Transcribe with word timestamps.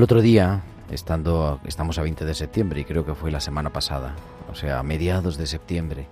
El 0.00 0.04
otro 0.04 0.22
día, 0.22 0.62
estando, 0.90 1.60
estamos 1.66 1.98
a 1.98 2.02
20 2.02 2.24
de 2.24 2.32
septiembre 2.32 2.80
y 2.80 2.84
creo 2.86 3.04
que 3.04 3.14
fue 3.14 3.30
la 3.30 3.38
semana 3.38 3.68
pasada, 3.70 4.14
o 4.50 4.54
sea, 4.54 4.78
a 4.78 4.82
mediados 4.82 5.36
de 5.36 5.46
septiembre, 5.46 6.08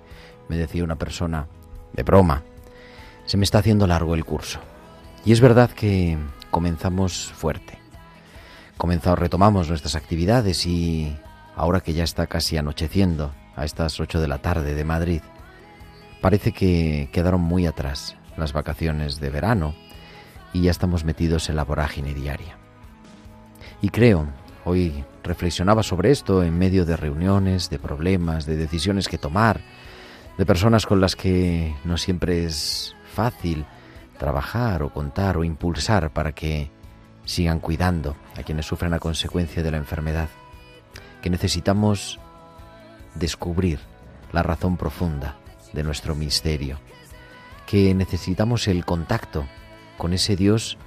me 0.50 0.58
decía 0.58 0.84
una 0.84 0.96
persona, 0.96 1.46
de 1.94 2.02
broma, 2.02 2.42
se 3.24 3.38
me 3.38 3.44
está 3.44 3.60
haciendo 3.60 3.86
largo 3.86 4.14
el 4.14 4.26
curso. 4.26 4.60
Y 5.24 5.32
es 5.32 5.40
verdad 5.40 5.70
que 5.70 6.18
comenzamos 6.50 7.32
fuerte. 7.32 7.78
Comenzamos, 8.76 9.18
retomamos 9.18 9.70
nuestras 9.70 9.94
actividades 9.94 10.66
y 10.66 11.16
ahora 11.56 11.80
que 11.80 11.94
ya 11.94 12.04
está 12.04 12.26
casi 12.26 12.58
anocheciendo, 12.58 13.32
a 13.56 13.64
estas 13.64 13.98
8 14.00 14.20
de 14.20 14.28
la 14.28 14.42
tarde 14.42 14.74
de 14.74 14.84
Madrid, 14.84 15.22
parece 16.20 16.52
que 16.52 17.08
quedaron 17.10 17.40
muy 17.40 17.64
atrás 17.64 18.18
las 18.36 18.52
vacaciones 18.52 19.18
de 19.18 19.30
verano 19.30 19.74
y 20.52 20.60
ya 20.60 20.72
estamos 20.72 21.04
metidos 21.04 21.48
en 21.48 21.56
la 21.56 21.64
vorágine 21.64 22.12
diaria. 22.12 22.67
Y 23.80 23.90
creo, 23.90 24.26
hoy 24.64 25.04
reflexionaba 25.22 25.82
sobre 25.82 26.10
esto 26.10 26.42
en 26.42 26.58
medio 26.58 26.84
de 26.84 26.96
reuniones, 26.96 27.70
de 27.70 27.78
problemas, 27.78 28.44
de 28.44 28.56
decisiones 28.56 29.08
que 29.08 29.18
tomar, 29.18 29.60
de 30.36 30.46
personas 30.46 30.86
con 30.86 31.00
las 31.00 31.14
que 31.14 31.74
no 31.84 31.96
siempre 31.96 32.44
es 32.44 32.96
fácil 33.14 33.66
trabajar 34.18 34.82
o 34.82 34.92
contar 34.92 35.36
o 35.36 35.44
impulsar 35.44 36.10
para 36.10 36.32
que 36.32 36.70
sigan 37.24 37.60
cuidando 37.60 38.16
a 38.36 38.42
quienes 38.42 38.66
sufren 38.66 38.94
a 38.94 38.98
consecuencia 38.98 39.62
de 39.62 39.70
la 39.70 39.76
enfermedad, 39.76 40.28
que 41.22 41.30
necesitamos 41.30 42.18
descubrir 43.14 43.78
la 44.32 44.42
razón 44.42 44.76
profunda 44.76 45.36
de 45.72 45.84
nuestro 45.84 46.14
misterio, 46.14 46.78
que 47.66 47.94
necesitamos 47.94 48.66
el 48.66 48.84
contacto 48.84 49.46
con 49.96 50.12
ese 50.12 50.36
Dios 50.36 50.78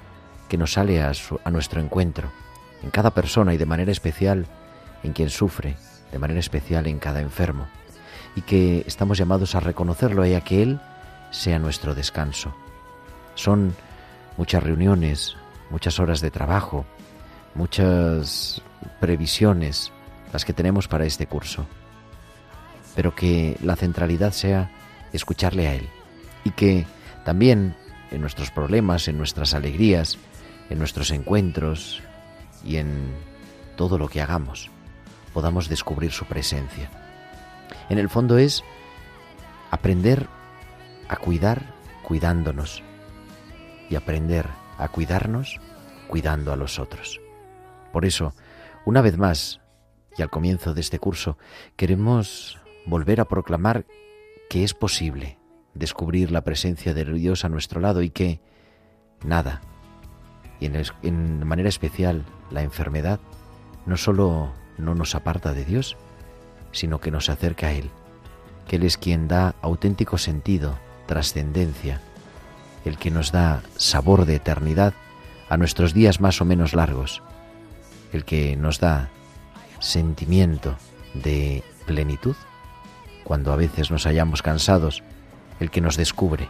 que 0.50 0.58
nos 0.58 0.74
sale 0.74 1.02
a, 1.02 1.12
a 1.44 1.52
nuestro 1.52 1.80
encuentro, 1.80 2.32
en 2.84 2.90
cada 2.90 3.12
persona 3.12 3.54
y 3.54 3.58
de 3.58 3.66
manera 3.66 3.92
especial 3.92 4.46
en 5.04 5.14
quien 5.14 5.30
sufre, 5.30 5.76
de 6.12 6.20
manera 6.20 6.40
especial 6.40 6.88
en 6.88 7.00
cada 7.00 7.22
enfermo, 7.22 7.68
y 8.36 8.42
que 8.42 8.84
estamos 8.88 9.18
llamados 9.18 9.56
a 9.56 9.60
reconocerlo 9.60 10.26
y 10.26 10.34
a 10.34 10.42
que 10.42 10.64
Él 10.64 10.80
sea 11.32 11.60
nuestro 11.60 11.96
descanso. 11.96 12.54
Son 13.36 13.74
muchas 14.38 14.64
reuniones, 14.64 15.36
muchas 15.70 16.00
horas 16.00 16.22
de 16.22 16.32
trabajo, 16.32 16.86
muchas 17.56 18.62
previsiones 19.00 19.92
las 20.34 20.46
que 20.46 20.54
tenemos 20.54 20.88
para 20.88 21.06
este 21.06 21.28
curso, 21.28 21.66
pero 22.96 23.16
que 23.16 23.58
la 23.62 23.76
centralidad 23.76 24.32
sea 24.32 24.72
escucharle 25.14 25.68
a 25.68 25.76
Él 25.76 25.90
y 26.44 26.52
que 26.52 26.86
también 27.26 27.76
en 28.12 28.22
nuestros 28.22 28.52
problemas, 28.52 29.08
en 29.08 29.18
nuestras 29.18 29.54
alegrías, 29.54 30.18
en 30.70 30.80
nuestros 30.80 31.12
encuentros 31.12 32.02
y 32.66 32.78
en 32.78 33.14
todo 33.76 33.98
lo 33.98 34.08
que 34.08 34.22
hagamos, 34.22 34.70
podamos 35.34 35.70
descubrir 35.70 36.12
su 36.12 36.26
presencia. 36.26 36.90
En 37.90 37.98
el 37.98 38.10
fondo 38.10 38.38
es 38.38 38.64
aprender 39.72 40.28
a 41.08 41.16
cuidar 41.16 41.62
cuidándonos 42.04 42.84
y 43.90 43.96
aprender 43.96 44.48
a 44.78 44.88
cuidarnos 44.88 45.60
cuidando 46.08 46.52
a 46.52 46.56
los 46.56 46.80
otros. 46.80 47.22
Por 47.92 48.06
eso, 48.06 48.34
una 48.86 49.02
vez 49.02 49.18
más, 49.18 49.62
y 50.18 50.22
al 50.22 50.30
comienzo 50.30 50.74
de 50.74 50.82
este 50.82 51.00
curso, 51.00 51.38
queremos 51.76 52.60
volver 52.86 53.22
a 53.22 53.26
proclamar 53.26 53.86
que 54.50 54.64
es 54.64 54.74
posible 54.74 55.38
descubrir 55.74 56.32
la 56.32 56.44
presencia 56.44 56.94
de 56.94 57.06
Dios 57.06 57.46
a 57.46 57.50
nuestro 57.50 57.80
lado 57.80 58.02
y 58.02 58.10
que 58.10 58.42
nada, 59.24 59.62
y 60.62 60.68
en, 60.68 61.46
manera 61.46 61.68
especial 61.68 62.24
la 62.52 62.62
enfermedad, 62.62 63.20
no 63.86 63.98
solo 63.98 64.54
no 64.78 64.96
nos 64.96 65.16
aparta 65.16 65.54
de 65.54 65.66
Dios, 65.66 65.98
sino 66.72 67.02
que 67.02 67.12
nos 67.12 67.30
acerca 67.30 67.68
a 67.68 67.72
Él, 67.74 67.90
que 68.68 68.78
Él 68.78 68.84
es 68.84 68.98
quien 68.98 69.28
da 69.28 69.56
auténtico 69.62 70.18
sentido, 70.18 70.78
trascendencia, 71.08 72.00
el 72.86 72.98
que 72.98 73.12
nos 73.12 73.32
da 73.32 73.64
sabor 73.76 74.26
de 74.26 74.36
eternidad 74.36 74.94
a 75.50 75.58
nuestros 75.58 75.94
días 75.94 76.22
más 76.22 76.40
o 76.40 76.46
menos 76.46 76.74
largos, 76.74 77.22
el 78.14 78.24
que 78.24 78.56
nos 78.56 78.80
da 78.80 79.10
sentimiento 79.80 80.78
de 81.16 81.64
plenitud 81.86 82.36
cuando 83.24 83.52
a 83.52 83.56
veces 83.56 83.92
nos 83.92 84.06
hallamos 84.06 84.42
cansados, 84.42 85.04
el 85.60 85.72
que 85.72 85.82
nos 85.82 85.98
descubre 85.98 86.50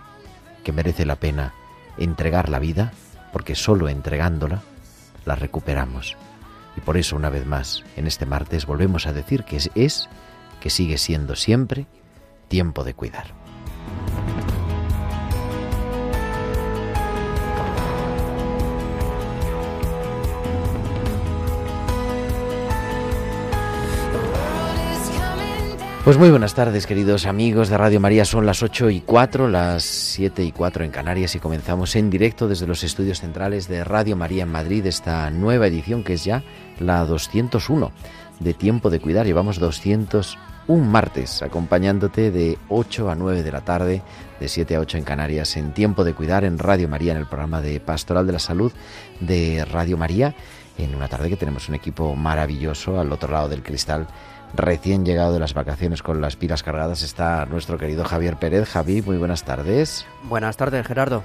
que 0.63 0.71
merece 0.71 1.05
la 1.05 1.15
pena 1.15 1.53
entregar 1.97 2.49
la 2.49 2.59
vida, 2.59 2.93
porque 3.31 3.55
solo 3.55 3.89
entregándola 3.89 4.61
la 5.25 5.35
recuperamos. 5.35 6.17
Y 6.77 6.81
por 6.81 6.97
eso, 6.97 7.15
una 7.15 7.29
vez 7.29 7.45
más, 7.45 7.83
en 7.95 8.07
este 8.07 8.25
martes 8.25 8.65
volvemos 8.65 9.07
a 9.07 9.13
decir 9.13 9.43
que 9.43 9.57
es, 9.75 10.09
que 10.59 10.69
sigue 10.69 10.97
siendo 10.97 11.35
siempre 11.35 11.85
tiempo 12.47 12.83
de 12.83 12.93
cuidar. 12.93 13.40
Pues 26.03 26.17
muy 26.17 26.31
buenas 26.31 26.55
tardes, 26.55 26.87
queridos 26.87 27.27
amigos 27.27 27.69
de 27.69 27.77
Radio 27.77 27.99
María. 27.99 28.25
Son 28.25 28.47
las 28.47 28.63
8 28.63 28.89
y 28.89 29.01
4, 29.01 29.47
las 29.47 29.83
7 29.83 30.43
y 30.43 30.51
4 30.51 30.83
en 30.83 30.89
Canarias 30.89 31.35
y 31.35 31.39
comenzamos 31.39 31.95
en 31.95 32.09
directo 32.09 32.47
desde 32.47 32.65
los 32.65 32.83
estudios 32.83 33.19
centrales 33.19 33.67
de 33.67 33.83
Radio 33.83 34.15
María 34.15 34.41
en 34.41 34.51
Madrid 34.51 34.83
esta 34.87 35.29
nueva 35.29 35.67
edición 35.67 36.03
que 36.03 36.13
es 36.13 36.23
ya 36.23 36.41
la 36.79 37.05
201 37.05 37.91
de 38.39 38.53
Tiempo 38.55 38.89
de 38.89 38.99
Cuidar. 38.99 39.27
Llevamos 39.27 39.59
201 39.59 40.83
martes 40.83 41.43
acompañándote 41.43 42.31
de 42.31 42.57
8 42.69 43.11
a 43.11 43.15
9 43.15 43.43
de 43.43 43.51
la 43.51 43.61
tarde, 43.61 44.01
de 44.39 44.47
7 44.47 44.77
a 44.77 44.79
8 44.79 44.97
en 44.97 45.03
Canarias, 45.03 45.55
en 45.55 45.71
Tiempo 45.71 46.03
de 46.03 46.15
Cuidar 46.15 46.45
en 46.45 46.57
Radio 46.57 46.89
María, 46.89 47.11
en 47.11 47.19
el 47.19 47.27
programa 47.27 47.61
de 47.61 47.79
Pastoral 47.79 48.25
de 48.25 48.33
la 48.33 48.39
Salud 48.39 48.71
de 49.19 49.63
Radio 49.65 49.97
María, 49.97 50.33
en 50.79 50.95
una 50.95 51.07
tarde 51.07 51.29
que 51.29 51.37
tenemos 51.37 51.69
un 51.69 51.75
equipo 51.75 52.15
maravilloso 52.15 52.99
al 52.99 53.11
otro 53.11 53.31
lado 53.31 53.49
del 53.49 53.61
cristal 53.61 54.07
recién 54.53 55.05
llegado 55.05 55.33
de 55.33 55.39
las 55.39 55.53
vacaciones 55.53 56.01
con 56.01 56.21
las 56.21 56.35
pilas 56.35 56.63
cargadas 56.63 57.03
está 57.03 57.45
nuestro 57.45 57.77
querido 57.77 58.03
Javier 58.03 58.37
Pérez. 58.37 58.69
Javi, 58.69 59.01
muy 59.01 59.17
buenas 59.17 59.43
tardes. 59.43 60.05
Buenas 60.23 60.57
tardes, 60.57 60.85
Gerardo. 60.85 61.23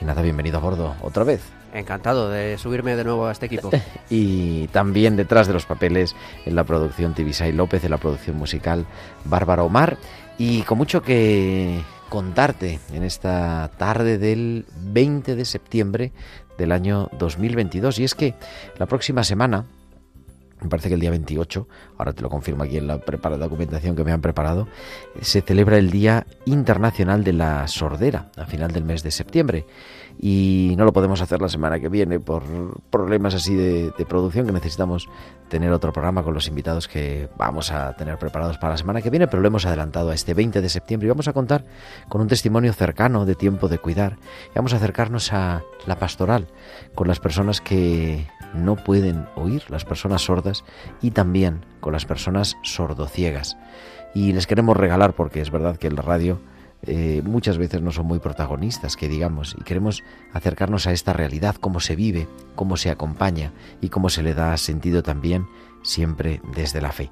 Y 0.00 0.04
nada, 0.04 0.22
bienvenido 0.22 0.58
a 0.58 0.60
bordo 0.60 0.94
otra 1.02 1.24
vez. 1.24 1.42
Encantado 1.74 2.30
de 2.30 2.56
subirme 2.56 2.96
de 2.96 3.04
nuevo 3.04 3.26
a 3.26 3.32
este 3.32 3.46
equipo. 3.46 3.70
Y 4.10 4.68
también 4.68 5.16
detrás 5.16 5.46
de 5.46 5.52
los 5.52 5.66
papeles 5.66 6.16
en 6.46 6.54
la 6.54 6.64
producción 6.64 7.14
Tibisay 7.14 7.52
López, 7.52 7.84
en 7.84 7.90
la 7.90 7.98
producción 7.98 8.36
musical 8.36 8.86
Bárbara 9.24 9.64
Omar. 9.64 9.98
Y 10.38 10.62
con 10.62 10.78
mucho 10.78 11.02
que 11.02 11.82
contarte 12.08 12.80
en 12.92 13.02
esta 13.02 13.70
tarde 13.76 14.18
del 14.18 14.64
20 14.80 15.36
de 15.36 15.44
septiembre 15.44 16.12
del 16.56 16.72
año 16.72 17.10
2022. 17.18 17.98
Y 17.98 18.04
es 18.04 18.14
que 18.14 18.34
la 18.78 18.86
próxima 18.86 19.24
semana, 19.24 19.66
me 20.60 20.68
parece 20.68 20.88
que 20.88 20.94
el 20.94 21.00
día 21.00 21.10
28, 21.10 21.68
ahora 21.98 22.12
te 22.12 22.22
lo 22.22 22.28
confirmo 22.28 22.64
aquí 22.64 22.76
en 22.78 22.86
la 22.86 22.98
preparada 22.98 23.44
documentación 23.44 23.94
que 23.94 24.04
me 24.04 24.12
han 24.12 24.20
preparado, 24.20 24.66
se 25.20 25.40
celebra 25.40 25.78
el 25.78 25.90
Día 25.90 26.26
Internacional 26.46 27.24
de 27.24 27.32
la 27.32 27.66
Sordera, 27.68 28.30
a 28.36 28.46
final 28.46 28.72
del 28.72 28.84
mes 28.84 29.02
de 29.02 29.10
septiembre. 29.10 29.66
Y 30.20 30.74
no 30.76 30.84
lo 30.84 30.92
podemos 30.92 31.20
hacer 31.20 31.40
la 31.40 31.48
semana 31.48 31.78
que 31.78 31.88
viene 31.88 32.18
por 32.18 32.42
problemas 32.90 33.34
así 33.34 33.54
de, 33.54 33.92
de 33.96 34.04
producción 34.04 34.46
que 34.46 34.52
necesitamos 34.52 35.08
tener 35.48 35.70
otro 35.72 35.92
programa 35.92 36.24
con 36.24 36.34
los 36.34 36.48
invitados 36.48 36.88
que 36.88 37.28
vamos 37.36 37.70
a 37.70 37.94
tener 37.94 38.18
preparados 38.18 38.58
para 38.58 38.72
la 38.72 38.78
semana 38.78 39.00
que 39.00 39.10
viene, 39.10 39.28
pero 39.28 39.40
lo 39.40 39.48
hemos 39.48 39.64
adelantado 39.64 40.10
a 40.10 40.14
este 40.14 40.34
20 40.34 40.60
de 40.60 40.68
septiembre 40.68 41.06
y 41.06 41.10
vamos 41.10 41.28
a 41.28 41.32
contar 41.32 41.64
con 42.08 42.20
un 42.20 42.26
testimonio 42.26 42.72
cercano 42.72 43.26
de 43.26 43.36
tiempo 43.36 43.68
de 43.68 43.78
cuidar. 43.78 44.18
Y 44.50 44.56
vamos 44.56 44.72
a 44.72 44.76
acercarnos 44.76 45.32
a 45.32 45.62
la 45.86 45.98
pastoral 45.98 46.48
con 46.94 47.06
las 47.06 47.20
personas 47.20 47.60
que 47.60 48.26
no 48.54 48.76
pueden 48.76 49.26
oír, 49.34 49.62
las 49.68 49.84
personas 49.84 50.22
sordas, 50.22 50.64
y 51.00 51.10
también 51.10 51.64
con 51.80 51.92
las 51.92 52.04
personas 52.04 52.56
sordociegas. 52.62 53.56
Y 54.14 54.32
les 54.32 54.46
queremos 54.46 54.76
regalar, 54.76 55.14
porque 55.14 55.40
es 55.40 55.50
verdad 55.50 55.76
que 55.76 55.90
la 55.90 56.02
radio 56.02 56.40
eh, 56.82 57.22
muchas 57.24 57.58
veces 57.58 57.82
no 57.82 57.90
son 57.90 58.06
muy 58.06 58.20
protagonistas, 58.20 58.96
que 58.96 59.08
digamos, 59.08 59.56
y 59.58 59.64
queremos 59.64 60.04
acercarnos 60.32 60.86
a 60.86 60.92
esta 60.92 61.12
realidad, 61.12 61.56
cómo 61.56 61.80
se 61.80 61.96
vive, 61.96 62.28
cómo 62.54 62.76
se 62.76 62.90
acompaña 62.90 63.52
y 63.80 63.88
cómo 63.88 64.08
se 64.10 64.22
le 64.22 64.34
da 64.34 64.56
sentido 64.56 65.02
también 65.02 65.46
siempre 65.82 66.40
desde 66.54 66.80
la 66.80 66.92
fe. 66.92 67.10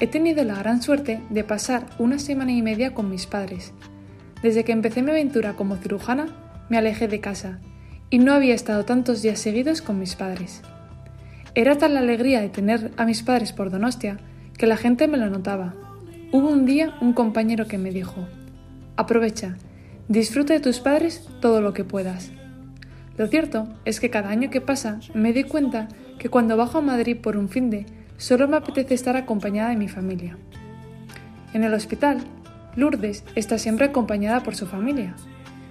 He 0.01 0.09
tenido 0.09 0.43
la 0.43 0.57
gran 0.57 0.83
suerte 0.83 1.23
de 1.31 1.45
pasar 1.45 1.87
una 2.01 2.19
semana 2.19 2.51
y 2.51 2.63
media 2.63 2.93
con 2.93 3.09
mis 3.09 3.29
padres. 3.29 3.73
Desde 4.43 4.65
que 4.65 4.73
empecé 4.73 5.01
mi 5.01 5.13
aventura 5.13 5.53
como 5.53 5.77
cirujana, 5.77 6.27
me 6.71 6.77
alejé 6.77 7.07
de 7.07 7.21
casa 7.21 7.61
y 8.11 8.19
no 8.19 8.33
había 8.33 8.57
estado 8.57 8.85
tantos 8.85 9.23
días 9.23 9.39
seguidos 9.39 9.81
con 9.81 10.01
mis 10.01 10.17
padres. 10.17 10.61
Era 11.55 11.77
tal 11.77 11.95
la 11.95 12.01
alegría 12.01 12.41
de 12.41 12.49
tener 12.49 12.93
a 12.97 13.05
mis 13.05 13.23
padres 13.23 13.53
por 13.53 13.71
Donostia 13.71 14.19
que 14.57 14.67
la 14.67 14.77
gente 14.77 15.09
me 15.09 15.19
lo 15.19 15.29
notaba. 15.31 15.75
Hubo 16.33 16.49
un 16.49 16.65
día 16.65 16.95
un 17.01 17.13
compañero 17.13 17.67
que 17.67 17.79
me 17.79 17.91
dijo, 17.91 18.29
aprovecha, 18.97 19.57
disfruta 20.07 20.55
de 20.55 20.61
tus 20.61 20.79
padres 20.79 21.29
todo 21.41 21.61
lo 21.61 21.73
que 21.73 21.83
puedas. 21.83 22.31
Lo 23.17 23.27
cierto 23.27 23.69
es 23.85 23.99
que 23.99 24.11
cada 24.11 24.31
año 24.31 24.49
que 24.51 24.61
pasa 24.61 25.01
me 25.13 25.33
doy 25.33 25.45
cuenta 25.45 25.89
que 26.19 26.29
cuando 26.29 26.57
bajo 26.57 26.79
a 26.79 26.83
Madrid 26.83 27.17
por 27.21 27.37
un 27.37 27.49
fin 27.49 27.69
de, 27.69 27.87
solo 28.17 28.47
me 28.47 28.57
apetece 28.57 28.95
estar 28.95 29.17
acompañada 29.17 29.71
de 29.71 29.77
mi 29.77 29.89
familia. 29.89 30.39
En 31.53 31.65
el 31.65 31.75
hospital, 31.75 32.19
Lourdes 32.77 33.25
está 33.35 33.59
siempre 33.59 33.87
acompañada 33.87 34.45
por 34.45 34.55
su 34.55 34.67
familia. 34.67 35.17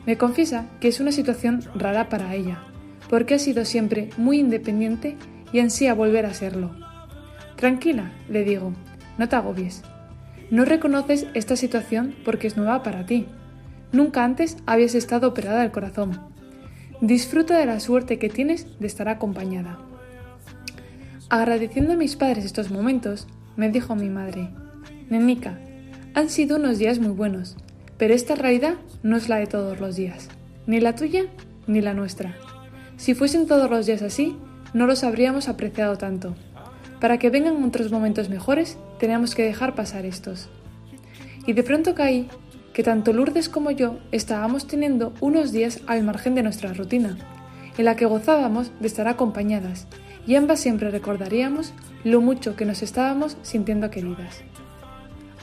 Me 0.06 0.18
confiesa 0.18 0.66
que 0.82 0.90
es 0.90 1.00
una 1.00 1.14
situación 1.14 1.62
rara 1.74 2.10
para 2.10 2.36
ella, 2.36 2.60
porque 3.10 3.36
ha 3.36 3.40
sido 3.40 3.64
siempre 3.64 4.10
muy 4.18 4.40
independiente 4.40 5.16
y 5.52 5.60
ansía 5.60 5.94
volver 5.94 6.26
a 6.26 6.34
serlo. 6.34 6.72
Tranquila, 7.56 8.12
le 8.30 8.44
digo, 8.44 8.74
no 9.18 9.28
te 9.28 9.36
agobies. 9.36 9.84
No 10.50 10.66
reconoces 10.66 11.28
esta 11.34 11.56
situación 11.56 12.16
porque 12.26 12.48
es 12.48 12.58
nueva 12.58 12.84
para 12.84 13.06
ti. 13.06 13.28
Nunca 13.92 14.24
antes 14.24 14.58
habías 14.66 14.96
estado 14.96 15.28
operada 15.28 15.62
del 15.62 15.72
corazón. 15.72 16.20
Disfruta 17.02 17.58
de 17.58 17.66
la 17.66 17.80
suerte 17.80 18.18
que 18.18 18.30
tienes 18.30 18.80
de 18.80 18.88
estar 18.88 19.10
acompañada. 19.10 19.80
Agradeciendo 21.30 21.94
a 21.94 21.98
mis 21.98 22.16
padres 22.16 22.46
estos 22.46 22.72
momentos, 22.72 23.28
me 23.56 23.70
dijo 23.70 23.96
mi 23.96 24.10
madre, 24.10 24.50
Nenica, 25.10 25.60
han 26.14 26.30
sido 26.30 26.58
unos 26.58 26.80
días 26.80 27.00
muy 27.00 27.12
buenos, 27.12 27.58
pero 27.98 28.14
esta 28.14 28.36
realidad 28.36 28.76
no 29.04 29.18
es 29.18 29.30
la 29.30 29.38
de 29.38 29.48
todos 29.48 29.80
los 29.80 29.96
días, 29.96 30.30
ni 30.66 30.80
la 30.80 30.96
tuya 30.96 31.26
ni 31.68 31.82
la 31.82 31.94
nuestra. 31.94 32.36
Si 32.98 33.14
fuesen 33.14 33.48
todos 33.48 33.70
los 33.70 33.86
días 33.86 34.02
así, 34.02 34.36
no 34.74 34.88
los 34.88 35.04
habríamos 35.04 35.50
apreciado 35.50 35.98
tanto. 35.98 36.36
Para 37.00 37.18
que 37.18 37.30
vengan 37.30 37.64
otros 37.64 37.92
momentos 37.92 38.30
mejores, 38.30 38.78
tenemos 39.00 39.36
que 39.36 39.44
dejar 39.44 39.76
pasar 39.76 40.06
estos. 40.06 40.50
Y 41.46 41.54
de 41.54 41.64
pronto 41.64 41.96
caí 41.96 42.28
que 42.74 42.84
tanto 42.84 43.14
Lourdes 43.14 43.50
como 43.50 43.72
yo 43.72 44.00
estábamos 44.12 44.68
teniendo 44.68 45.14
unos 45.22 45.52
días 45.52 45.82
al 45.88 46.04
margen 46.04 46.36
de 46.36 46.44
nuestra 46.44 46.74
rutina, 46.74 47.18
en 47.78 47.86
la 47.86 47.96
que 47.96 48.06
gozábamos 48.06 48.72
de 48.80 48.88
estar 48.88 49.08
acompañadas, 49.08 49.88
y 50.28 50.36
ambas 50.36 50.60
siempre 50.60 50.92
recordaríamos 50.92 51.74
lo 52.04 52.22
mucho 52.22 52.56
que 52.56 52.66
nos 52.66 52.84
estábamos 52.84 53.38
sintiendo 53.42 53.90
queridas. 53.90 54.42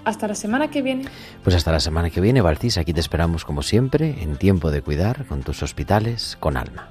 Hasta 0.04 0.28
la 0.28 0.36
semana 0.36 0.70
que 0.70 0.82
viene. 0.82 1.06
Pues 1.42 1.56
hasta 1.56 1.72
la 1.72 1.80
semana 1.80 2.10
que 2.10 2.20
viene, 2.20 2.40
Valcis. 2.40 2.78
Aquí 2.78 2.92
te 2.92 3.00
esperamos 3.00 3.44
como 3.44 3.62
siempre, 3.62 4.22
en 4.22 4.36
tiempo 4.36 4.70
de 4.70 4.80
cuidar, 4.80 5.26
con 5.26 5.42
tus 5.42 5.64
hospitales, 5.64 6.36
con 6.38 6.56
alma. 6.56 6.88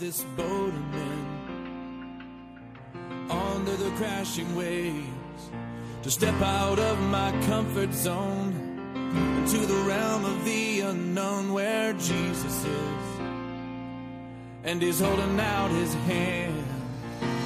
This 0.00 0.24
boat 0.34 0.72
and 0.72 0.94
then 0.94 1.26
under 3.28 3.76
the 3.76 3.90
crashing 3.96 4.56
waves 4.56 5.50
to 6.02 6.10
step 6.10 6.40
out 6.40 6.78
of 6.78 6.98
my 7.10 7.30
comfort 7.42 7.92
zone 7.92 8.50
into 9.36 9.58
the 9.58 9.74
realm 9.86 10.24
of 10.24 10.42
the 10.46 10.80
unknown 10.80 11.52
where 11.52 11.92
Jesus 11.92 12.64
is 12.64 13.20
and 14.64 14.80
he's 14.80 15.00
holding 15.00 15.38
out 15.38 15.70
his 15.72 15.92
hand 16.08 16.64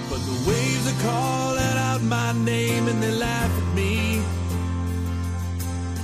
but 0.09 0.21
the 0.21 0.49
waves 0.49 0.87
are 0.93 1.03
calling 1.03 1.77
out 1.89 2.03
my 2.03 2.33
name 2.45 2.87
and 2.87 3.03
they 3.03 3.11
laugh 3.11 3.51
at 3.51 3.75
me 3.75 4.23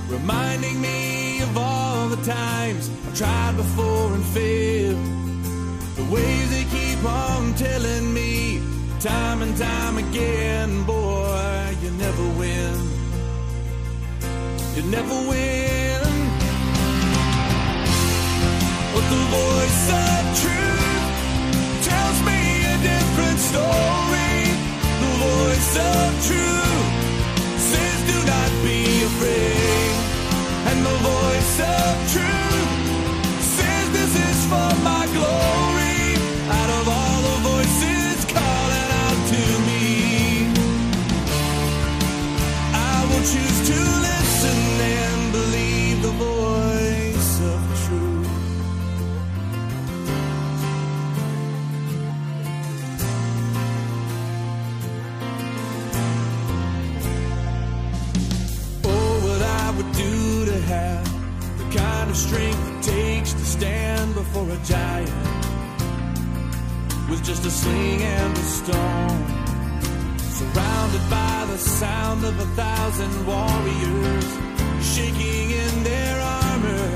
reminding 0.09 0.81
me 0.81 1.41
of 1.43 1.57
all 1.57 2.09
the 2.09 2.21
times 2.25 2.89
I've 3.07 3.17
tried 3.17 3.55
before 3.55 4.13
and 4.13 4.25
failed. 4.25 5.20
The 6.01 6.11
waves 6.11 6.49
they 6.49 6.63
keep 6.63 7.05
on 7.05 7.53
telling 7.53 8.11
me, 8.11 8.59
time 8.99 9.43
and 9.43 9.55
time 9.55 9.99
again, 9.99 10.83
boy, 10.83 11.75
you 11.83 11.91
never 11.91 12.27
win. 12.39 12.75
You 14.75 14.83
never 14.89 15.17
win. 15.29 16.01
But 18.93 19.05
the 19.13 19.21
voice 19.39 19.83
of 20.05 20.21
truth 20.41 21.05
tells 21.89 22.19
me 22.29 22.39
a 22.73 22.77
different 22.89 23.39
story. 23.49 24.37
The 25.03 25.11
voice 25.29 25.73
of 25.91 26.07
truth 26.27 27.61
says, 27.69 27.99
do 28.11 28.17
not 28.25 28.51
be 28.63 29.03
afraid. 29.03 29.60
Strength 62.27 62.63
it 62.71 62.83
takes 62.83 63.33
to 63.33 63.45
stand 63.57 64.13
before 64.13 64.47
a 64.49 64.59
giant 64.75 65.11
with 67.09 67.21
just 67.23 67.43
a 67.45 67.51
sling 67.51 68.01
and 68.01 68.37
a 68.37 68.47
stone. 68.59 69.21
Surrounded 70.39 71.05
by 71.09 71.37
the 71.51 71.57
sound 71.57 72.23
of 72.23 72.35
a 72.39 72.49
thousand 72.61 73.13
warriors 73.31 74.27
shaking 74.93 75.47
in 75.63 75.73
their 75.89 76.15
armor, 76.43 76.87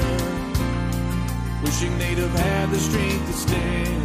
wishing 1.63 1.94
they'd 2.00 2.22
have 2.25 2.38
had 2.48 2.65
the 2.70 2.79
strength 2.88 3.25
to 3.29 3.36
stand. 3.46 4.03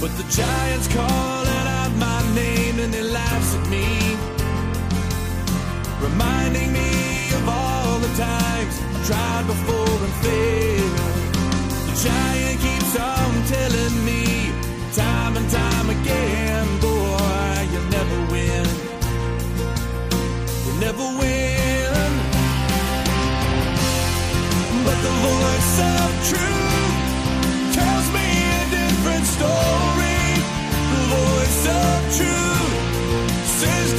But 0.00 0.12
the 0.20 0.26
giant's 0.40 0.88
calling 0.98 1.66
out 1.80 1.92
my 2.08 2.20
name 2.34 2.78
and 2.82 2.90
they 2.94 3.02
laughs 3.02 3.54
at 3.58 3.64
me 3.68 3.86
reminding 6.00 6.72
me 6.72 6.90
of 7.38 7.48
all 7.48 7.98
the 7.98 8.12
times 8.16 8.74
tried 9.06 9.44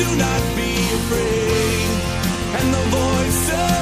do 0.04 0.16
not 0.18 0.42
be 0.56 0.72
afraid. 1.00 1.90
And 2.58 2.68
the 2.74 2.84
voice 3.00 3.46
of 3.54 3.81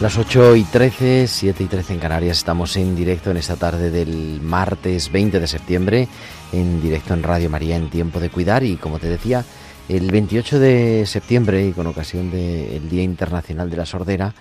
Las 0.00 0.16
8 0.16 0.54
y 0.54 0.62
13, 0.62 1.26
7 1.26 1.64
y 1.64 1.66
13 1.66 1.94
en 1.94 1.98
Canarias, 1.98 2.38
estamos 2.38 2.76
en 2.76 2.94
directo 2.94 3.32
en 3.32 3.36
esta 3.36 3.56
tarde 3.56 3.90
del 3.90 4.40
martes 4.40 5.10
20 5.10 5.40
de 5.40 5.46
septiembre, 5.48 6.06
en 6.52 6.80
directo 6.80 7.14
en 7.14 7.24
Radio 7.24 7.50
María 7.50 7.74
en 7.74 7.90
Tiempo 7.90 8.20
de 8.20 8.30
Cuidar. 8.30 8.62
Y 8.62 8.76
como 8.76 9.00
te 9.00 9.08
decía, 9.08 9.44
el 9.88 10.08
28 10.12 10.60
de 10.60 11.04
septiembre 11.04 11.66
y 11.66 11.72
con 11.72 11.88
ocasión 11.88 12.30
del 12.30 12.88
Día 12.88 13.02
Internacional 13.02 13.70
de 13.70 13.76
la 13.76 13.86
Sordera, 13.86 14.36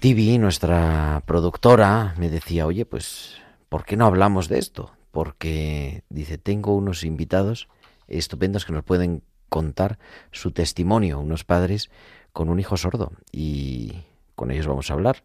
Tibi, 0.00 0.36
nuestra 0.38 1.22
productora, 1.26 2.16
me 2.18 2.28
decía, 2.28 2.66
oye, 2.66 2.84
pues, 2.86 3.36
¿por 3.68 3.84
qué 3.84 3.96
no 3.96 4.06
hablamos 4.06 4.48
de 4.48 4.58
esto? 4.58 4.90
Porque, 5.12 6.02
dice, 6.08 6.38
tengo 6.38 6.74
unos 6.74 7.04
invitados 7.04 7.68
estupendos 8.08 8.64
que 8.64 8.72
nos 8.72 8.82
pueden 8.82 9.22
contar 9.48 10.00
su 10.32 10.50
testimonio, 10.50 11.20
unos 11.20 11.44
padres 11.44 11.88
con 12.32 12.48
un 12.48 12.58
hijo 12.58 12.76
sordo 12.76 13.12
y 13.30 14.02
con 14.36 14.52
ellos 14.52 14.68
vamos 14.68 14.90
a 14.90 14.94
hablar. 14.94 15.16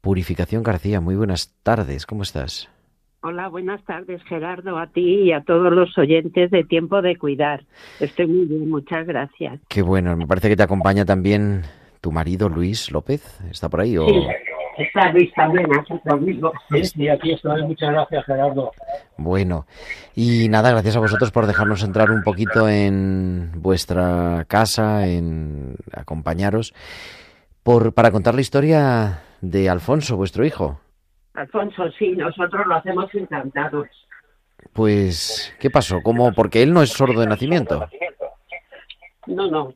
Purificación 0.00 0.62
García, 0.62 1.00
muy 1.00 1.14
buenas 1.14 1.54
tardes, 1.62 2.06
¿cómo 2.06 2.22
estás? 2.22 2.68
Hola, 3.22 3.48
buenas 3.48 3.84
tardes 3.84 4.22
Gerardo, 4.24 4.78
a 4.78 4.86
ti 4.86 5.24
y 5.24 5.32
a 5.32 5.42
todos 5.42 5.70
los 5.70 5.96
oyentes 5.98 6.50
de 6.50 6.64
Tiempo 6.64 7.02
de 7.02 7.16
Cuidar. 7.16 7.64
Estoy 8.00 8.26
muy 8.26 8.46
bien, 8.46 8.70
muchas 8.70 9.06
gracias. 9.06 9.60
Qué 9.68 9.82
bueno, 9.82 10.16
me 10.16 10.26
parece 10.26 10.48
que 10.48 10.56
te 10.56 10.62
acompaña 10.62 11.04
también 11.04 11.62
tu 12.00 12.12
marido 12.12 12.48
Luis 12.48 12.90
López, 12.90 13.38
¿está 13.50 13.68
por 13.68 13.82
ahí? 13.82 13.98
O... 13.98 14.06
Sí, 14.06 14.26
está 14.78 15.12
Luis 15.12 15.30
también 15.34 15.66
aquí 15.78 15.98
conmigo. 16.08 16.50
Sí, 16.70 16.84
sí, 16.84 17.08
aquí 17.08 17.32
estoy. 17.32 17.62
Muchas 17.62 17.92
gracias, 17.92 18.24
Gerardo. 18.24 18.72
Bueno, 19.18 19.66
y 20.16 20.48
nada, 20.48 20.70
gracias 20.70 20.96
a 20.96 21.00
vosotros 21.00 21.30
por 21.30 21.46
dejarnos 21.46 21.84
entrar 21.84 22.10
un 22.10 22.22
poquito 22.22 22.70
en 22.70 23.50
vuestra 23.56 24.46
casa, 24.48 25.06
en 25.06 25.76
acompañaros, 25.92 26.72
por, 27.62 27.92
para 27.92 28.10
contar 28.10 28.34
la 28.34 28.40
historia 28.40 29.22
de 29.40 29.68
Alfonso, 29.68 30.16
vuestro 30.16 30.44
hijo. 30.44 30.80
Alfonso, 31.34 31.90
sí, 31.98 32.12
nosotros 32.12 32.66
lo 32.66 32.74
hacemos 32.74 33.14
encantados. 33.14 33.88
Pues, 34.72 35.54
¿qué 35.58 35.70
pasó? 35.70 36.00
¿Cómo? 36.02 36.32
Porque 36.32 36.62
él 36.62 36.72
no 36.72 36.82
es 36.82 36.90
sordo 36.90 37.20
de 37.20 37.26
nacimiento. 37.26 37.88
No, 39.26 39.50
no. 39.50 39.74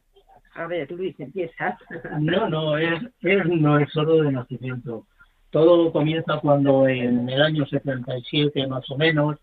A 0.54 0.66
ver, 0.66 0.90
Luis, 0.92 1.18
empieza. 1.18 1.76
No, 2.20 2.48
no, 2.48 2.78
es, 2.78 3.02
él 3.22 3.60
no 3.60 3.78
es 3.78 3.90
solo 3.90 4.22
de 4.22 4.32
nacimiento. 4.32 5.06
Todo 5.50 5.92
comienza 5.92 6.38
cuando 6.40 6.86
en 6.88 7.28
el 7.28 7.42
año 7.42 7.66
77 7.66 8.66
más 8.66 8.88
o 8.90 8.96
menos 8.96 9.38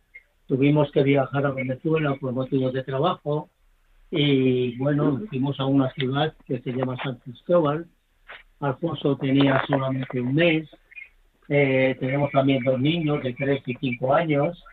tuvimos 0.48 0.91
que 0.91 1.03
viajar 1.03 1.45
a 1.45 1.51
Venezuela 1.51 2.15
por 2.19 2.33
motivos 2.33 2.74
de 2.74 2.83
trabajo 2.83 3.50
y 4.10 4.77
bueno, 4.77 5.21
fuimos 5.29 5.57
a 5.60 5.65
una 5.65 5.89
ciudad 5.93 6.33
que 6.45 6.60
se 6.60 6.71
llama 6.74 6.98
San 7.01 7.15
Cristóbal. 7.15 7.88
Alfonso 8.62 9.18
tenía 9.18 9.62
solamente 9.68 10.22
un 10.22 10.34
mes. 10.36 10.70
Eh, 11.50 11.98
tenemos 12.00 12.32
también 12.32 12.63
dos 12.63 12.80
niños 12.80 13.22
de 13.24 13.34
3 13.34 13.62
y 13.65 13.75
5 13.75 14.13
años 14.13 14.63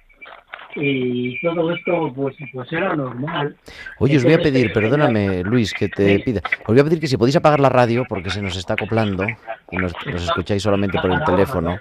y 0.77 1.41
todo 1.41 1.73
esto 1.73 2.13
pues 2.15 2.37
pues 2.53 2.73
era 2.73 2.95
normal. 2.95 3.57
Oye, 3.99 4.17
os 4.17 4.25
voy 4.25 4.35
a 4.35 4.39
pedir, 4.39 4.73
perdóname 4.73 5.43
Luis, 5.43 5.73
que 5.73 5.89
te 5.89 6.21
pida. 6.21 6.41
Os 6.61 6.69
voy 6.69 6.81
a 6.81 6.85
pedir 6.85 7.01
que 7.01 7.07
si 7.07 7.17
podéis 7.17 7.37
apagar 7.37 7.61
la 7.61 7.69
radio 7.69 8.05
porque 8.09 8.31
se 8.31 8.43
nos 8.43 8.57
está 8.57 8.75
acoplando 8.75 9.27
y 9.71 9.77
nos, 9.77 9.93
nos 10.07 10.23
escucháis 10.23 10.63
solamente 10.63 10.99
por 11.01 11.11
el 11.11 11.25
teléfono, 11.25 11.79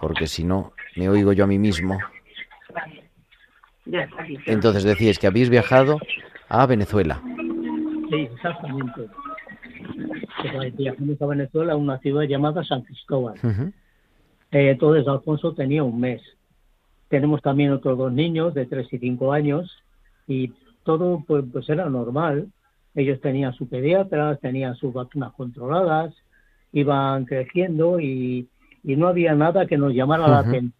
porque 0.00 0.26
si 0.26 0.44
no 0.44 0.72
me 0.96 1.08
oigo 1.08 1.32
yo 1.32 1.44
a 1.44 1.46
mí 1.46 1.58
mismo. 1.58 1.98
Entonces 4.46 4.84
decíais 4.84 5.18
que 5.18 5.26
habéis 5.26 5.50
viajado 5.50 5.98
a 6.48 6.66
Venezuela. 6.66 7.20
Sí, 8.10 8.28
exactamente. 8.34 9.08
Pues, 10.52 10.76
Viajamos 10.76 11.20
a 11.20 11.26
Venezuela, 11.26 11.72
a 11.72 11.76
una 11.76 11.98
ciudad 11.98 12.22
llamada 12.22 12.64
San 12.64 12.82
Cristóbal. 12.82 13.34
Ujú. 13.42 13.72
Eh, 14.52 14.70
entonces 14.70 15.06
Alfonso 15.06 15.54
tenía 15.54 15.82
un 15.82 16.00
mes. 16.00 16.22
Tenemos 17.08 17.42
también 17.42 17.72
otros 17.72 17.96
dos 17.98 18.12
niños 18.12 18.54
de 18.54 18.66
3 18.66 18.92
y 18.92 18.98
5 18.98 19.32
años 19.32 19.82
y 20.26 20.52
todo 20.84 21.22
pues, 21.26 21.44
pues 21.52 21.68
era 21.68 21.88
normal. 21.88 22.48
Ellos 22.94 23.20
tenían 23.20 23.52
su 23.54 23.68
pediatra, 23.68 24.36
tenían 24.36 24.74
sus 24.74 24.92
vacunas 24.92 25.32
controladas, 25.34 26.14
iban 26.72 27.24
creciendo 27.24 28.00
y, 28.00 28.48
y 28.82 28.96
no 28.96 29.08
había 29.08 29.34
nada 29.34 29.66
que 29.66 29.78
nos 29.78 29.94
llamara 29.94 30.28
la 30.28 30.38
atención 30.40 30.72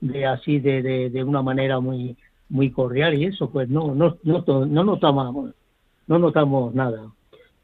de 0.00 0.26
así 0.26 0.60
de, 0.60 0.82
de, 0.82 1.10
de 1.10 1.24
una 1.24 1.42
manera 1.42 1.80
muy 1.80 2.16
muy 2.48 2.70
cordial 2.70 3.14
y 3.14 3.24
eso 3.24 3.50
pues 3.50 3.68
no 3.68 3.94
no 3.94 4.18
no, 4.22 4.44
no 4.66 4.84
notamos 4.84 5.54
no 6.06 6.18
notamos 6.18 6.74
nada 6.74 7.10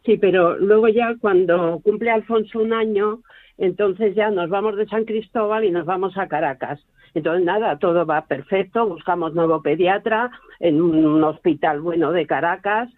Sí, 0.05 0.17
pero 0.17 0.59
luego 0.59 0.89
ya 0.89 1.15
cuando 1.21 1.81
cumple 1.83 2.11
Alfonso 2.11 2.59
un 2.61 2.73
año, 2.73 3.21
entonces 3.57 4.15
ya 4.15 4.31
nos 4.31 4.51
vamos 4.51 4.77
de 4.77 4.87
San 4.87 5.05
Cristóbal 5.05 5.65
y 5.65 5.71
nos 5.71 5.87
vamos 5.87 6.17
a 6.19 6.27
Caracas. 6.27 6.81
Entonces 7.15 7.45
nada, 7.45 7.79
todo 7.79 8.07
va 8.07 8.27
perfecto, 8.27 8.89
buscamos 8.89 9.35
nuevo 9.35 9.63
pediatra 9.63 10.31
en 10.61 10.81
un 10.81 11.23
hospital 11.23 11.81
bueno 11.81 12.11
de 12.11 12.27
Caracas 12.27 12.89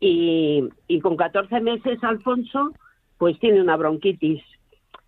y, 0.00 0.68
y 0.88 1.00
con 1.00 1.16
14 1.16 1.60
meses 1.60 2.02
Alfonso 2.02 2.72
pues 3.16 3.38
tiene 3.38 3.60
una 3.60 3.76
bronquitis. 3.76 4.42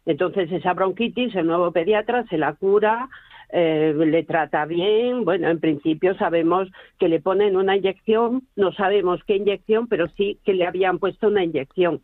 Entonces 0.06 0.50
esa 0.52 0.75
bronquitis 0.75 1.35
el 1.35 1.47
nuevo 1.47 1.73
pediatra 1.73 2.25
se 2.28 2.38
la 2.38 2.54
cura, 2.54 3.09
eh, 3.52 3.94
le 3.94 4.25
trata 4.25 4.64
bien. 4.64 5.25
Bueno, 5.25 5.49
en 5.49 5.61
principio 5.61 6.16
sabemos 6.16 6.68
que 6.99 7.09
le 7.09 7.21
ponen 7.21 7.56
una 7.56 7.76
inyección, 7.76 8.42
no 8.56 8.73
sabemos 8.73 9.21
qué 9.25 9.37
inyección, 9.37 9.88
pero 9.88 10.09
sí 10.16 10.38
que 10.44 10.54
le 10.54 10.66
habían 10.66 10.99
puesto 10.99 11.28
una 11.28 11.44
inyección. 11.44 12.00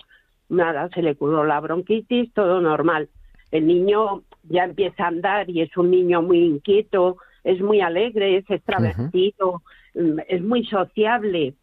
Nada, 0.50 0.90
se 0.90 1.02
le 1.02 1.14
curó 1.14 1.44
la 1.44 1.58
bronquitis, 1.60 2.32
todo 2.34 2.60
normal. 2.60 3.08
El 3.50 3.66
niño 3.66 4.22
ya 4.44 4.64
empieza 4.64 5.04
a 5.04 5.08
andar 5.08 5.48
y 5.48 5.62
es 5.62 5.74
un 5.76 5.90
niño 5.90 6.20
muy 6.20 6.44
inquieto, 6.44 7.16
es 7.44 7.60
muy 7.62 7.80
alegre, 7.80 8.36
es 8.36 8.50
extravertido, 8.50 9.62
mm, 9.94 10.18
es 10.28 10.42
muy 10.42 10.66
sociable. 10.66 11.54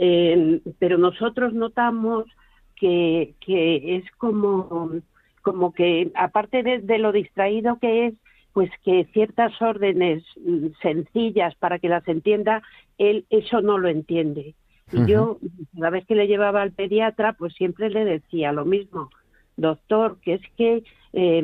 Eh, 0.00 0.60
pero 0.80 0.98
nosotros 0.98 1.52
notamos 1.52 2.24
que, 2.74 3.34
que 3.40 3.96
es 3.96 4.10
como, 4.16 4.90
como 5.42 5.72
que, 5.72 6.10
aparte 6.16 6.64
de, 6.64 6.80
de 6.80 6.98
lo 6.98 7.12
distraído 7.12 7.78
que 7.80 8.06
es, 8.06 8.14
pues 8.52 8.70
que 8.84 9.06
ciertas 9.12 9.60
órdenes 9.60 10.24
sencillas 10.82 11.54
para 11.56 11.78
que 11.78 11.88
las 11.88 12.06
entienda, 12.08 12.62
él 12.98 13.24
eso 13.30 13.60
no 13.60 13.78
lo 13.78 13.88
entiende. 13.88 14.54
Y 14.90 15.04
yo, 15.06 15.38
cada 15.74 15.90
vez 15.90 16.06
que 16.06 16.14
le 16.14 16.26
llevaba 16.26 16.62
al 16.62 16.72
pediatra, 16.72 17.34
pues 17.34 17.52
siempre 17.54 17.90
le 17.90 18.04
decía 18.04 18.52
lo 18.52 18.64
mismo, 18.64 19.10
doctor, 19.56 20.16
que 20.22 20.34
es 20.34 20.42
que 20.56 20.82
eh, 21.12 21.42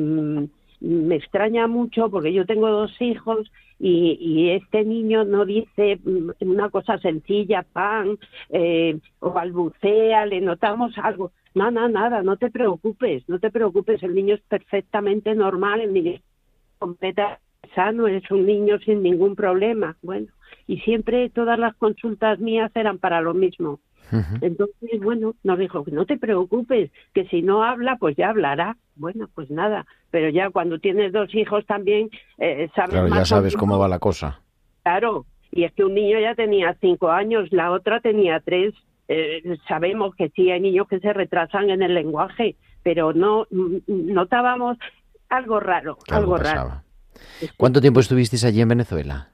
me 0.79 1.15
extraña 1.15 1.67
mucho 1.67 2.09
porque 2.09 2.33
yo 2.33 2.45
tengo 2.45 2.69
dos 2.69 2.91
hijos 2.99 3.51
y, 3.79 4.17
y 4.19 4.49
este 4.51 4.83
niño 4.83 5.25
no 5.25 5.45
dice 5.45 5.99
mm, 6.03 6.31
una 6.39 6.69
cosa 6.69 6.97
sencilla, 6.97 7.63
pan, 7.63 8.17
eh, 8.49 8.99
o 9.19 9.31
balbucea, 9.31 10.25
le 10.25 10.41
notamos 10.41 10.97
algo. 10.97 11.31
No, 11.53 11.71
no, 11.71 11.87
nada, 11.87 12.21
no 12.21 12.37
te 12.37 12.49
preocupes, 12.49 13.23
no 13.29 13.39
te 13.39 13.51
preocupes, 13.51 14.03
el 14.03 14.15
niño 14.15 14.35
es 14.35 14.41
perfectamente 14.41 15.35
normal, 15.35 15.81
el 15.81 15.93
niño 15.93 16.19
completa 16.77 17.39
sano, 17.73 18.07
es 18.07 18.29
un 18.31 18.45
niño 18.45 18.79
sin 18.79 19.03
ningún 19.03 19.35
problema. 19.35 19.97
Bueno, 20.01 20.27
y 20.67 20.79
siempre 20.79 21.29
todas 21.29 21.59
las 21.59 21.75
consultas 21.75 22.39
mías 22.39 22.71
eran 22.75 22.97
para 22.97 23.21
lo 23.21 23.33
mismo. 23.33 23.79
Entonces, 24.41 25.01
bueno, 25.01 25.33
nos 25.43 25.57
dijo, 25.57 25.83
no 25.91 26.05
te 26.05 26.17
preocupes, 26.17 26.91
que 27.13 27.25
si 27.25 27.41
no 27.41 27.63
habla, 27.63 27.97
pues 27.99 28.15
ya 28.15 28.29
hablará. 28.29 28.77
Bueno, 28.95 29.27
pues 29.33 29.49
nada, 29.49 29.85
pero 30.11 30.29
ya 30.29 30.51
cuando 30.51 30.79
tienes 30.79 31.11
dos 31.11 31.33
hijos 31.33 31.65
también, 31.65 32.09
eh, 32.37 32.69
sabes 32.75 32.91
Claro, 32.91 33.09
más 33.09 33.19
ya 33.19 33.25
sabes 33.25 33.57
cómo 33.57 33.79
va 33.79 33.87
la 33.87 33.99
cosa. 33.99 34.39
Claro, 34.83 35.25
y 35.51 35.63
es 35.63 35.73
que 35.73 35.83
un 35.83 35.95
niño 35.95 36.19
ya 36.19 36.35
tenía 36.35 36.77
cinco 36.79 37.09
años, 37.09 37.51
la 37.51 37.71
otra 37.71 37.99
tenía 37.99 38.39
tres. 38.39 38.73
Eh, 39.07 39.57
sabemos 39.67 40.15
que 40.15 40.29
sí 40.29 40.49
hay 40.51 40.61
niños 40.61 40.87
que 40.87 40.99
se 40.99 41.11
retrasan 41.11 41.69
en 41.69 41.81
el 41.81 41.93
lenguaje, 41.93 42.55
pero 42.83 43.13
no 43.13 43.47
mm, 43.51 43.77
notábamos 43.87 44.77
algo 45.37 45.59
raro, 45.59 45.97
algo, 46.09 46.35
algo 46.35 46.37
raro. 46.37 46.55
pasaba. 46.61 46.83
¿Cuánto 47.57 47.81
tiempo 47.81 47.99
estuvisteis 47.99 48.43
allí 48.43 48.61
en 48.61 48.69
Venezuela? 48.69 49.29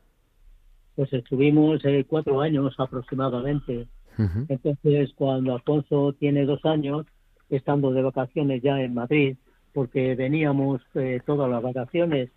pues 0.93 1.11
estuvimos 1.13 1.83
eh, 1.85 2.05
cuatro 2.07 2.41
años 2.41 2.75
aproximadamente 2.77 3.87
Ujú. 4.17 4.45
Entonces, 4.49 5.11
cuando 5.15 5.55
Alfonso 5.55 6.13
tiene 6.19 6.45
dos 6.45 6.63
años, 6.65 7.05
estando 7.49 7.91
de 7.91 8.01
vacaciones 8.01 8.61
ya 8.61 8.81
en 8.81 8.93
Madrid, 8.93 9.37
porque 9.73 10.15
veníamos 10.15 10.81
eh, 10.95 11.21
todas 11.25 11.49
las 11.49 11.61
vacaciones, 11.61 12.29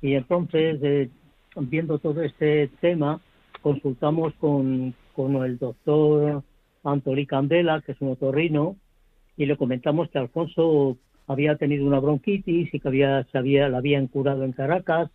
y 0.00 0.14
entonces, 0.14 0.80
eh, 0.82 1.10
viendo 1.56 1.98
todo 1.98 2.22
este 2.22 2.68
tema, 2.80 3.20
consultamos 3.60 4.34
con, 4.34 4.94
con 5.14 5.36
el 5.44 5.58
doctor 5.58 6.42
Antolí 6.82 7.26
Candela, 7.26 7.80
que 7.82 7.92
es 7.92 8.00
un 8.00 8.12
otorrino, 8.12 8.76
y 9.36 9.46
le 9.46 9.56
comentamos 9.56 10.10
que 10.10 10.18
Alfonso 10.18 10.96
había 11.32 11.56
tenido 11.56 11.86
una 11.86 12.00
bronquitis 12.00 12.72
y 12.72 12.80
que 12.80 12.88
había, 12.88 13.24
se 13.24 13.38
había, 13.38 13.68
la 13.68 13.78
habían 13.78 14.06
curado 14.06 14.44
en 14.44 14.52
Caracas, 14.52 15.10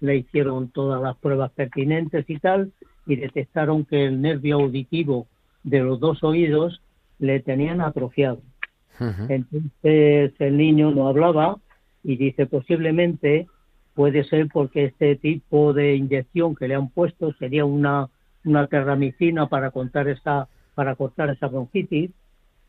le 0.00 0.16
hicieron 0.16 0.70
todas 0.70 1.00
las 1.02 1.16
pruebas 1.16 1.50
pertinentes 1.52 2.24
y 2.28 2.38
tal, 2.38 2.72
y 3.06 3.16
detectaron 3.16 3.84
que 3.84 4.04
el 4.04 4.20
nervio 4.20 4.56
auditivo 4.56 5.26
de 5.64 5.80
los 5.80 5.98
dos 6.00 6.22
oídos 6.22 6.82
le 7.18 7.40
tenían 7.40 7.80
atrofiado. 7.80 8.40
Entonces 9.28 10.32
el 10.40 10.56
niño 10.56 10.90
no 10.90 11.06
hablaba 11.06 11.58
y 12.02 12.16
dice 12.16 12.46
posiblemente 12.46 13.46
puede 13.94 14.24
ser 14.24 14.48
porque 14.48 14.86
este 14.86 15.14
tipo 15.16 15.72
de 15.72 15.94
inyección 15.94 16.56
que 16.56 16.66
le 16.66 16.74
han 16.74 16.88
puesto 16.88 17.32
sería 17.34 17.64
una, 17.64 18.08
una 18.44 18.66
terramicina 18.66 19.48
para 19.48 19.70
cortar 19.70 20.08
esa, 20.08 20.48
para 20.74 20.96
cortar 20.96 21.30
esa 21.30 21.46
bronquitis 21.46 22.10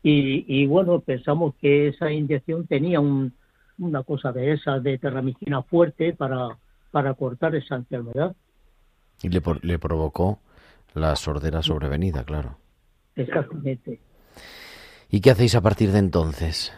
y, 0.02 0.44
y 0.48 0.66
bueno, 0.66 1.00
pensamos 1.00 1.54
que 1.60 1.88
esa 1.88 2.10
inyección 2.10 2.66
tenía 2.66 3.00
un, 3.00 3.32
una 3.78 4.02
cosa 4.02 4.32
de 4.32 4.52
esa, 4.52 4.78
de 4.80 4.98
terramicina 4.98 5.62
fuerte 5.62 6.12
para, 6.14 6.56
para 6.90 7.14
cortar 7.14 7.54
esa 7.54 7.76
enfermedad. 7.76 8.34
Y 9.22 9.28
le, 9.28 9.40
por- 9.40 9.64
le 9.64 9.78
provocó 9.78 10.38
la 10.94 11.14
sordera 11.16 11.62
sobrevenida, 11.62 12.24
claro. 12.24 12.56
Exactamente. 13.16 14.00
¿Y 15.10 15.20
qué 15.20 15.30
hacéis 15.30 15.54
a 15.54 15.60
partir 15.60 15.90
de 15.92 15.98
entonces? 15.98 16.72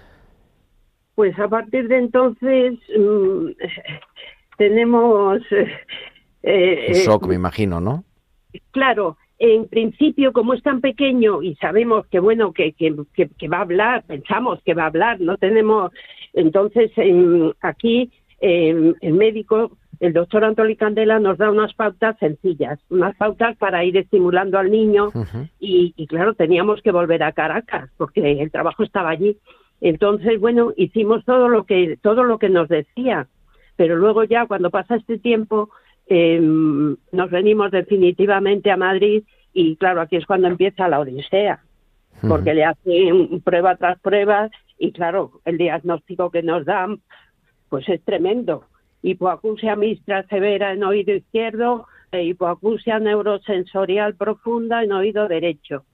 Pues 1.15 1.39
a 1.39 1.49
partir 1.49 1.89
de 1.89 1.99
entonces 1.99 2.79
mm, 2.99 3.47
tenemos 4.59 5.41
eh, 5.53 5.67
eh, 6.43 6.87
Un 6.89 6.95
shock, 6.95 7.25
eh, 7.25 7.29
me 7.29 7.35
imagino, 7.35 7.81
¿no? 7.81 8.05
Claro, 8.71 9.17
en 9.45 9.67
principio, 9.67 10.33
como 10.33 10.55
es 10.55 10.63
tan 10.63 10.81
pequeño 10.81 11.43
y 11.43 11.57
sabemos 11.57 12.07
que 12.07 12.21
bueno 12.21 12.53
que, 12.53 12.75
que, 12.75 12.95
que- 13.13 13.49
va 13.49 13.59
a 13.59 13.63
hablar, 13.63 14.05
pensamos 14.07 14.63
que 14.65 14.73
va 14.73 14.85
a 14.85 14.87
hablar, 14.87 15.21
no 15.21 15.37
tenemos. 15.37 15.91
Entonces, 16.33 16.93
em, 16.95 17.51
aquí 17.61 18.09
em, 18.41 18.95
el 19.01 19.15
médico, 19.15 19.73
el 19.99 20.13
doctor 20.13 20.45
Antoli 20.45 20.77
Candela, 20.77 21.19
nos 21.19 21.39
da 21.39 21.51
unas 21.51 21.75
pautas 21.75 22.17
sencillas, 22.21 22.79
unas 22.89 23.17
pautas 23.17 23.57
para 23.57 23.85
ir 23.85 23.97
estimulando 23.97 24.61
al 24.61 24.71
niño 24.71 25.11
y, 25.59 25.93
y, 25.97 26.07
claro, 26.07 26.35
teníamos 26.35 26.81
que 26.81 26.93
volver 26.93 27.25
a 27.25 27.33
Caracas 27.33 27.91
porque 27.97 28.41
el 28.41 28.51
trabajo 28.53 28.85
estaba 28.85 29.11
allí. 29.11 29.39
Entonces, 29.81 30.39
bueno, 30.39 30.73
hicimos 30.77 31.25
todo 31.25 31.49
lo 31.49 31.65
que 31.65 31.99
todo 32.01 32.23
lo 32.23 32.39
que 32.39 32.49
nos 32.49 32.69
decía, 32.69 33.27
pero 33.75 33.97
luego 33.97 34.23
ya 34.23 34.47
cuando 34.47 34.71
pasa 34.71 34.95
este 34.95 35.19
tiempo 35.19 35.69
eh, 36.15 36.39
nos 36.41 37.31
venimos 37.31 37.71
definitivamente 37.71 38.71
a 38.71 38.77
Madrid 38.77 39.23
y 39.55 39.77
claro, 39.77 40.03
aquí 40.03 40.17
es 40.17 40.27
cuando 40.27 40.47
empieza 40.49 40.87
la 40.87 41.01
odisea, 41.01 41.65
porque 42.29 42.53
le 42.53 42.65
hacen 42.65 43.41
prueba 43.41 43.77
tras 43.77 43.99
prueba 43.99 44.51
y 44.79 44.93
claro, 44.93 45.41
el 45.47 45.57
diagnóstico 45.57 46.31
que 46.31 46.43
nos 46.43 46.67
dan 46.67 47.01
pues 47.71 47.89
es 47.89 48.03
tremendo. 48.05 48.65
Hipoacusia 49.03 49.75
mistra 49.75 50.27
severa 50.29 50.75
en 50.75 50.85
oído 50.85 51.15
izquierdo 51.15 51.87
e 52.11 52.25
hipoacusia 52.25 52.99
neurosensorial 52.99 54.15
profunda 54.15 54.85
en 54.85 54.93
oído 54.93 55.29
derecho. 55.29 55.87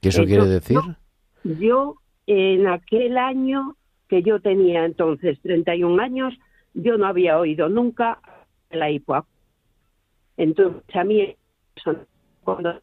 ¿Qué 0.00 0.08
eso 0.08 0.24
quiere 0.24 0.46
decir? 0.46 0.78
no. 0.78 0.96
Yo, 1.44 1.96
en 2.26 2.68
aquel 2.68 3.18
año 3.18 3.76
que 4.08 4.22
yo 4.22 4.40
tenía 4.40 4.86
entonces 4.86 5.38
31 5.42 6.02
años, 6.02 6.34
yo 6.72 6.96
no 6.96 7.06
había 7.06 7.38
oído 7.38 7.68
nunca 7.68 8.18
la 8.70 8.90
hipoacusia. 8.90 9.37
Entonces, 10.38 10.82
a 10.94 11.04
mí, 11.04 11.36
cuando 12.42 12.80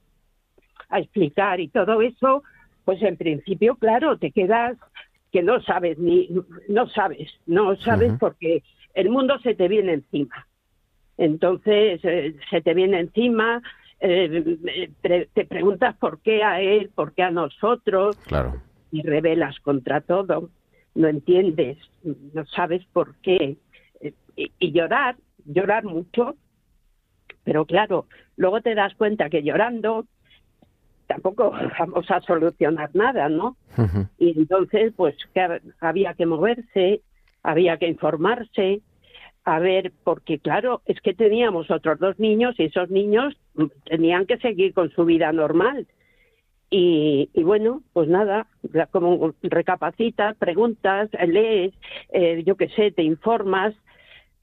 a 0.89 0.99
explicar 0.99 1.59
y 1.59 1.69
todo 1.69 2.01
eso, 2.01 2.43
pues 2.83 3.01
en 3.01 3.17
principio, 3.17 3.75
claro, 3.77 4.19
te 4.19 4.31
quedas 4.31 4.77
que 5.31 5.41
no 5.41 5.59
sabes 5.61 5.97
ni, 5.97 6.29
no 6.69 6.87
sabes, 6.89 7.31
no 7.47 7.75
sabes 7.77 8.13
porque 8.19 8.61
el 8.93 9.09
mundo 9.09 9.39
se 9.39 9.55
te 9.55 9.67
viene 9.67 9.93
encima. 9.93 10.47
Entonces, 11.17 11.99
eh, 12.03 12.35
se 12.49 12.61
te 12.61 12.73
viene 12.73 12.99
encima, 12.99 13.61
eh, 13.99 14.93
pre- 15.01 15.29
te 15.33 15.45
preguntas 15.45 15.97
por 15.97 16.21
qué 16.21 16.43
a 16.43 16.61
él, 16.61 16.91
por 16.93 17.13
qué 17.13 17.23
a 17.23 17.31
nosotros, 17.31 18.17
Claro. 18.27 18.61
y 18.91 19.01
rebelas 19.01 19.59
contra 19.61 20.01
todo, 20.01 20.51
no 20.93 21.07
entiendes, 21.07 21.77
no 22.03 22.45
sabes 22.47 22.85
por 22.93 23.15
qué. 23.21 23.57
Eh, 24.01 24.13
Y, 24.37 24.51
y 24.59 24.71
llorar, 24.73 25.15
llorar 25.45 25.85
mucho, 25.85 26.35
pero 27.45 27.63
claro, 27.65 28.05
luego 28.35 28.59
te 28.59 28.75
das 28.75 28.93
cuenta 28.95 29.29
que 29.29 29.41
llorando 29.43 30.05
tampoco 31.07 31.51
vamos 31.79 32.11
a 32.11 32.19
solucionar 32.21 32.89
nada, 32.93 33.29
¿no? 33.29 33.55
Y 34.17 34.37
entonces, 34.37 34.91
pues 34.97 35.15
que 35.33 35.39
hab- 35.41 35.61
había 35.79 36.13
que 36.15 36.25
moverse, 36.25 37.01
había 37.43 37.77
que 37.77 37.87
informarse, 37.87 38.81
a 39.43 39.59
ver, 39.59 39.91
porque 40.03 40.39
claro, 40.39 40.81
es 40.85 40.99
que 41.01 41.13
teníamos 41.13 41.69
otros 41.69 41.99
dos 41.99 42.17
niños 42.19 42.55
y 42.57 42.63
esos 42.63 42.89
niños 42.89 43.35
mm, 43.53 43.65
tenían 43.85 44.25
que 44.25 44.37
seguir 44.39 44.73
con 44.73 44.89
su 44.89 45.05
vida 45.05 45.31
normal. 45.31 45.85
Y, 46.71 47.29
y 47.33 47.43
bueno, 47.43 47.83
pues 47.93 48.09
nada, 48.09 48.47
como 48.91 49.33
recapacitas, 49.43 50.35
preguntas, 50.37 51.09
lees, 51.27 51.73
eh, 52.11 52.41
yo 52.43 52.57
qué 52.57 52.69
sé, 52.69 52.91
te 52.91 53.03
informas 53.03 53.75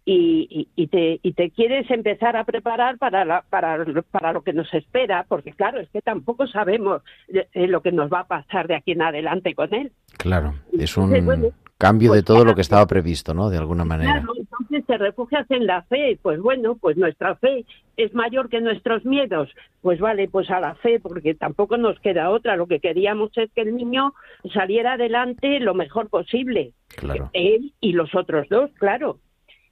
y, 0.04 0.46
y- 0.50 0.68
y 0.82 0.86
te, 0.88 1.20
y 1.22 1.32
te 1.32 1.50
quieres 1.50 1.90
empezar 1.90 2.36
a 2.36 2.44
preparar 2.44 2.98
para, 2.98 3.24
la- 3.24 3.42
para, 3.48 3.84
para 4.10 4.32
lo 4.32 4.42
que 4.42 4.52
nos 4.52 4.72
espera, 4.74 5.24
porque 5.28 5.52
claro, 5.52 5.80
es 5.80 5.88
que 5.90 6.00
tampoco 6.02 6.46
sabemos 6.46 7.02
eh, 7.28 7.66
lo 7.68 7.82
que 7.82 7.92
nos 7.92 8.10
va 8.12 8.20
a 8.20 8.26
pasar 8.26 8.66
de 8.68 8.74
aquí 8.74 8.92
en 8.92 9.02
adelante 9.02 9.54
con 9.54 9.72
él. 9.74 9.92
Claro, 10.18 10.54
es 10.72 10.96
Entonces, 10.96 11.20
un 11.20 11.24
bueno, 11.26 11.48
cambio 11.78 12.12
de 12.12 12.18
pues 12.18 12.24
todo 12.24 12.44
lo 12.44 12.54
que 12.54 12.60
estaba 12.60 12.86
previsto, 12.86 13.32
¿no? 13.34 13.48
De 13.50 13.58
alguna 13.58 13.84
manera. 13.84 14.12
Claro, 14.12 14.32
entonces 14.36 14.86
te 14.86 14.98
refugias 14.98 15.50
en 15.50 15.66
la 15.66 15.82
fe. 15.82 16.18
Pues 16.22 16.40
bueno, 16.40 16.76
pues 16.76 16.96
nuestra 16.96 17.34
fe 17.36 17.64
es 17.96 18.14
mayor 18.14 18.48
que 18.48 18.60
nuestros 18.60 19.04
miedos. 19.04 19.48
Pues 19.80 19.98
vale, 19.98 20.28
pues 20.28 20.48
a 20.50 20.60
la 20.60 20.74
fe, 20.76 21.00
porque 21.00 21.34
tampoco 21.34 21.76
nos 21.78 21.98
queda 22.00 22.30
otra. 22.30 22.56
Lo 22.56 22.66
que 22.68 22.78
queríamos 22.78 23.30
es 23.36 23.50
que 23.52 23.62
el 23.62 23.74
niño 23.74 24.14
saliera 24.52 24.92
adelante 24.92 25.58
lo 25.60 25.74
mejor 25.74 26.08
posible. 26.08 26.72
Claro. 26.96 27.30
Él 27.32 27.72
y 27.80 27.92
los 27.94 28.14
otros 28.14 28.48
dos, 28.48 28.70
claro. 28.74 29.18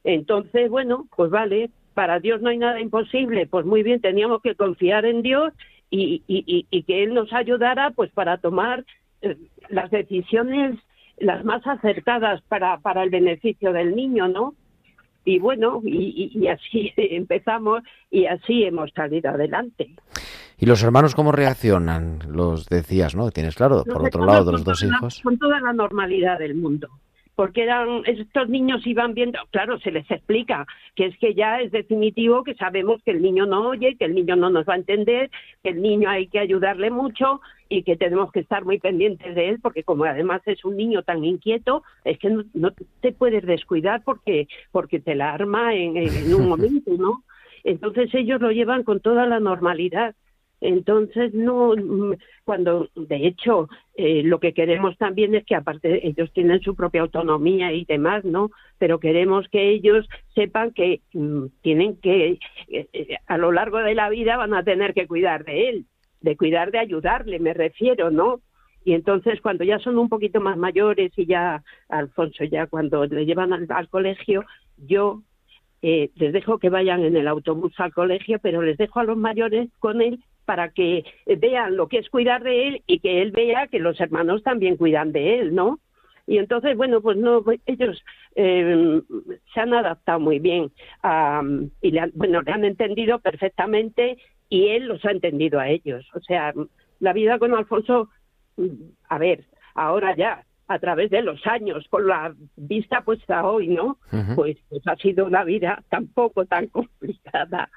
Entonces, 0.04 0.70
bueno, 0.70 1.06
pues 1.16 1.30
vale, 1.30 1.70
para 1.94 2.20
Dios 2.20 2.40
no 2.40 2.48
hay 2.50 2.58
nada 2.58 2.80
imposible. 2.80 3.46
Pues 3.46 3.66
muy 3.66 3.82
bien, 3.82 4.00
teníamos 4.00 4.40
que 4.42 4.54
confiar 4.54 5.04
en 5.04 5.22
Dios 5.22 5.52
y, 5.90 6.22
y- 6.26 6.44
y- 6.46 6.66
y 6.70 6.82
que 6.84 7.02
Él 7.02 7.14
nos 7.14 7.32
ayudara 7.32 7.90
pues 7.90 8.10
para 8.12 8.38
tomar 8.38 8.84
eh, 9.22 9.36
las 9.68 9.90
decisiones 9.90 10.78
las 11.18 11.44
más 11.44 11.66
acertadas 11.66 12.40
para, 12.48 12.78
para 12.78 13.02
el 13.02 13.10
beneficio 13.10 13.74
del 13.74 13.94
niño, 13.94 14.26
¿no? 14.28 14.54
Y 15.26 15.38
bueno, 15.38 15.82
y, 15.84 16.46
así 16.46 16.92
empezamos 16.96 17.82
y 18.10 18.24
así 18.24 18.64
hemos 18.64 18.90
salido 18.92 19.28
adelante. 19.30 19.90
¿Y 20.58 20.64
los 20.64 20.82
hermanos 20.82 21.14
cómo 21.14 21.30
reaccionan? 21.32 22.20
Los 22.30 22.66
decías, 22.70 23.14
¿no? 23.14 23.30
Tienes 23.30 23.54
claro, 23.54 23.84
por 23.84 24.06
otro 24.06 24.24
lado, 24.24 24.46
de 24.46 24.52
los 24.52 24.64
dos 24.64 24.82
hijos. 24.82 25.20
Con 25.22 25.38
toda 25.38 25.60
la 25.60 25.74
normalidad 25.74 26.38
del 26.38 26.54
mundo. 26.54 26.88
Porque 27.40 27.62
eran 27.62 28.02
estos 28.04 28.50
niños 28.50 28.86
iban 28.86 29.14
viendo, 29.14 29.38
claro, 29.50 29.78
se 29.80 29.90
les 29.90 30.10
explica 30.10 30.66
que 30.94 31.06
es 31.06 31.16
que 31.16 31.32
ya 31.32 31.58
es 31.62 31.70
definitivo 31.72 32.44
que 32.44 32.54
sabemos 32.54 33.02
que 33.02 33.12
el 33.12 33.22
niño 33.22 33.46
no 33.46 33.68
oye, 33.68 33.96
que 33.96 34.04
el 34.04 34.14
niño 34.14 34.36
no 34.36 34.50
nos 34.50 34.66
va 34.66 34.74
a 34.74 34.76
entender, 34.76 35.30
que 35.62 35.70
el 35.70 35.80
niño 35.80 36.10
hay 36.10 36.26
que 36.26 36.38
ayudarle 36.38 36.90
mucho 36.90 37.40
y 37.70 37.82
que 37.82 37.96
tenemos 37.96 38.30
que 38.30 38.40
estar 38.40 38.66
muy 38.66 38.78
pendientes 38.78 39.34
de 39.34 39.48
él, 39.48 39.58
porque 39.62 39.84
como 39.84 40.04
además 40.04 40.42
es 40.44 40.62
un 40.66 40.76
niño 40.76 41.02
tan 41.02 41.24
inquieto, 41.24 41.82
es 42.04 42.18
que 42.18 42.28
no, 42.28 42.44
no 42.52 42.72
te 43.00 43.12
puedes 43.12 43.46
descuidar 43.46 44.02
porque 44.04 44.46
porque 44.70 45.00
te 45.00 45.14
la 45.14 45.32
arma 45.32 45.74
en, 45.74 45.96
en- 45.96 46.14
en 46.14 46.34
un 46.34 46.46
momento, 46.52 46.90
¿no? 46.98 47.24
Entonces 47.64 48.14
ellos 48.14 48.38
lo 48.42 48.50
llevan 48.52 48.82
con 48.84 49.00
toda 49.00 49.24
la 49.24 49.40
normalidad. 49.40 50.14
Entonces, 50.60 51.32
no, 51.32 51.74
mm, 51.74 52.14
cuando 52.44 52.88
de 52.94 53.26
hecho 53.26 53.68
eh, 53.94 54.22
lo 54.22 54.40
que 54.40 54.52
queremos 54.52 54.96
también 54.98 55.34
es 55.34 55.44
que 55.44 55.54
aparte 55.54 56.06
ellos 56.06 56.30
tienen 56.32 56.60
su 56.60 56.74
propia 56.74 57.02
autonomía 57.02 57.72
y 57.72 57.84
demás, 57.84 58.24
¿no? 58.24 58.50
Pero 58.78 59.00
queremos 59.00 59.48
que 59.48 59.70
ellos 59.70 60.06
sepan 60.34 60.72
que 60.72 61.00
mm, 61.12 61.46
tienen 61.62 61.96
que, 61.96 62.38
eh, 62.68 62.88
eh, 62.92 63.16
a 63.26 63.38
lo 63.38 63.52
largo 63.52 63.78
de 63.78 63.94
la 63.94 64.10
vida 64.10 64.36
van 64.36 64.54
a 64.54 64.62
tener 64.64 64.92
que 64.94 65.06
cuidar 65.06 65.44
de 65.44 65.70
él, 65.70 65.86
de 66.20 66.36
cuidar 66.36 66.70
de 66.70 66.78
ayudarle, 66.78 67.38
me 67.38 67.54
refiero, 67.54 68.10
¿no? 68.10 68.40
Y 68.84 68.94
entonces 68.94 69.40
cuando 69.40 69.64
ya 69.64 69.78
son 69.78 69.98
un 69.98 70.08
poquito 70.08 70.40
más 70.40 70.56
mayores 70.56 71.12
y 71.16 71.26
ya, 71.26 71.62
Alfonso, 71.88 72.44
ya 72.44 72.66
cuando 72.66 73.06
le 73.06 73.26
llevan 73.26 73.52
al, 73.52 73.66
al 73.70 73.88
colegio, 73.88 74.44
yo 74.78 75.22
eh, 75.82 76.10
les 76.16 76.32
dejo 76.32 76.58
que 76.58 76.68
vayan 76.68 77.02
en 77.04 77.16
el 77.16 77.26
autobús 77.26 77.72
al 77.78 77.92
colegio, 77.92 78.38
pero 78.42 78.62
les 78.62 78.76
dejo 78.76 79.00
a 79.00 79.04
los 79.04 79.16
mayores 79.16 79.70
con 79.78 80.02
él 80.02 80.22
para 80.44 80.70
que 80.70 81.04
vean 81.38 81.76
lo 81.76 81.88
que 81.88 81.98
es 81.98 82.08
cuidar 82.10 82.42
de 82.42 82.68
él 82.68 82.82
y 82.86 82.98
que 83.00 83.22
él 83.22 83.30
vea 83.30 83.68
que 83.68 83.78
los 83.78 84.00
hermanos 84.00 84.42
también 84.42 84.76
cuidan 84.76 85.12
de 85.12 85.38
él, 85.38 85.54
¿no? 85.54 85.78
Y 86.26 86.38
entonces, 86.38 86.76
bueno, 86.76 87.00
pues 87.00 87.16
no, 87.16 87.42
pues 87.42 87.60
ellos 87.66 88.02
eh, 88.36 89.00
se 89.52 89.60
han 89.60 89.74
adaptado 89.74 90.20
muy 90.20 90.38
bien 90.38 90.70
a- 91.02 91.42
y 91.82 91.90
le 91.90 92.00
han, 92.00 92.12
bueno, 92.14 92.42
le 92.42 92.52
han 92.52 92.64
entendido 92.64 93.18
perfectamente 93.18 94.18
y 94.48 94.68
él 94.68 94.86
los 94.86 95.04
ha 95.04 95.10
entendido 95.10 95.58
a 95.58 95.68
ellos. 95.68 96.06
O 96.14 96.20
sea, 96.20 96.52
la 97.00 97.12
vida 97.12 97.38
con 97.38 97.54
Alfonso, 97.54 98.10
a 99.08 99.18
ver, 99.18 99.44
ahora 99.74 100.14
ya, 100.14 100.44
a 100.68 100.78
través 100.78 101.10
de 101.10 101.22
los 101.22 101.44
años, 101.48 101.84
con 101.90 102.06
la 102.06 102.32
vista 102.56 103.00
puesta 103.00 103.44
hoy, 103.44 103.66
¿no? 103.66 103.98
Pues, 104.36 104.56
pues 104.68 104.86
ha 104.86 104.94
sido 104.96 105.24
una 105.24 105.42
vida 105.42 105.82
tampoco 105.88 106.44
tan 106.46 106.68
complicada. 106.68 107.68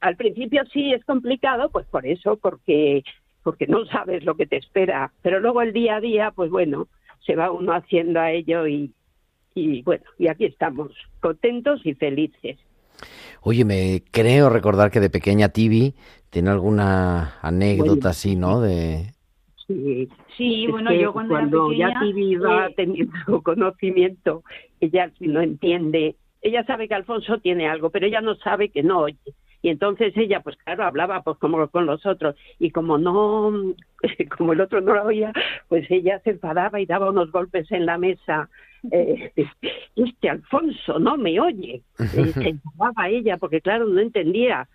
Al 0.00 0.16
principio 0.16 0.62
sí 0.72 0.92
es 0.92 1.04
complicado, 1.04 1.70
pues 1.70 1.86
por 1.86 2.06
eso, 2.06 2.36
porque 2.36 3.02
porque 3.42 3.66
no 3.66 3.86
sabes 3.86 4.24
lo 4.24 4.34
que 4.34 4.46
te 4.46 4.56
espera, 4.56 5.12
pero 5.22 5.40
luego 5.40 5.62
el 5.62 5.72
día 5.72 5.96
a 5.96 6.00
día, 6.00 6.30
pues 6.30 6.50
bueno, 6.50 6.88
se 7.24 7.36
va 7.36 7.50
uno 7.50 7.72
haciendo 7.72 8.20
a 8.20 8.30
ello 8.32 8.66
y, 8.66 8.92
y 9.54 9.80
bueno, 9.82 10.04
y 10.18 10.28
aquí 10.28 10.44
estamos, 10.44 10.92
contentos 11.20 11.80
y 11.84 11.94
felices. 11.94 12.58
Oye, 13.40 13.64
me 13.64 14.02
creo 14.10 14.50
recordar 14.50 14.90
que 14.90 15.00
de 15.00 15.08
pequeña 15.08 15.48
Tibi 15.48 15.94
tiene 16.28 16.50
alguna 16.50 17.38
anécdota 17.40 17.92
Bueno, 17.92 18.08
así, 18.10 18.36
¿no? 18.36 18.60
De... 18.60 19.14
Sí, 19.66 20.10
Sí, 20.40 20.66
bueno, 20.68 20.90
yo 20.94 21.12
cuando, 21.12 21.70
era 21.70 21.92
ya 21.92 22.00
Tibi 22.00 22.36
va 22.36 22.68
eh, 22.68 22.74
teniendo 22.74 23.12
conocimiento, 23.42 24.42
ella 24.80 25.12
no 25.20 25.42
entiende, 25.42 26.16
ella 26.40 26.64
sabe 26.64 26.88
que 26.88 26.94
Alfonso 26.94 27.40
tiene 27.40 27.68
algo, 27.68 27.90
pero 27.90 28.06
ella 28.06 28.22
no 28.22 28.36
sabe 28.36 28.70
que 28.70 28.82
no 28.82 29.00
oye. 29.00 29.18
Y 29.62 29.68
entonces 29.68 30.16
ella, 30.16 30.40
pues 30.40 30.56
claro, 30.56 30.84
hablaba 30.84 31.22
pues 31.22 31.38
como 31.38 31.68
con 31.68 31.86
los 31.86 32.04
otros 32.06 32.36
y 32.58 32.70
como 32.70 32.98
no, 32.98 33.74
como 34.36 34.52
el 34.52 34.60
otro 34.60 34.80
no 34.80 34.94
la 34.94 35.04
oía, 35.04 35.32
pues 35.68 35.90
ella 35.90 36.20
se 36.24 36.30
enfadaba 36.30 36.80
y 36.80 36.86
daba 36.86 37.10
unos 37.10 37.30
golpes 37.30 37.70
en 37.72 37.86
la 37.86 37.98
mesa. 37.98 38.48
Eh, 38.90 39.32
este 39.96 40.30
Alfonso 40.30 40.98
no 40.98 41.16
me 41.16 41.38
oye. 41.40 41.82
Se 41.96 42.48
enfadaba 42.48 43.08
ella 43.08 43.36
porque 43.36 43.60
claro, 43.60 43.86
no 43.86 44.00
entendía. 44.00 44.68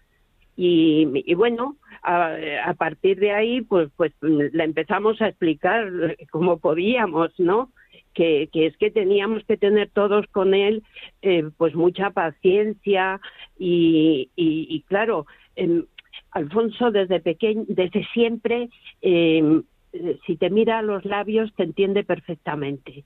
Y, 0.57 1.07
y 1.13 1.33
bueno, 1.33 1.75
a, 2.01 2.35
a 2.65 2.73
partir 2.75 3.19
de 3.19 3.31
ahí, 3.31 3.61
pues, 3.61 3.89
pues 3.97 4.13
la 4.21 4.63
empezamos 4.63 5.21
a 5.21 5.27
explicar 5.27 6.15
como 6.31 6.59
podíamos, 6.59 7.37
¿no? 7.39 7.71
Que, 8.15 8.49
que 8.51 8.65
es 8.67 8.77
que 8.77 8.89
teníamos 8.91 9.43
que 9.43 9.57
tener 9.57 9.89
todos 9.91 10.25
con 10.31 10.53
él, 10.53 10.81
eh, 11.21 11.43
pues 11.57 11.75
mucha 11.75 12.11
paciencia 12.11 13.19
y, 13.59 14.29
y, 14.37 14.67
y 14.69 14.81
claro, 14.83 15.25
em, 15.57 15.85
Alfonso 16.31 16.91
desde 16.91 17.19
pequeño, 17.19 17.65
desde 17.67 18.05
siempre, 18.13 18.69
em, 19.01 19.63
eh, 19.93 20.17
si 20.25 20.37
te 20.37 20.49
mira 20.49 20.79
a 20.79 20.81
los 20.81 21.03
labios, 21.05 21.53
te 21.55 21.63
entiende 21.63 22.03
perfectamente. 22.05 23.03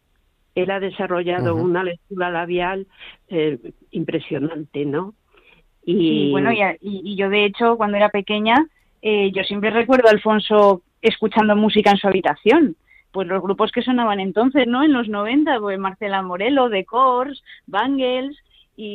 Él 0.56 0.70
ha 0.72 0.80
desarrollado 0.80 1.56
una 1.64 1.84
lectura 1.84 2.30
labial 2.30 2.86
eh, 3.30 3.58
impresionante, 3.92 4.86
¿no? 4.86 5.14
Sí, 5.86 6.28
bueno, 6.32 6.52
y, 6.52 6.62
a- 6.62 6.76
y- 6.82 7.02
y 7.04 7.16
yo 7.16 7.30
de 7.30 7.46
hecho, 7.46 7.78
cuando 7.78 7.98
era 7.98 8.10
pequeña, 8.10 8.56
eh, 9.02 9.32
yo 9.32 9.44
siempre 9.44 9.72
recuerdo 9.72 10.08
a 10.08 10.12
Alfonso 10.12 10.84
escuchando 11.02 11.56
música 11.56 11.92
en 11.92 11.98
su 11.98 12.08
habitación. 12.08 12.76
Pues 13.12 13.28
los 13.28 13.42
grupos 13.42 13.72
que 13.72 13.82
sonaban 13.82 14.20
entonces, 14.20 14.68
¿no? 14.68 14.84
En 14.84 14.94
los 14.94 15.10
90, 15.10 15.60
pues 15.60 15.80
Marcela 15.80 16.22
Morelo, 16.22 16.70
The 16.70 16.86
Course, 16.86 17.42
Bangles, 17.66 18.38
y, 18.76 18.86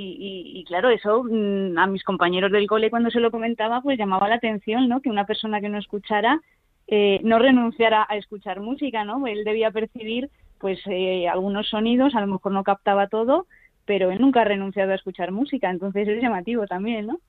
y- 0.55 0.61
y 0.61 0.65
claro, 0.65 0.89
eso 0.91 1.25
mm, 1.25 1.77
a 1.79 1.87
mis 1.87 2.05
compañeros 2.05 2.51
del 2.53 2.67
cole 2.67 2.91
cuando 2.91 3.11
se 3.11 3.21
lo 3.21 3.31
comentaba, 3.31 3.83
pues 3.83 3.99
llamaba 3.99 4.29
la 4.29 4.37
atención, 4.37 4.89
¿no? 4.89 5.01
Que 5.03 5.11
una 5.11 5.27
persona 5.27 5.61
que 5.61 5.69
no 5.69 5.79
escuchara 5.79 6.41
eh, 6.87 7.21
no 7.25 7.39
renunciara 7.39 8.07
a 8.09 8.17
escuchar 8.17 8.61
música, 8.61 9.05
¿no? 9.05 9.27
Él 9.27 9.45
debía 9.45 9.71
percibir, 9.71 10.31
pues, 10.59 10.81
eh, 10.87 11.29
algunos 11.29 11.69
sonidos, 11.69 12.15
a 12.15 12.21
lo 12.21 12.27
mejor 12.27 12.53
no 12.53 12.63
captaba 12.65 13.09
todo, 13.09 13.47
pero 13.87 14.11
él 14.11 14.21
nunca 14.21 14.43
ha 14.43 14.45
renunciado 14.45 14.93
a 14.93 14.95
escuchar 14.97 15.31
música, 15.33 15.71
entonces 15.71 16.09
es 16.09 16.23
llamativo 16.23 16.67
también, 16.67 17.07
¿no? 17.07 17.21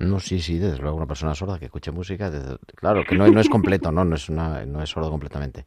No, 0.00 0.18
sí, 0.18 0.40
sí, 0.40 0.58
desde 0.58 0.78
luego 0.78 0.96
una 0.96 1.06
persona 1.06 1.34
sorda 1.34 1.58
que 1.58 1.66
escuche 1.66 1.92
música, 1.92 2.30
claro, 2.74 3.04
que 3.04 3.14
no, 3.14 3.28
no 3.28 3.38
es 3.38 3.50
completo, 3.50 3.92
¿no? 3.92 4.02
No 4.02 4.14
es, 4.14 4.30
una, 4.30 4.64
no 4.64 4.82
es 4.82 4.88
sordo 4.88 5.10
completamente. 5.10 5.66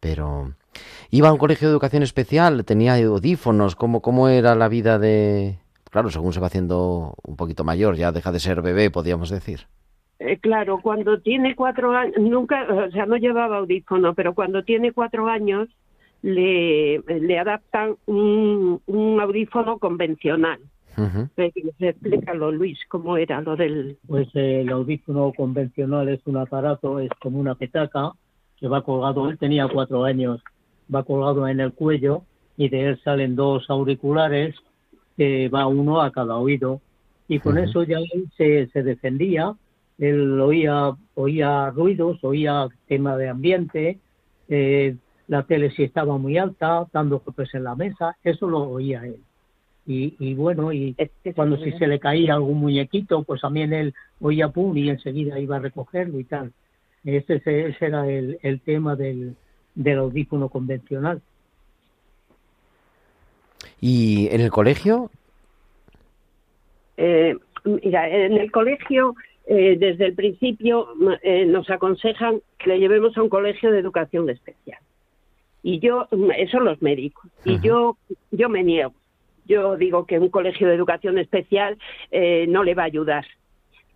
Pero 0.00 0.54
iba 1.10 1.28
a 1.28 1.32
un 1.32 1.38
colegio 1.38 1.68
de 1.68 1.72
educación 1.72 2.02
especial, 2.02 2.64
tenía 2.64 2.96
audífonos, 2.96 3.76
¿cómo, 3.76 4.02
cómo 4.02 4.28
era 4.28 4.56
la 4.56 4.68
vida 4.68 4.98
de...? 4.98 5.58
Claro, 5.90 6.10
según 6.10 6.32
se 6.32 6.40
va 6.40 6.48
haciendo 6.48 7.14
un 7.22 7.36
poquito 7.36 7.62
mayor, 7.62 7.94
ya 7.94 8.10
deja 8.10 8.32
de 8.32 8.40
ser 8.40 8.62
bebé, 8.62 8.90
podríamos 8.90 9.30
decir. 9.30 9.60
Eh, 10.18 10.38
claro, 10.38 10.80
cuando 10.82 11.20
tiene 11.20 11.54
cuatro 11.54 11.92
años, 11.96 12.16
nunca, 12.18 12.66
o 12.68 12.90
sea, 12.90 13.06
no 13.06 13.16
llevaba 13.16 13.58
audífono, 13.58 14.14
pero 14.14 14.34
cuando 14.34 14.64
tiene 14.64 14.92
cuatro 14.92 15.28
años 15.28 15.68
le, 16.22 16.98
le 16.98 17.38
adaptan 17.38 17.96
un, 18.06 18.80
un 18.86 19.20
audífono 19.20 19.78
convencional. 19.78 20.58
Eh, 21.36 21.52
Explícalo, 21.78 22.52
Luis, 22.52 22.78
cómo 22.88 23.16
era 23.16 23.40
lo 23.40 23.56
del... 23.56 23.98
Pues 24.06 24.28
eh, 24.34 24.60
el 24.60 24.68
audífono 24.70 25.32
convencional 25.32 26.08
es 26.08 26.20
un 26.26 26.36
aparato, 26.36 26.98
es 27.00 27.10
como 27.20 27.38
una 27.38 27.54
petaca 27.54 28.12
que 28.56 28.68
va 28.68 28.82
colgado, 28.82 29.28
él 29.28 29.38
tenía 29.38 29.68
cuatro 29.68 30.04
años, 30.04 30.40
va 30.94 31.02
colgado 31.02 31.48
en 31.48 31.60
el 31.60 31.72
cuello 31.72 32.22
y 32.56 32.68
de 32.68 32.88
él 32.88 33.00
salen 33.02 33.34
dos 33.34 33.68
auriculares 33.68 34.54
que 35.16 35.48
va 35.48 35.66
uno 35.66 36.00
a 36.00 36.12
cada 36.12 36.36
oído. 36.36 36.80
Y 37.28 37.38
con 37.38 37.58
eso 37.58 37.82
ya 37.82 37.98
él 37.98 38.28
se, 38.36 38.66
se 38.68 38.82
defendía, 38.82 39.54
él 39.98 40.40
oía, 40.40 40.92
oía 41.14 41.70
ruidos, 41.70 42.22
oía 42.22 42.68
tema 42.86 43.16
de 43.16 43.28
ambiente, 43.28 43.98
eh, 44.48 44.96
la 45.28 45.44
tele 45.44 45.70
si 45.70 45.84
estaba 45.84 46.18
muy 46.18 46.36
alta, 46.36 46.86
dando 46.92 47.20
golpes 47.20 47.54
en 47.54 47.64
la 47.64 47.74
mesa, 47.74 48.16
eso 48.22 48.48
lo 48.48 48.64
oía 48.64 49.06
él. 49.06 49.16
Y, 49.92 50.16
y 50.18 50.34
bueno, 50.34 50.72
y 50.72 50.96
cuando 51.34 51.56
si 51.58 51.72
se 51.72 51.86
le 51.86 51.98
caía 52.00 52.34
algún 52.34 52.58
muñequito, 52.58 53.22
pues 53.24 53.40
también 53.42 53.72
él 53.72 53.92
oía 54.20 54.48
pum 54.48 54.74
y 54.76 54.88
enseguida 54.88 55.38
iba 55.38 55.56
a 55.56 55.60
recogerlo 55.60 56.18
y 56.18 56.24
tal. 56.24 56.52
Ese, 57.04 57.34
ese- 57.34 57.66
ese 57.68 57.86
era 57.86 58.08
el, 58.08 58.38
el 58.42 58.60
tema 58.60 58.96
del, 58.96 59.34
del 59.74 59.98
audífono 59.98 60.48
convencional. 60.48 61.20
¿Y 63.80 64.28
en 64.30 64.40
el 64.40 64.50
colegio? 64.50 65.10
Eh, 66.96 67.36
mira, 67.64 68.08
en 68.08 68.34
el 68.34 68.50
colegio, 68.52 69.14
eh, 69.46 69.76
desde 69.78 70.06
el 70.06 70.14
principio, 70.14 70.88
eh, 71.22 71.44
nos 71.46 71.68
aconsejan 71.70 72.40
que 72.58 72.70
le 72.70 72.78
llevemos 72.78 73.16
a 73.16 73.22
un 73.22 73.28
colegio 73.28 73.70
de 73.72 73.80
educación 73.80 74.30
especial. 74.30 74.78
Y 75.64 75.78
yo, 75.80 76.08
eso 76.36 76.60
los 76.60 76.80
médicos. 76.82 77.30
Y 77.44 77.60
yo, 77.60 77.96
yo 78.30 78.48
me 78.48 78.62
niego. 78.64 78.94
Yo 79.46 79.76
digo 79.76 80.06
que 80.06 80.18
un 80.18 80.28
colegio 80.28 80.68
de 80.68 80.74
educación 80.74 81.18
especial 81.18 81.78
eh, 82.10 82.46
no 82.48 82.64
le 82.64 82.74
va 82.74 82.82
a 82.82 82.86
ayudar. 82.86 83.26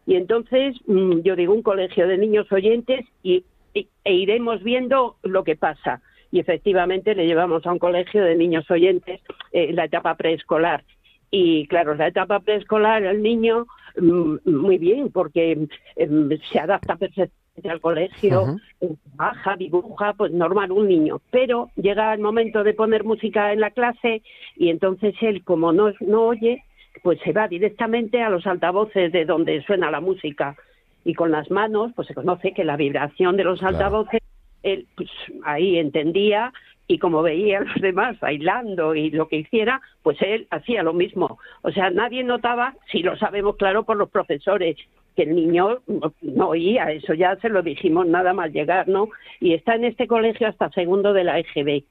Y 0.06 0.16
entonces, 0.16 0.76
mm, 0.86 1.20
yo 1.20 1.36
digo 1.36 1.52
un 1.52 1.62
colegio 1.62 2.06
de 2.06 2.18
niños 2.18 2.50
oyentes 2.52 3.04
y, 3.22 3.44
e 3.74 4.14
iremos 4.14 4.62
viendo 4.62 5.16
lo 5.22 5.44
que 5.44 5.56
pasa. 5.56 6.00
Y 6.32 6.40
efectivamente 6.40 7.14
le 7.14 7.26
llevamos 7.26 7.66
a 7.66 7.72
un 7.72 7.78
colegio 7.78 8.24
de 8.24 8.36
niños 8.36 8.70
oyentes 8.70 9.20
eh, 9.52 9.72
la 9.72 9.84
etapa 9.84 10.14
preescolar. 10.16 10.84
Y 11.30 11.66
claro, 11.66 11.94
la 11.94 12.08
etapa 12.08 12.40
preescolar, 12.40 13.04
el 13.04 13.22
niño, 13.22 13.66
mm, 14.00 14.36
muy 14.44 14.78
bien, 14.78 15.10
porque 15.10 15.58
em, 15.96 16.28
se 16.50 16.58
adapta 16.58 16.96
perfectamente 16.96 17.45
al 17.64 17.80
colegio, 17.80 18.56
eh, 18.80 18.94
baja, 19.14 19.56
dibuja, 19.56 20.12
pues 20.14 20.32
normal 20.32 20.72
un 20.72 20.88
niño. 20.88 21.20
Pero 21.30 21.70
llega 21.76 22.12
el 22.12 22.20
momento 22.20 22.62
de 22.62 22.74
poner 22.74 23.04
música 23.04 23.52
en 23.52 23.60
la 23.60 23.70
clase 23.70 24.22
y 24.56 24.70
entonces 24.70 25.14
él, 25.20 25.42
como 25.44 25.72
no, 25.72 25.92
no 26.00 26.22
oye, 26.26 26.62
pues 27.02 27.18
se 27.24 27.32
va 27.32 27.48
directamente 27.48 28.22
a 28.22 28.30
los 28.30 28.46
altavoces 28.46 29.12
de 29.12 29.24
donde 29.24 29.62
suena 29.62 29.90
la 29.90 30.00
música. 30.00 30.56
Y 31.04 31.14
con 31.14 31.30
las 31.30 31.50
manos, 31.50 31.92
pues 31.94 32.08
se 32.08 32.14
conoce 32.14 32.52
que 32.52 32.64
la 32.64 32.76
vibración 32.76 33.36
de 33.36 33.44
los 33.44 33.60
Claro. 33.60 33.76
altavoces, 33.76 34.20
él 34.62 34.86
pues, 34.96 35.08
ahí 35.44 35.78
entendía 35.78 36.52
y 36.88 36.98
como 36.98 37.22
veía 37.22 37.58
a 37.58 37.64
los 37.64 37.80
demás 37.80 38.18
bailando 38.20 38.94
y 38.94 39.10
lo 39.10 39.28
que 39.28 39.36
hiciera, 39.36 39.80
pues 40.02 40.20
él 40.20 40.46
hacía 40.50 40.82
lo 40.82 40.92
mismo. 40.92 41.38
O 41.62 41.70
sea, 41.70 41.90
nadie 41.90 42.22
notaba, 42.22 42.74
si 42.90 43.02
lo 43.02 43.16
sabemos 43.16 43.56
claro 43.56 43.84
por 43.84 43.96
los 43.96 44.10
profesores, 44.10 44.76
que 45.16 45.22
el 45.22 45.34
niño 45.34 45.80
no, 46.22 46.48
oía, 46.48 46.92
eso 46.92 47.14
ya 47.14 47.36
se 47.36 47.48
lo 47.48 47.62
dijimos 47.62 48.06
nada 48.06 48.32
más 48.34 48.52
llegar, 48.52 48.86
¿no? 48.86 49.08
Y 49.40 49.54
está 49.54 49.74
en 49.74 49.84
este 49.84 50.06
colegio 50.06 50.46
hasta 50.46 50.70
segundo 50.70 51.12
de 51.12 51.24
la 51.24 51.38
EGB. 51.40 51.82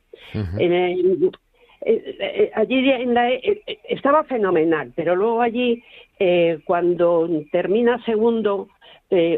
Eh, 1.88 2.16
eh, 2.20 2.52
allí 2.56 2.90
en 2.90 3.14
la- 3.14 3.32
eh, 3.32 3.62
eh, 3.68 3.78
estaba 3.90 4.24
fenomenal, 4.24 4.94
pero 4.96 5.16
luego 5.16 5.42
allí, 5.42 5.84
eh, 6.20 6.60
cuando 6.66 7.30
termina 7.52 8.04
segundo, 8.06 8.70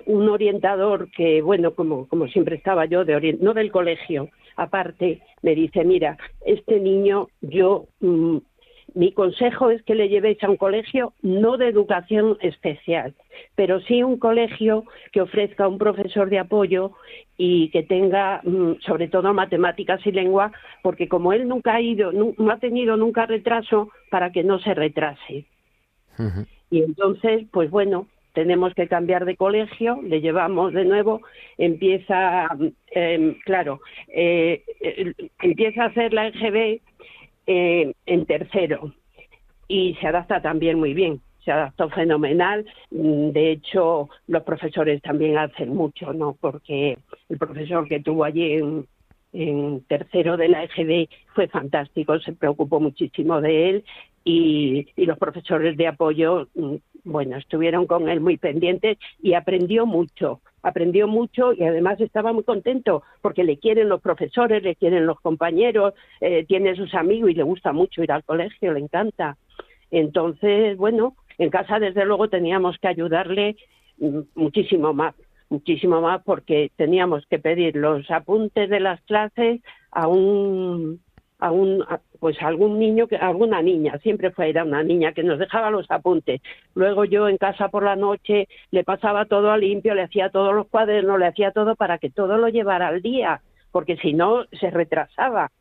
un 0.07 0.27
orientador 0.29 1.11
que, 1.11 1.41
bueno, 1.41 1.75
como, 1.75 2.07
como 2.07 2.27
siempre 2.29 2.55
estaba 2.55 2.85
yo, 2.85 3.05
de 3.05 3.15
orien- 3.15 3.39
no 3.41 3.53
del 3.53 3.69
colegio, 3.69 4.29
aparte, 4.55 5.19
me 5.43 5.53
dice, 5.53 5.83
mira, 5.83 6.17
este 6.45 6.79
niño, 6.79 7.27
yo, 7.41 7.85
mm, 7.99 8.37
mi 8.97 9.11
consejo 9.11 9.69
es 9.69 9.83
que 9.83 9.93
le 9.93 10.09
llevéis 10.09 10.43
a 10.43 10.49
un 10.49 10.57
colegio 10.57 11.13
no 11.21 11.57
de 11.57 11.67
educación 11.67 12.35
especial, 12.41 13.13
pero 13.53 13.79
sí 13.81 14.01
un 14.01 14.17
colegio 14.17 14.85
que 15.11 15.21
ofrezca 15.21 15.67
un 15.67 15.77
profesor 15.77 16.31
de 16.31 16.39
apoyo 16.39 16.93
y 17.37 17.69
que 17.69 17.83
tenga, 17.83 18.41
mm, 18.43 18.79
sobre 18.79 19.07
todo, 19.07 19.35
matemáticas 19.35 20.03
y 20.07 20.11
lengua, 20.11 20.51
porque 20.81 21.07
como 21.07 21.31
él 21.31 21.47
nunca 21.47 21.75
ha 21.75 21.81
ido, 21.81 22.11
no 22.11 22.51
ha 22.51 22.57
tenido 22.57 22.97
nunca 22.97 23.27
retraso, 23.27 23.91
para 24.09 24.31
que 24.31 24.43
no 24.43 24.57
se 24.57 24.73
retrase. 24.73 25.45
Y 26.71 26.81
entonces, 26.81 27.45
pues 27.51 27.69
bueno, 27.69 28.07
tenemos 28.33 28.73
que 28.73 28.87
cambiar 28.87 29.25
de 29.25 29.35
colegio, 29.35 29.99
le 30.01 30.21
llevamos 30.21 30.73
de 30.73 30.85
nuevo, 30.85 31.21
empieza, 31.59 32.47
eh, 32.95 33.37
claro, 33.45 33.79
eh, 34.07 34.63
eh, 34.81 35.13
empieza 35.41 35.83
a 35.83 35.87
hacer 35.87 36.13
la 36.13 36.27
EGB 36.29 36.81
eh, 37.47 37.93
en 38.05 38.25
tercero 38.25 38.93
y 39.67 39.95
se 39.95 40.07
adapta 40.07 40.41
también 40.41 40.79
muy 40.79 40.93
bien, 40.93 41.21
se 41.43 41.51
adaptó 41.51 41.89
fenomenal. 41.89 42.65
Mm, 42.91 43.29
De 43.29 43.51
hecho, 43.51 44.09
los 44.27 44.43
profesores 44.43 45.01
también 45.01 45.37
hacen 45.37 45.73
mucho, 45.73 46.13
¿no? 46.13 46.37
Porque 46.39 46.97
el 47.29 47.37
profesor 47.37 47.87
que 47.87 47.99
tuvo 48.01 48.23
allí 48.23 48.53
en, 48.53 48.85
tercero 49.87 50.35
de 50.35 50.47
la 50.47 50.63
EGB 50.63 51.09
fue 51.35 51.47
fantástico, 51.47 52.19
se 52.19 52.33
preocupó 52.33 52.79
muchísimo 52.79 53.39
de 53.39 53.69
él 53.69 53.85
y, 54.23 54.87
y 54.95 55.05
los 55.05 55.17
profesores 55.17 55.77
de 55.77 55.87
apoyo, 55.87 56.47
mm, 56.55 56.75
bueno, 57.07 57.37
estuvieron 57.37 57.87
con 57.87 58.09
él 58.09 58.19
muy 58.19 58.37
pendientes 58.37 58.97
y 59.21 59.33
aprendió 59.33 59.85
mucho, 59.85 60.41
aprendió 60.61 61.07
mucho 61.07 61.53
y 61.53 61.63
además 61.63 61.99
estaba 62.01 62.33
muy 62.33 62.43
contento 62.43 63.03
porque 63.21 63.43
le 63.43 63.57
quieren 63.57 63.89
los 63.89 64.01
profesores, 64.01 64.61
le 64.63 64.75
quieren 64.75 65.05
los 65.05 65.19
compañeros, 65.21 65.93
eh, 66.21 66.45
tiene 66.45 66.75
sus 66.75 66.93
amigos 66.93 67.31
y 67.31 67.35
le 67.35 67.43
gusta 67.43 67.71
mucho 67.73 68.03
ir 68.03 68.11
al 68.11 68.23
colegio, 68.23 68.73
le 68.73 68.81
encanta. 68.81 69.37
Entonces, 69.89 70.77
bueno, 70.77 71.15
en 71.37 71.49
casa 71.49 71.79
desde 71.79 72.05
luego 72.05 72.29
teníamos 72.29 72.77
que 72.77 72.89
ayudarle 72.89 73.55
mm, 73.99 74.19
muchísimo 74.35 74.93
más, 74.93 75.15
muchísimo 75.49 76.01
más 76.01 76.21
porque 76.23 76.71
teníamos 76.75 77.25
que 77.27 77.39
pedir 77.39 77.75
los 77.75 78.09
apuntes 78.11 78.69
de 78.69 78.79
las 78.79 79.01
clases 79.03 79.61
a 79.91 80.07
un 80.07 80.99
a 81.39 81.51
un 81.51 81.83
a- 81.87 81.99
pues 82.19 82.41
a 82.41 82.47
algún 82.47 82.79
niño 82.79 83.07
que 83.07 83.15
a 83.17 83.27
alguna 83.27 83.61
niña 83.61 83.99
siempre 83.99 84.31
fue 84.31 84.49
era 84.49 84.63
una 84.63 84.81
niña 84.83 85.11
que 85.13 85.23
nos 85.23 85.37
dejaba 85.37 85.69
los 85.69 85.85
apuntes 85.91 86.41
luego 86.73 87.05
yo 87.05 87.27
en 87.29 87.37
casa 87.37 87.69
por 87.69 87.83
la 87.83 87.95
noche 87.95 88.47
le 88.71 88.83
pasaba 88.83 89.25
todo 89.25 89.51
a 89.51 89.57
limpio 89.57 89.93
le 89.93 90.01
hacía 90.03 90.29
todos 90.29 90.55
los 90.55 90.67
cuadernos 90.67 91.19
le 91.19 91.27
hacía 91.27 91.51
todo 91.51 91.75
para 91.75 91.99
que 91.99 92.09
todo 92.09 92.37
lo 92.37 92.47
llevara 92.49 92.87
al 92.87 93.01
día 93.03 93.41
porque 93.71 93.97
si 93.97 94.13
no 94.13 94.45
se 94.59 94.71
retrasaba 94.71 95.51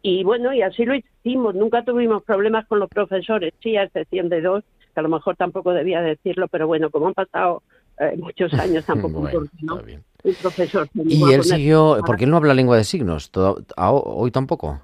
y 0.00 0.22
bueno, 0.22 0.54
y 0.54 0.62
así 0.62 0.84
lo 0.84 0.94
hicimos. 0.94 1.56
Nunca 1.56 1.82
tuvimos 1.82 2.22
problemas 2.22 2.64
con 2.68 2.78
los 2.78 2.88
profesores, 2.88 3.52
sí, 3.60 3.76
a 3.76 3.82
excepción 3.82 4.28
de 4.28 4.40
dos, 4.40 4.62
que 4.94 5.00
a 5.00 5.02
lo 5.02 5.08
mejor 5.08 5.34
tampoco 5.34 5.72
debía 5.72 6.00
decirlo, 6.00 6.46
pero 6.46 6.68
bueno, 6.68 6.88
como 6.90 7.08
han 7.08 7.14
pasado 7.14 7.64
eh, 7.98 8.14
muchos 8.16 8.52
años, 8.60 8.84
tampoco 8.86 9.22
Bueno, 9.22 9.40
¿por 9.40 9.50
qué 9.50 9.56
no? 9.62 9.72
está 9.74 9.84
bien. 9.86 10.04
un 10.22 10.34
profesor. 10.36 10.88
Y 10.94 11.32
él 11.32 11.42
siguió, 11.42 11.98
porque 12.06 12.24
él 12.24 12.30
no 12.30 12.36
habla 12.36 12.54
lengua 12.54 12.76
de 12.76 12.84
signos, 12.84 13.32
todo- 13.32 13.58
a- 13.76 13.90
hoy 13.92 14.30
tampoco. 14.30 14.80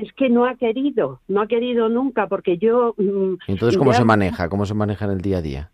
Es 0.00 0.12
que 0.14 0.28
no 0.28 0.46
ha 0.46 0.54
querido, 0.56 1.20
no 1.28 1.40
ha 1.40 1.46
querido 1.46 1.88
nunca, 1.88 2.26
porque 2.28 2.56
yo... 2.58 2.94
mm, 2.96 3.34
¿Y 3.48 3.52
entonces 3.52 3.76
cómo 3.78 3.92
ya- 3.92 3.98
se 3.98 4.04
maneja? 4.04 4.48
¿Cómo 4.48 4.64
se 4.66 4.74
maneja 4.74 5.04
en 5.06 5.10
el 5.12 5.20
día 5.20 5.38
a 5.38 5.42
día? 5.42 5.70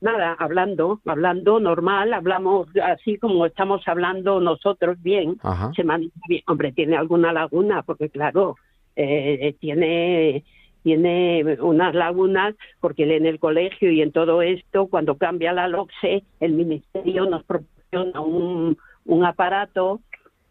Nada, 0.00 0.36
hablando, 0.38 1.00
hablando 1.06 1.60
normal, 1.60 2.12
hablamos 2.12 2.68
así 2.82 3.16
como 3.16 3.46
estamos 3.46 3.86
hablando 3.88 4.38
nosotros 4.40 5.00
bien. 5.02 5.36
Ajá. 5.42 5.72
se 5.74 5.82
maneja 5.82 6.12
bien. 6.28 6.42
Hombre, 6.46 6.72
tiene 6.72 6.96
alguna 6.96 7.32
laguna, 7.32 7.82
porque 7.82 8.10
claro, 8.10 8.56
eh, 8.96 9.54
tiene 9.60 10.44
tiene 10.82 11.56
unas 11.62 11.94
lagunas 11.94 12.54
porque 12.80 13.04
en 13.16 13.24
el 13.24 13.38
colegio 13.38 13.90
y 13.90 14.02
en 14.02 14.12
todo 14.12 14.42
esto, 14.42 14.86
cuando 14.88 15.16
cambia 15.16 15.54
la 15.54 15.66
LOCSE, 15.66 16.22
el 16.40 16.52
ministerio 16.52 17.24
nos 17.24 17.42
proporciona 17.44 18.20
un, 18.20 18.76
un 19.06 19.24
aparato 19.24 20.00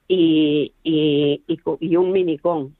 y, 0.08 0.74
y, 0.84 1.44
y, 1.48 1.60
y 1.80 1.96
un 1.98 2.12
minicón 2.12 2.76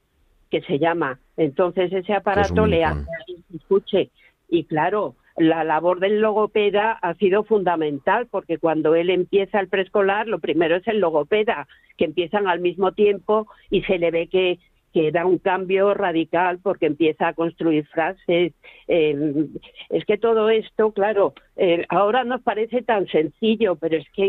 que 0.54 0.60
se 0.60 0.78
llama. 0.78 1.18
Entonces 1.36 1.92
ese 1.92 2.14
aparato 2.14 2.64
le 2.64 2.84
hace 2.84 3.04
escuche. 3.52 4.10
Y 4.48 4.62
claro, 4.66 5.16
la 5.36 5.64
labor 5.64 5.98
del 5.98 6.20
logopeda 6.20 6.92
ha 6.92 7.14
sido 7.14 7.42
fundamental 7.42 8.28
porque 8.30 8.58
cuando 8.58 8.94
él 8.94 9.10
empieza 9.10 9.58
el 9.58 9.66
preescolar, 9.68 10.28
lo 10.28 10.38
primero 10.38 10.76
es 10.76 10.86
el 10.86 11.00
logopeda, 11.00 11.66
que 11.96 12.04
empiezan 12.04 12.46
al 12.46 12.60
mismo 12.60 12.92
tiempo 12.92 13.48
y 13.68 13.82
se 13.82 13.98
le 13.98 14.12
ve 14.12 14.28
que, 14.28 14.60
que 14.92 15.10
da 15.10 15.26
un 15.26 15.38
cambio 15.38 15.92
radical 15.92 16.60
porque 16.62 16.86
empieza 16.86 17.26
a 17.26 17.34
construir 17.34 17.84
frases. 17.86 18.52
eh, 18.86 19.46
es 19.90 20.04
que 20.04 20.18
todo 20.18 20.50
esto, 20.50 20.92
claro, 20.92 21.34
eh, 21.56 21.84
ahora 21.88 22.22
nos 22.22 22.42
parece 22.42 22.82
tan 22.82 23.08
sencillo, 23.08 23.74
pero 23.74 23.96
es 23.96 24.08
que 24.10 24.26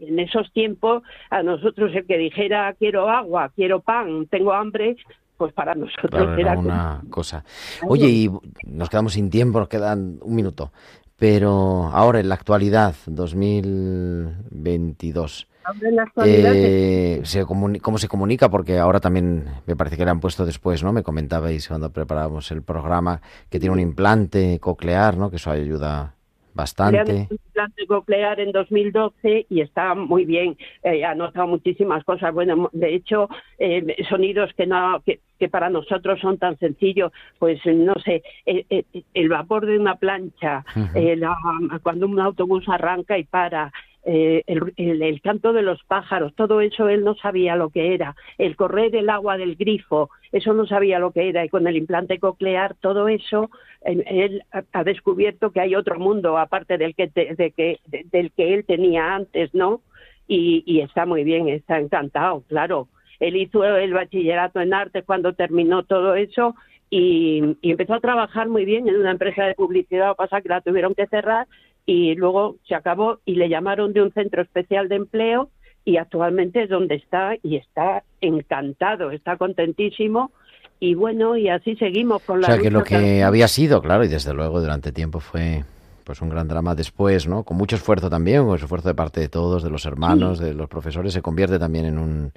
en 0.00 0.18
esos 0.18 0.52
tiempos 0.52 1.04
a 1.30 1.44
nosotros 1.44 1.94
el 1.94 2.04
que 2.04 2.18
dijera 2.18 2.74
quiero 2.80 3.08
agua, 3.08 3.52
quiero 3.54 3.78
pan, 3.78 4.26
tengo 4.26 4.52
hambre, 4.52 4.96
pues 5.42 5.52
para 5.54 5.74
nosotros 5.74 6.08
Claro, 6.10 6.32
era 6.34 6.40
era 6.40 6.54
como- 6.54 6.68
una 6.68 7.02
cosa. 7.10 7.42
Oye, 7.88 8.06
y 8.08 8.30
nos 8.64 8.88
quedamos 8.88 9.14
sin 9.14 9.28
tiempo, 9.28 9.58
nos 9.58 9.66
quedan 9.68 10.18
un 10.22 10.34
minuto. 10.36 10.70
Pero 11.16 11.90
ahora, 11.92 12.20
en 12.20 12.28
la 12.28 12.36
actualidad, 12.36 12.94
2022, 13.06 15.48
Ahora 15.64 15.88
en 15.88 15.96
la 15.96 16.02
actualidad 16.02 16.52
Eh, 16.54 17.20
se 17.24 17.44
¿Cómo 17.44 17.98
se 17.98 18.06
comunica? 18.08 18.48
Porque 18.50 18.78
ahora 18.78 19.00
también 19.00 19.46
me 19.66 19.74
parece 19.76 19.96
que 19.96 20.04
le 20.04 20.10
han 20.12 20.20
puesto 20.20 20.44
después, 20.44 20.82
¿no? 20.84 20.92
Me 20.92 21.02
comentabais 21.02 21.66
cuando 21.68 21.90
preparábamos 21.90 22.50
el 22.50 22.62
programa 22.62 23.20
que 23.48 23.58
tiene 23.60 23.72
un 23.72 23.80
implante 23.80 24.58
coclear, 24.60 25.16
¿no? 25.16 25.30
Que 25.30 25.36
eso 25.36 25.50
ayuda 25.50 26.14
Le 26.54 26.98
han 26.98 27.06
bastante. 27.06 27.12
hecho 27.12 27.26
un 27.30 27.38
implante 27.46 27.86
coclear 27.86 28.40
en 28.40 28.52
2012 28.52 29.46
y 29.48 29.60
está 29.60 29.94
muy 29.94 30.24
bien. 30.24 30.56
Eh, 30.82 31.04
ha 31.04 31.14
notado 31.14 31.46
muchísimas 31.46 32.04
cosas. 32.04 32.32
Bueno, 32.34 32.68
de 32.72 32.94
hecho, 32.94 33.28
eh, 33.58 33.96
sonidos 34.08 34.52
que 34.54 34.66
no 34.66 35.00
que, 35.04 35.20
que 35.38 35.48
para 35.48 35.70
nosotros 35.70 36.20
son 36.20 36.38
tan 36.38 36.58
sencillos, 36.58 37.12
pues 37.38 37.60
no 37.66 37.94
sé, 38.04 38.22
eh, 38.46 38.64
eh, 38.70 38.84
el 39.14 39.28
vapor 39.28 39.66
de 39.66 39.78
una 39.78 39.96
plancha, 39.96 40.64
Ujú. 40.76 40.98
eh, 40.98 41.16
la- 41.16 41.36
cuando 41.82 42.06
un 42.06 42.20
autobús 42.20 42.68
arranca 42.68 43.18
y 43.18 43.24
para. 43.24 43.72
Eh, 44.04 44.42
el, 44.46 44.72
el- 44.76 45.02
el 45.02 45.20
canto 45.20 45.52
de 45.52 45.62
los 45.62 45.82
pájaros, 45.84 46.34
todo 46.34 46.60
eso 46.60 46.88
él 46.88 47.04
no 47.04 47.14
sabía 47.14 47.56
lo 47.56 47.70
que 47.70 47.94
era. 47.94 48.16
El 48.38 48.56
correr 48.56 48.90
del 48.90 49.08
agua 49.10 49.36
del 49.36 49.56
grifo, 49.56 50.10
eso 50.32 50.52
no 50.54 50.66
sabía 50.66 50.98
lo 50.98 51.12
que 51.12 51.28
era. 51.28 51.44
Y 51.44 51.48
con 51.48 51.66
el 51.66 51.76
implante 51.76 52.18
coclear, 52.18 52.74
todo 52.80 53.08
eso, 53.08 53.50
él 53.82 54.42
ha- 54.72 54.84
descubierto 54.84 55.50
que 55.52 55.60
hay 55.60 55.74
otro 55.74 55.98
mundo 55.98 56.38
aparte 56.38 56.78
del 56.78 56.94
que, 56.94 57.08
te- 57.08 57.34
de 57.34 57.50
que, 57.52 57.78
de- 57.86 58.04
del 58.10 58.32
que 58.32 58.54
él 58.54 58.64
tenía 58.64 59.14
antes, 59.14 59.54
¿no? 59.54 59.80
Y, 60.28 60.62
y 60.66 60.80
está 60.80 61.04
muy 61.06 61.24
bien, 61.24 61.48
está 61.48 61.78
encantado, 61.78 62.42
claro. 62.48 62.88
Él 63.20 63.36
hizo 63.36 63.64
el 63.64 63.92
bachillerato 63.92 64.60
en 64.60 64.74
arte 64.74 65.02
cuando 65.02 65.32
terminó 65.34 65.84
todo 65.84 66.14
eso 66.16 66.54
y, 66.90 67.56
y 67.62 67.70
empezó 67.70 67.94
a 67.94 68.00
trabajar 68.00 68.48
muy 68.48 68.64
bien 68.64 68.88
en 68.88 68.96
una 68.96 69.12
empresa 69.12 69.44
de 69.44 69.54
publicidad, 69.54 70.10
que 70.10 70.16
pasa 70.16 70.40
que 70.40 70.48
la 70.48 70.60
tuvieron 70.60 70.94
que 70.94 71.06
cerrar 71.06 71.46
y 71.86 72.14
luego 72.14 72.56
se 72.66 72.74
acabó 72.74 73.18
y 73.24 73.34
le 73.34 73.48
llamaron 73.48 73.92
de 73.92 74.02
un 74.02 74.12
centro 74.12 74.42
especial 74.42 74.88
de 74.88 74.96
empleo 74.96 75.50
y 75.84 75.96
actualmente 75.96 76.62
es 76.62 76.70
donde 76.70 76.96
está 76.96 77.36
y 77.42 77.56
está 77.56 78.04
encantado, 78.20 79.10
está 79.10 79.36
contentísimo 79.36 80.30
y 80.78 80.94
bueno, 80.94 81.36
y 81.36 81.48
así 81.48 81.76
seguimos 81.76 82.22
con 82.22 82.38
O 82.38 82.40
la 82.40 82.46
sea, 82.48 82.58
que 82.58 82.70
lo 82.70 82.82
que 82.82 83.22
había 83.22 83.46
sido, 83.46 83.80
claro, 83.80 84.04
y 84.04 84.08
desde 84.08 84.34
luego 84.34 84.60
durante 84.60 84.90
tiempo 84.90 85.20
fue 85.20 85.64
pues 86.04 86.20
un 86.20 86.28
gran 86.28 86.48
drama 86.48 86.74
después, 86.74 87.28
¿no? 87.28 87.44
Con 87.44 87.56
mucho 87.56 87.76
esfuerzo 87.76 88.10
también, 88.10 88.44
con 88.44 88.56
esfuerzo 88.56 88.88
de 88.88 88.94
parte 88.94 89.20
de 89.20 89.28
todos, 89.28 89.62
de 89.62 89.70
los 89.70 89.86
hermanos, 89.86 90.40
de 90.40 90.54
los 90.54 90.68
profesores, 90.68 91.12
se 91.12 91.22
convierte 91.22 91.60
también 91.60 91.84
en 91.84 91.98
un, 91.98 92.32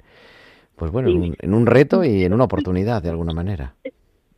pues 0.76 0.92
bueno, 0.92 1.08
en 1.08 1.16
un, 1.16 1.36
en 1.40 1.54
un 1.54 1.66
reto 1.66 2.04
y 2.04 2.24
en 2.24 2.32
una 2.32 2.44
oportunidad 2.44 3.02
de 3.02 3.10
alguna 3.10 3.32
manera. 3.32 3.74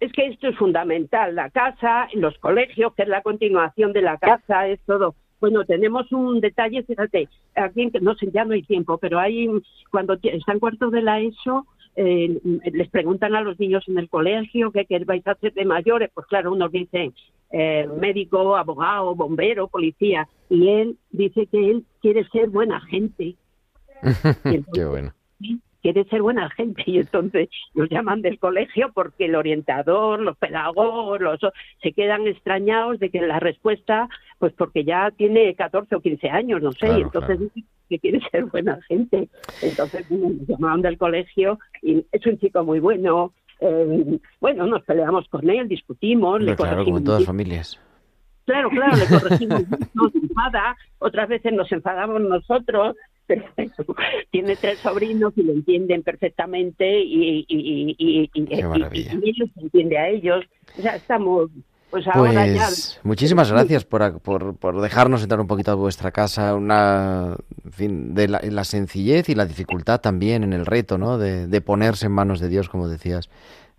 Es 0.00 0.12
que 0.12 0.26
esto 0.26 0.48
es 0.48 0.56
fundamental, 0.56 1.34
la 1.34 1.50
casa, 1.50 2.08
los 2.14 2.36
colegios, 2.38 2.94
que 2.94 3.02
es 3.02 3.08
la 3.08 3.22
continuación 3.22 3.92
de 3.92 4.02
la 4.02 4.16
casa, 4.18 4.68
es 4.68 4.80
todo. 4.86 5.14
Bueno, 5.40 5.64
tenemos 5.64 6.10
un 6.12 6.40
detalle, 6.40 6.82
fíjate, 6.82 7.28
aquí 7.54 7.90
no 8.00 8.14
sé, 8.14 8.30
ya 8.32 8.44
no 8.44 8.54
hay 8.54 8.62
tiempo, 8.62 8.98
pero 8.98 9.18
hay 9.18 9.48
cuando 9.90 10.18
están 10.22 10.58
cuartos 10.58 10.90
de 10.90 11.02
la 11.02 11.20
ESO, 11.20 11.66
eh, 11.94 12.40
les 12.72 12.88
preguntan 12.90 13.34
a 13.34 13.40
los 13.40 13.58
niños 13.58 13.84
en 13.88 13.98
el 13.98 14.08
colegio 14.08 14.70
qué, 14.70 14.84
qué 14.84 14.98
vais 15.04 15.26
a 15.26 15.32
hacer 15.32 15.52
de 15.54 15.64
mayores, 15.64 16.10
pues 16.12 16.26
claro, 16.26 16.52
unos 16.52 16.70
dicen 16.70 17.12
eh, 17.50 17.88
médico, 18.00 18.56
abogado, 18.56 19.14
bombero, 19.14 19.68
policía, 19.68 20.28
y 20.48 20.68
él 20.68 20.96
dice 21.10 21.46
que 21.46 21.70
él 21.70 21.84
quiere 22.00 22.28
ser 22.28 22.50
buena 22.50 22.80
gente. 22.82 23.34
Qué 24.74 24.84
bueno. 24.84 25.12
¿sí? 25.40 25.60
Quiere 25.92 26.08
ser 26.10 26.20
buena 26.20 26.50
gente 26.50 26.82
y 26.86 26.98
entonces 26.98 27.48
los 27.72 27.88
llaman 27.88 28.20
del 28.20 28.38
colegio 28.38 28.90
porque 28.92 29.24
el 29.24 29.34
orientador, 29.34 30.20
los 30.20 30.36
pedagogos, 30.36 31.18
los, 31.18 31.40
se 31.82 31.92
quedan 31.92 32.26
extrañados 32.26 32.98
de 32.98 33.08
que 33.08 33.22
la 33.22 33.40
respuesta, 33.40 34.08
pues 34.38 34.52
porque 34.52 34.84
ya 34.84 35.10
tiene 35.12 35.54
14 35.54 35.94
o 35.96 36.00
15 36.00 36.28
años, 36.28 36.62
no 36.62 36.72
sé, 36.72 36.78
Claro, 36.80 36.98
y 36.98 37.02
entonces 37.02 37.40
dice 37.40 37.68
que 37.88 37.98
quiere 37.98 38.20
ser 38.30 38.44
buena 38.44 38.78
gente. 38.86 39.30
Entonces 39.62 40.10
nos 40.10 40.46
llamaban 40.46 40.82
del 40.82 40.98
colegio 40.98 41.58
y 41.80 42.04
es 42.12 42.26
un 42.26 42.38
chico 42.38 42.62
muy 42.64 42.80
bueno. 42.80 43.32
eh, 43.60 44.18
bueno, 44.40 44.66
nos 44.66 44.82
peleamos 44.84 45.26
con 45.28 45.48
él, 45.48 45.68
discutimos, 45.68 46.40
le 46.42 46.54
claro, 46.54 46.56
como 46.56 46.70
corregimos 46.70 47.00
en 47.00 47.04
todas 47.06 47.24
familias. 47.24 47.80
Claro, 48.44 48.68
claro, 48.68 48.96
le 48.96 49.06
corregimos 49.06 49.62
se 49.62 50.18
enfada, 50.22 50.76
otras 50.98 51.28
veces 51.28 51.52
nos 51.54 51.72
enfadamos 51.72 52.20
nosotros, 52.20 52.94
tiene 54.30 54.56
tres 54.56 54.78
sobrinos 54.78 55.32
y 55.36 55.42
lo 55.42 55.52
entienden 55.52 56.02
perfectamente 56.02 57.00
y, 57.00 57.44
y, 57.46 57.46
y, 57.48 57.96
y, 57.98 58.30
y- 58.32 58.44
Qué 58.46 58.64
maravilla. 58.64 59.12
y- 59.14 59.26
y 59.26 59.30
ellos 59.30 59.48
entiende 59.56 59.98
a 59.98 60.08
ellos. 60.08 60.44
O 60.78 60.82
sea, 60.82 60.96
estamos, 60.96 61.50
pues 61.90 62.06
ahora 62.08 62.46
ya... 62.46 62.66
Pues 62.66 63.00
muchísimas 63.02 63.50
gracias 63.50 63.84
por, 63.84 64.20
por, 64.20 64.56
por 64.56 64.80
dejarnos 64.80 65.22
entrar 65.22 65.40
un 65.40 65.46
poquito 65.46 65.70
a 65.72 65.74
vuestra 65.74 66.10
casa, 66.10 66.54
una, 66.54 67.36
en 67.64 67.72
fin, 67.72 68.14
de 68.14 68.28
la, 68.28 68.40
la 68.42 68.64
sencillez 68.64 69.28
y 69.28 69.34
la 69.34 69.46
dificultad 69.46 70.00
también 70.00 70.44
en 70.44 70.52
el 70.52 70.66
reto, 70.66 70.98
¿no? 70.98 71.18
De, 71.18 71.46
de 71.46 71.60
ponerse 71.60 72.06
en 72.06 72.12
manos 72.12 72.40
de 72.40 72.48
Dios, 72.48 72.68
como 72.68 72.88
decías, 72.88 73.30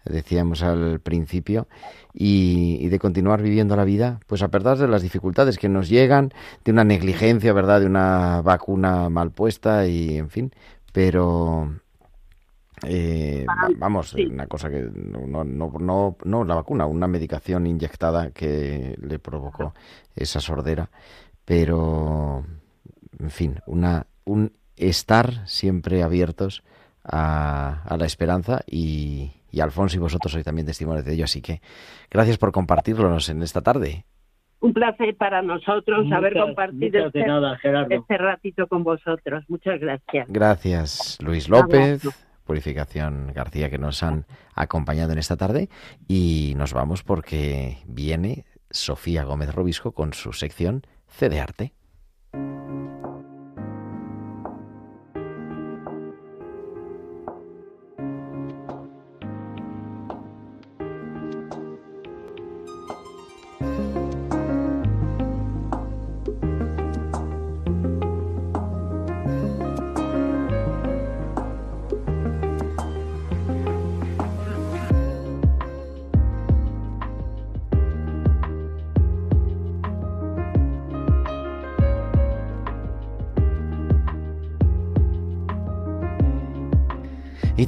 decíamos 0.09 0.61
al 0.63 0.99
principio, 0.99 1.67
y, 2.13 2.77
y 2.81 2.89
de 2.89 2.99
continuar 2.99 3.41
viviendo 3.41 3.75
la 3.75 3.85
vida, 3.85 4.19
pues 4.27 4.41
a 4.41 4.49
pesar 4.49 4.77
de 4.77 4.87
las 4.87 5.01
dificultades 5.01 5.57
que 5.57 5.69
nos 5.69 5.87
llegan, 5.89 6.33
de 6.65 6.71
una 6.71 6.83
negligencia, 6.83 7.53
¿verdad? 7.53 7.79
De 7.81 7.85
una 7.85 8.41
vacuna 8.41 9.09
mal 9.09 9.31
puesta 9.31 9.85
y, 9.87 10.17
en 10.17 10.29
fin, 10.29 10.51
pero 10.91 11.71
eh, 12.83 13.45
va- 13.47 13.69
vamos, 13.77 14.11
sí. 14.11 14.25
una 14.25 14.47
cosa 14.47 14.69
que 14.69 14.81
no, 14.93 15.27
no, 15.27 15.43
no, 15.43 15.71
no, 15.79 16.17
no 16.23 16.43
la 16.45 16.55
vacuna, 16.55 16.85
una 16.85 17.07
medicación 17.07 17.67
inyectada 17.67 18.31
que 18.31 18.97
le 19.01 19.19
provocó 19.19 19.73
esa 20.15 20.39
sordera, 20.39 20.89
pero 21.45 22.45
en 23.19 23.29
fin, 23.31 23.59
una, 23.65 24.07
un 24.25 24.53
estar 24.77 25.45
siempre 25.47 26.03
abiertos 26.03 26.63
a, 27.03 27.83
a 27.83 27.97
la 27.97 28.05
esperanza 28.05 28.61
y, 28.65 29.31
y 29.51 29.61
Alfonso 29.61 29.97
y 29.97 29.99
vosotros 29.99 30.31
sois 30.31 30.45
también 30.45 30.65
testimonios 30.67 31.05
de 31.05 31.13
ello, 31.13 31.25
así 31.25 31.41
que 31.41 31.61
gracias 32.09 32.37
por 32.37 32.51
compartirlos 32.51 33.29
en 33.29 33.41
esta 33.41 33.61
tarde. 33.61 34.05
Un 34.61 34.73
placer 34.73 35.15
para 35.15 35.41
nosotros 35.41 36.11
haber 36.11 36.33
compartido 36.33 37.07
este, 37.07 37.25
nada, 37.25 37.57
este 37.89 38.17
ratito 38.17 38.67
con 38.67 38.83
vosotros. 38.83 39.45
Muchas 39.47 39.79
gracias. 39.79 40.27
Gracias 40.27 41.17
Luis. 41.21 41.47
López, 41.47 42.01
Purificación 42.43 43.31
García, 43.33 43.69
que 43.69 43.77
nos 43.77 44.03
han 44.03 44.25
acompañado 44.55 45.13
en 45.13 45.19
esta 45.19 45.37
tarde 45.37 45.69
y 46.07 46.53
nos 46.57 46.73
vamos 46.73 47.03
porque 47.03 47.77
viene 47.87 48.45
Sofía 48.69 49.23
Gómez 49.23 49.53
Robisco 49.55 49.93
con 49.93 50.13
su 50.13 50.33
sección 50.33 50.81
C 51.07 51.29
de 51.29 51.39
Arte. 51.39 51.73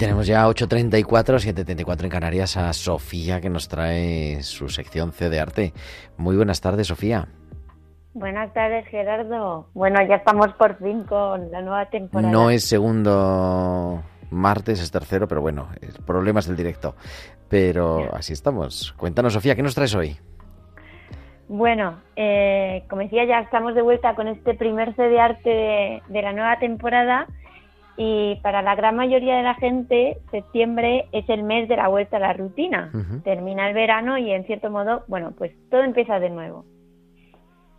Tenemos 0.01 0.25
ya 0.25 0.47
8.34, 0.47 1.05
7.34 1.05 2.05
en 2.05 2.09
Canarias 2.09 2.57
a 2.57 2.73
Sofía 2.73 3.39
que 3.39 3.51
nos 3.51 3.67
trae 3.67 4.41
su 4.41 4.67
sección 4.67 5.11
C 5.11 5.29
de 5.29 5.39
Arte. 5.39 5.73
Muy 6.17 6.35
buenas 6.35 6.59
tardes, 6.59 6.87
Sofía. 6.87 7.27
Buenas 8.15 8.51
tardes, 8.51 8.87
Gerardo. 8.87 9.67
Bueno, 9.75 9.99
ya 10.09 10.15
estamos 10.15 10.47
por 10.53 10.79
fin 10.79 11.03
con 11.03 11.51
la 11.51 11.61
nueva 11.61 11.85
temporada. 11.91 12.31
No 12.31 12.49
es 12.49 12.67
segundo 12.67 14.01
martes, 14.31 14.81
es 14.81 14.89
tercero, 14.89 15.27
pero 15.27 15.41
bueno, 15.41 15.67
problemas 16.07 16.47
del 16.47 16.57
directo. 16.57 16.95
Pero 17.47 18.09
así 18.15 18.33
estamos. 18.33 18.93
Cuéntanos, 18.93 19.33
Sofía, 19.33 19.55
¿qué 19.55 19.61
nos 19.61 19.75
traes 19.75 19.93
hoy? 19.93 20.17
Bueno, 21.47 22.01
eh, 22.15 22.85
como 22.89 23.03
decía, 23.03 23.25
ya 23.25 23.41
estamos 23.41 23.75
de 23.75 23.83
vuelta 23.83 24.15
con 24.15 24.27
este 24.27 24.55
primer 24.55 24.95
C 24.95 25.03
de 25.03 25.19
arte 25.19 25.49
de, 25.49 26.01
de 26.07 26.21
la 26.23 26.33
nueva 26.33 26.57
temporada 26.57 27.27
y 27.97 28.35
para 28.41 28.61
la 28.61 28.75
gran 28.75 28.95
mayoría 28.95 29.35
de 29.37 29.43
la 29.43 29.53
gente 29.55 30.17
septiembre 30.31 31.07
es 31.11 31.27
el 31.29 31.43
mes 31.43 31.67
de 31.67 31.75
la 31.77 31.87
vuelta 31.87 32.17
a 32.17 32.21
la 32.21 32.33
rutina. 32.33 32.89
Termina 33.23 33.67
el 33.67 33.73
verano 33.75 34.17
y 34.17 34.31
en 34.31 34.45
cierto 34.45 34.69
modo, 34.71 35.03
bueno, 35.07 35.33
pues 35.37 35.51
todo 35.69 35.81
empieza 35.83 36.19
de 36.19 36.29
nuevo. 36.29 36.65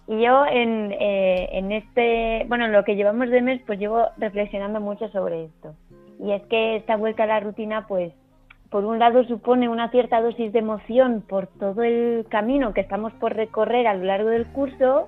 Y 0.06 0.20
yo 0.20 0.44
en, 0.46 0.92
eh, 0.92 1.48
en 1.52 1.72
este, 1.72 2.44
bueno, 2.48 2.66
en 2.66 2.72
lo 2.72 2.84
que 2.84 2.96
llevamos 2.96 3.30
de 3.30 3.40
mes, 3.40 3.62
pues 3.66 3.78
llevo 3.78 4.06
reflexionando 4.18 4.80
mucho 4.80 5.08
sobre 5.08 5.44
esto. 5.44 5.74
Y 6.20 6.32
es 6.32 6.42
que 6.42 6.76
esta 6.76 6.96
vuelta 6.96 7.22
a 7.22 7.26
la 7.26 7.40
rutina, 7.40 7.86
pues, 7.88 8.12
por 8.70 8.84
un 8.84 8.98
lado 8.98 9.24
supone 9.24 9.68
una 9.68 9.90
cierta 9.90 10.20
dosis 10.20 10.52
de 10.52 10.58
emoción 10.58 11.22
por 11.28 11.46
todo 11.46 11.82
el 11.82 12.26
camino 12.28 12.74
que 12.74 12.80
estamos 12.80 13.12
por 13.14 13.34
recorrer 13.34 13.86
a 13.86 13.94
lo 13.94 14.04
largo 14.04 14.28
del 14.28 14.46
curso, 14.46 15.06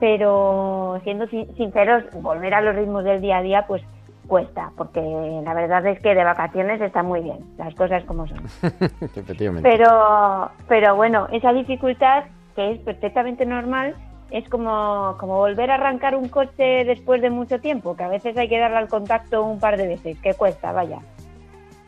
pero 0.00 1.00
siendo 1.04 1.26
sin- 1.28 1.54
sinceros, 1.56 2.04
volver 2.20 2.54
a 2.54 2.60
los 2.60 2.74
ritmos 2.76 3.04
del 3.04 3.20
día 3.20 3.38
a 3.38 3.42
día, 3.42 3.66
pues 3.66 3.82
cuesta, 4.26 4.72
porque 4.76 5.00
la 5.00 5.54
verdad 5.54 5.86
es 5.86 6.00
que 6.00 6.14
de 6.14 6.24
vacaciones 6.24 6.80
está 6.80 7.02
muy 7.02 7.20
bien, 7.20 7.38
las 7.58 7.74
cosas 7.74 8.04
como 8.04 8.26
son. 8.26 8.44
Efectivamente. 9.00 9.68
Pero, 9.68 10.50
pero 10.68 10.96
bueno, 10.96 11.28
esa 11.32 11.52
dificultad, 11.52 12.24
que 12.56 12.72
es 12.72 12.78
perfectamente 12.80 13.46
normal, 13.46 13.94
es 14.30 14.48
como, 14.48 15.16
como 15.18 15.36
volver 15.36 15.70
a 15.70 15.74
arrancar 15.74 16.16
un 16.16 16.28
coche 16.28 16.84
después 16.84 17.22
de 17.22 17.30
mucho 17.30 17.60
tiempo, 17.60 17.96
que 17.96 18.04
a 18.04 18.08
veces 18.08 18.36
hay 18.36 18.48
que 18.48 18.58
darle 18.58 18.78
al 18.78 18.88
contacto 18.88 19.44
un 19.44 19.60
par 19.60 19.76
de 19.76 19.88
veces, 19.88 20.18
que 20.18 20.34
cuesta, 20.34 20.72
vaya. 20.72 20.98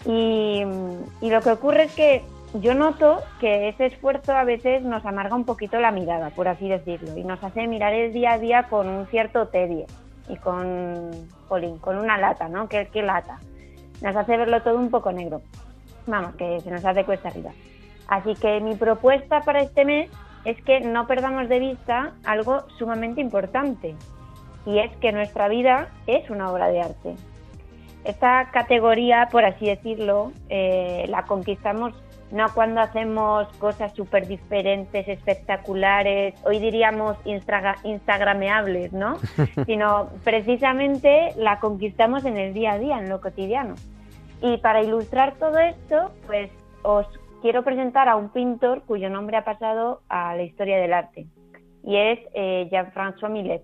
Y, 0.05 0.63
y 1.21 1.31
lo 1.31 1.41
que 1.41 1.51
ocurre 1.51 1.85
es 1.85 1.95
que 1.95 2.23
yo 2.61 2.75
noto 2.75 3.21
que 3.41 3.69
ese 3.69 3.87
esfuerzo 3.87 4.33
a 4.33 4.45
veces 4.45 4.83
nos 4.83 5.05
amarga 5.05 5.35
un 5.35 5.45
poquito 5.45 5.81
la 5.81 5.91
mirada, 5.91 6.31
por 6.31 6.47
así 6.47 6.69
decirlo, 6.69 7.17
y 7.17 7.25
nos 7.25 7.43
hace 7.43 7.67
mirar 7.67 7.93
el 7.93 8.13
día 8.13 8.33
a 8.33 8.39
día 8.39 8.63
con 8.65 8.89
un 8.89 9.07
cierto 9.07 9.49
tedio 9.49 9.87
y 10.29 10.37
con, 10.37 11.11
jolín, 11.49 11.79
con 11.79 11.99
una 11.99 12.19
lata, 12.19 12.49
¿no? 12.49 12.69
¿Qué, 12.69 12.89
lata? 13.03 13.39
Nos 14.03 14.17
hace 14.17 14.37
verlo 14.37 14.63
todo 14.63 14.77
un 14.77 14.91
poco 14.91 15.13
negro. 15.13 15.43
Vamos, 16.07 16.35
que 16.37 16.61
se 16.61 16.71
nos 16.71 16.85
hace 16.85 17.05
cuesta 17.05 17.29
arriba. 17.29 17.51
Así 18.09 18.35
que 18.35 18.61
mi 18.61 18.77
propuesta 18.77 19.41
para 19.41 19.61
este 19.61 19.85
mes 19.85 20.11
es 20.45 20.61
que 20.63 20.81
no 20.81 21.07
perdamos 21.07 21.49
de 21.49 21.59
vista 21.59 22.13
algo 22.25 22.69
sumamente 22.79 23.21
importante, 23.21 23.97
y 24.65 24.79
es 24.79 24.95
que 24.97 25.13
nuestra 25.13 25.49
vida 25.49 25.89
es 26.07 26.29
una 26.29 26.51
obra 26.51 26.69
de 26.69 26.81
arte. 26.81 27.15
Esta 28.05 28.51
categoría, 28.53 29.29
por 29.31 29.45
así 29.45 29.67
decirlo, 29.67 30.33
eh, 30.49 31.07
la 31.09 31.25
conquistamos 31.25 31.95
no 32.33 32.47
cuando 32.55 32.81
hacemos 32.81 33.49
cosas 33.59 33.93
súper 33.95 34.27
diferentes, 34.27 35.07
espectaculares, 35.07 36.35
hoy 36.45 36.59
diríamos 36.59 37.17
instagra- 37.25 37.79
instagrameables, 37.85 38.93
¿no? 38.93 39.17
Sino 39.67 40.09
precisamente 40.25 41.33
la 41.37 41.61
conquistamos 41.61 42.25
en 42.25 42.37
el 42.37 42.53
día 42.53 42.73
a 42.73 42.79
día, 42.79 42.99
en 42.99 43.09
lo 43.09 43.21
cotidiano. 43.21 43.75
Y 44.43 44.59
para 44.59 44.83
ilustrar 44.83 45.35
todo 45.37 45.59
esto, 45.59 46.11
pues 46.27 46.51
os 46.83 47.07
quiero 47.43 47.63
presentar 47.63 48.09
a 48.09 48.17
un 48.17 48.31
pintor 48.31 48.83
cuyo 48.83 49.09
nombre 49.09 49.37
ha 49.37 49.45
pasado 49.45 50.03
a 50.09 50.35
la 50.35 50.43
historia 50.43 50.79
del 50.79 50.93
arte, 50.93 51.27
y 51.85 51.97
es 51.97 52.19
eh, 52.35 52.69
Jean-François 52.71 53.31
Millet. 53.31 53.63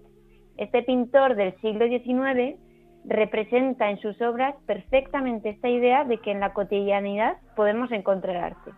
Este 0.57 0.83
pintor 0.83 1.35
del 1.35 1.55
siglo 1.61 1.87
XIX 1.87 2.57
representa 3.05 3.91
en 3.91 3.99
sus 3.99 4.21
obras 4.23 4.55
perfectamente 4.67 5.51
esta 5.51 5.69
idea 5.69 6.05
de 6.05 6.19
que 6.19 6.31
en 6.31 6.41
la 6.41 6.53
cotidianidad 6.53 7.37
podemos 7.57 7.91
encontrar 7.93 8.37
arte. 8.37 8.71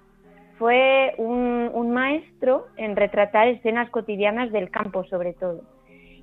Fue 0.59 1.15
un, 1.19 1.91
maestro 1.93 2.67
en 2.77 2.97
retratar 2.97 3.49
escenas 3.49 3.91
cotidianas 3.91 4.51
del 4.51 4.71
campo 4.71 5.05
sobre 5.05 5.33
todo 5.35 5.63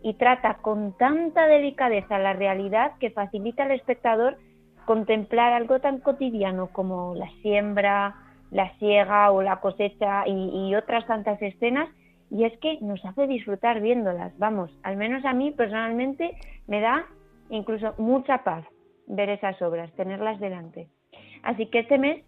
y 0.03 0.15
trata 0.15 0.55
con 0.55 0.97
tanta 0.97 1.47
delicadeza 1.47 2.17
la 2.17 2.33
realidad 2.33 2.93
que 2.99 3.11
facilita 3.11 3.63
al 3.63 3.71
espectador 3.71 4.37
contemplar 4.85 5.53
algo 5.53 5.79
tan 5.79 5.99
cotidiano 5.99 6.67
como 6.67 7.13
la 7.13 7.29
siembra, 7.41 8.15
la 8.49 8.73
siega 8.79 9.31
o 9.31 9.41
la 9.41 9.57
cosecha 9.57 10.27
y 10.27 10.73
otras 10.75 11.05
tantas 11.05 11.41
escenas 11.41 11.87
y 12.31 12.45
es 12.45 12.57
que 12.59 12.77
nos 12.81 13.03
hace 13.05 13.27
disfrutar 13.27 13.81
viéndolas. 13.81 14.35
Vamos, 14.39 14.71
al 14.83 14.95
menos 14.95 15.23
a 15.25 15.33
mí 15.33 15.51
personalmente 15.51 16.31
me 16.65 16.79
da 16.79 17.05
incluso 17.51 17.93
mucha 17.97 18.43
paz 18.43 18.65
ver 19.07 19.29
esas 19.29 19.61
obras, 19.61 19.91
tenerlas 19.93 20.39
delante. 20.39 20.87
Así 21.43 21.67
que 21.67 21.79
este 21.79 21.97
mes 21.97 22.23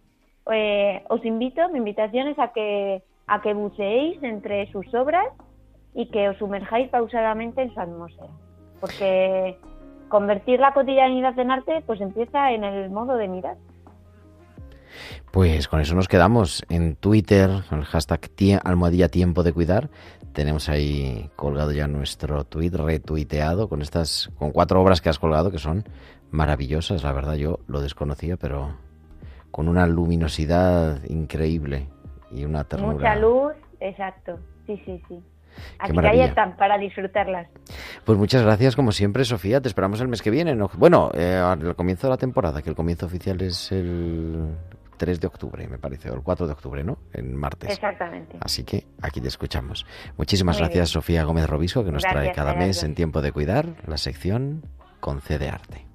eh, 0.52 1.04
os 1.10 1.24
invito, 1.26 1.70
mi 1.70 1.80
invitación 1.80 2.28
es 2.28 2.38
a 2.38 2.52
que, 2.52 3.02
a 3.28 3.42
que 3.42 3.54
buceéis 3.54 4.22
entre 4.22 4.72
sus 4.72 4.94
obras 4.94 5.28
y 5.96 6.08
que 6.08 6.30
os 6.30 6.38
sumerjáis 6.38 6.90
pausadamente 6.90 7.62
en 7.62 7.74
su 7.74 7.80
atmósfera. 7.80 8.34
Porque 8.82 9.58
convertir 10.10 10.60
la 10.60 10.74
cotidianidad 10.74 11.38
en 11.40 11.52
arte 11.52 11.82
pues 11.86 12.02
empieza 12.02 12.52
en 12.52 12.64
el 12.64 12.90
modo 12.90 13.16
de 13.16 13.28
mirar. 13.28 13.58
Pues 15.32 15.68
con 15.68 15.80
eso 15.82 15.96
nos 15.96 16.08
quedamos 16.08 16.64
en 16.70 16.96
Twitter, 16.96 17.50
con 17.70 17.80
el 17.80 17.86
hashtag 17.86 18.22
tie- 18.36 18.62
almohadilla 18.64 19.10
tiempo 19.10 19.44
de 19.44 19.54
cuidar. 19.54 19.90
Tenemos 20.34 20.70
ahí 20.70 21.30
colgado 21.36 21.72
ya 21.72 21.88
nuestro 21.88 22.44
tweet, 22.44 22.72
retuiteado, 22.72 23.70
con 23.70 23.82
estas, 23.82 24.32
con 24.38 24.52
cuatro 24.52 24.82
obras 24.82 25.02
que 25.02 25.10
has 25.10 25.20
colgado 25.20 25.52
que 25.52 25.60
son 25.60 25.84
maravillosas, 26.32 27.04
la 27.04 27.12
verdad 27.12 27.36
yo 27.36 27.60
lo 27.68 27.82
desconocía, 27.82 28.38
pero 28.38 28.76
con 29.52 29.68
una 29.68 29.86
luminosidad 29.86 31.04
increíble 31.08 31.88
y 32.32 32.46
una 32.46 32.64
ternura. 32.64 32.94
Mucha 32.94 33.16
luz, 33.16 33.54
exacto. 33.80 34.40
Sí, 34.66 34.82
sí, 34.86 35.00
sí. 35.08 35.20
Así 35.78 35.94
que 35.96 36.08
ahí 36.08 36.22
están 36.22 36.56
para 36.58 36.80
disfrutarlas. 36.80 37.48
Pues 38.04 38.18
muchas 38.18 38.42
gracias, 38.42 38.76
como 38.76 38.92
siempre, 38.92 39.24
Sofía. 39.26 39.62
Te 39.62 39.68
esperamos 39.68 40.02
el 40.02 40.08
mes 40.08 40.24
que 40.24 40.32
viene. 40.32 40.56
¿no? 40.56 40.72
Bueno, 40.76 41.12
eh, 41.14 41.36
al 41.36 41.76
comienzo 41.76 42.08
de 42.08 42.12
la 42.12 42.18
temporada, 42.18 42.64
que 42.64 42.70
el 42.72 42.76
comienzo 42.76 43.06
oficial 43.06 43.40
es 43.42 43.72
el 43.72 44.48
3 45.04 45.20
de 45.20 45.28
octubre, 45.28 45.68
me 45.68 45.78
parece, 45.78 46.10
o 46.10 46.14
el 46.14 46.22
4 46.22 46.48
de 46.48 46.54
octubre, 46.54 46.82
¿no? 46.82 46.98
En 47.12 47.36
martes. 47.36 47.72
Exactamente. 47.72 48.38
Así 48.40 48.64
que 48.64 48.88
aquí 49.02 49.20
te 49.20 49.28
escuchamos. 49.28 49.86
Muchísimas 50.16 50.56
Muy 50.56 50.60
gracias, 50.62 50.92
bien. 50.92 50.94
Sofía 50.94 51.24
Gómez 51.26 51.50
Robisco, 51.50 51.84
que 51.84 51.92
nos 51.92 52.04
trae 52.04 52.32
cada 52.32 52.54
mes 52.54 52.84
en 52.84 52.96
Tiempo 52.96 53.22
de 53.22 53.34
Cuidar 53.34 53.76
la 53.86 53.98
sección 53.98 54.66
Concede 55.02 55.50
Arte. 55.50 55.86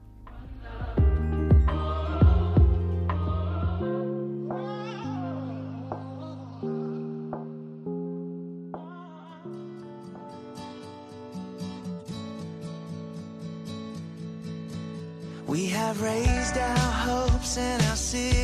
We 15.47 15.69
have 15.69 16.03
raised 16.03 16.59
our 16.59 16.77
hopes 16.77 17.57
and 17.57 17.83
our 17.85 17.97
cities 17.97 18.35
high. 18.35 18.38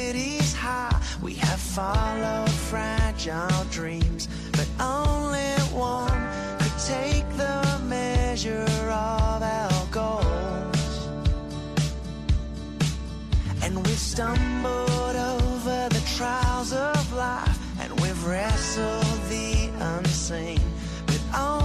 We 1.75 1.79
followed 1.79 2.51
fragile 2.51 3.64
dreams, 3.68 4.29
but 4.53 4.68
only 4.79 5.55
one 5.72 6.29
could 6.61 6.79
take 6.87 7.29
the 7.37 7.81
measure 7.89 8.62
of 8.62 9.43
our 9.43 9.87
goals. 9.91 11.09
And 13.61 13.85
we've 13.85 13.99
stumbled 13.99 15.16
over 15.16 15.89
the 15.91 16.03
trials 16.16 16.72
of 16.72 17.12
life, 17.12 17.59
and 17.81 18.01
we've 18.01 18.25
wrestled 18.25 19.18
the 19.29 19.68
unseen. 19.81 20.61
But 21.07 21.20
only 21.37 21.63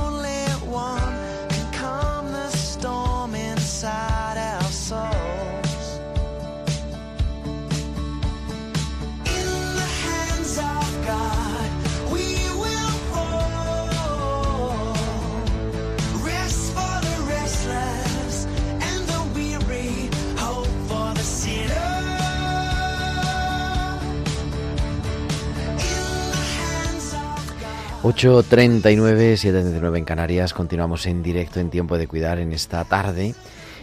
8.39, 28.01 29.33
7.39 29.33 29.97
en 29.97 30.05
Canarias. 30.05 30.53
Continuamos 30.53 31.05
en 31.05 31.21
directo 31.21 31.59
en 31.59 31.69
Tiempo 31.69 31.97
de 31.97 32.07
Cuidar 32.07 32.39
en 32.39 32.53
esta 32.53 32.85
tarde. 32.85 33.35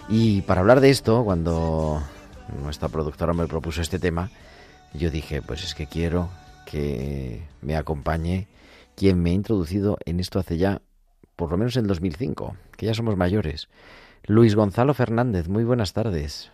Y 0.09 0.41
para 0.41 0.63
hablar 0.63 0.81
de 0.81 0.89
esto, 0.89 1.23
cuando 1.23 2.03
nuestra 2.63 2.89
productora 2.89 3.35
me 3.35 3.47
propuso 3.47 3.83
este 3.83 3.99
tema, 3.99 4.31
yo 4.95 5.11
dije, 5.11 5.43
pues 5.43 5.65
es 5.65 5.75
que 5.75 5.87
quiero 5.87 6.31
que 6.65 7.47
me 7.61 7.77
acompañe 7.77 8.49
quien 8.95 9.23
me 9.23 9.31
ha 9.31 9.35
introducido 9.35 9.99
en 10.07 10.19
esto 10.19 10.39
hace 10.39 10.57
ya, 10.57 10.81
por 11.37 11.51
lo 11.51 11.59
menos 11.59 11.77
en 11.77 11.87
2005, 11.87 12.57
que 12.79 12.87
ya 12.87 12.95
somos 12.95 13.19
mayores. 13.19 13.69
Luis 14.25 14.55
Gonzalo 14.55 14.95
Fernández, 14.95 15.47
muy 15.49 15.65
buenas 15.65 15.93
tardes. 15.93 16.53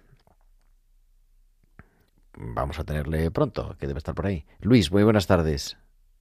Vamos 2.36 2.80
a 2.80 2.84
tenerle 2.84 3.30
pronto, 3.30 3.76
que 3.78 3.86
debe 3.86 3.98
estar 3.98 4.16
por 4.16 4.26
ahí. 4.26 4.46
Luis, 4.60 4.90
muy 4.90 5.04
buenas 5.04 5.28
tardes. 5.28 5.76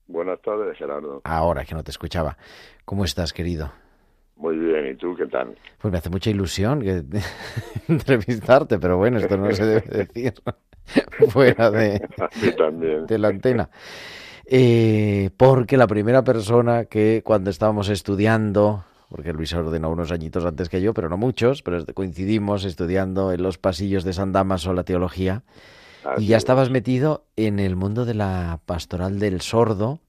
Buenas 0.06 0.40
tardes, 0.42 0.76
Gerardo. 0.76 1.22
Ahora 1.24 1.64
que 1.64 1.74
no 1.74 1.82
te 1.82 1.90
escuchaba. 1.90 2.36
¿Cómo 2.84 3.04
estás, 3.04 3.32
querido? 3.32 3.72
Muy 4.36 4.56
bien, 4.56 4.88
¿y 4.88 4.94
tú 4.96 5.14
qué 5.16 5.26
tal? 5.26 5.56
Pues 5.80 5.92
me 5.92 5.98
hace 5.98 6.10
mucha 6.10 6.30
ilusión 6.30 6.80
que 6.80 7.02
entrevistarte, 7.88 8.78
pero 8.78 8.96
bueno, 8.96 9.18
esto 9.18 9.36
no 9.36 9.50
se 9.52 9.64
debe 9.64 10.04
decir 10.06 10.34
fuera 11.28 11.70
de, 11.70 12.00
también. 12.58 13.06
la 13.08 13.28
antena. 13.28 13.70
Eh, 14.44 15.30
porque 15.36 15.76
la 15.76 15.86
primera 15.86 16.24
persona 16.24 16.86
que 16.86 17.22
cuando 17.24 17.50
estábamos 17.50 17.88
estudiando, 17.88 18.84
porque 19.08 19.32
Luis 19.32 19.54
ordenó 19.54 19.90
unos 19.90 20.10
añitos 20.10 20.44
antes 20.44 20.68
que 20.68 20.82
yo, 20.82 20.92
pero 20.92 21.08
no 21.08 21.16
muchos, 21.16 21.62
pero 21.62 21.84
coincidimos 21.94 22.64
estudiando 22.64 23.32
en 23.32 23.42
los 23.42 23.58
pasillos 23.58 24.02
de 24.04 24.12
San 24.12 24.32
Damaso 24.32 24.72
la 24.74 24.82
teología, 24.82 25.42
Así 26.04 26.26
y 26.26 26.26
ya 26.28 26.36
es. 26.38 26.38
estabas 26.38 26.70
metido 26.70 27.26
en 27.36 27.58
el 27.58 27.76
mundo 27.76 28.04
de 28.04 28.14
la 28.14 28.60
pastoral 28.66 29.18
del 29.18 29.40
sordo 29.40 30.00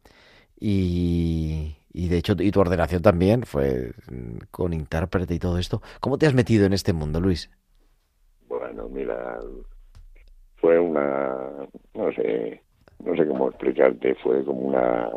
y, 0.59 1.75
Y 1.93 2.09
de 2.09 2.17
hecho, 2.17 2.35
y 2.39 2.51
tu 2.51 2.59
ordenación 2.61 3.01
también 3.01 3.43
fue 3.43 3.93
mm, 4.11 4.37
con 4.51 4.73
intérprete 4.73 5.35
y 5.35 5.39
todo 5.39 5.57
esto. 5.59 5.81
¿Cómo 6.01 6.17
te 6.17 6.25
has 6.27 6.33
metido 6.33 6.65
en 6.65 6.73
este 6.73 6.93
mundo, 6.93 7.21
Luis? 7.21 7.51
Bueno, 8.47 8.87
mira, 8.89 9.39
fue 10.57 10.79
una, 10.79 11.67
no 11.93 12.13
sé, 12.13 12.61
no 13.03 13.15
sé 13.15 13.27
cómo 13.27 13.49
explicarte, 13.49 14.15
fue 14.15 14.43
como 14.45 14.61
una, 14.61 15.09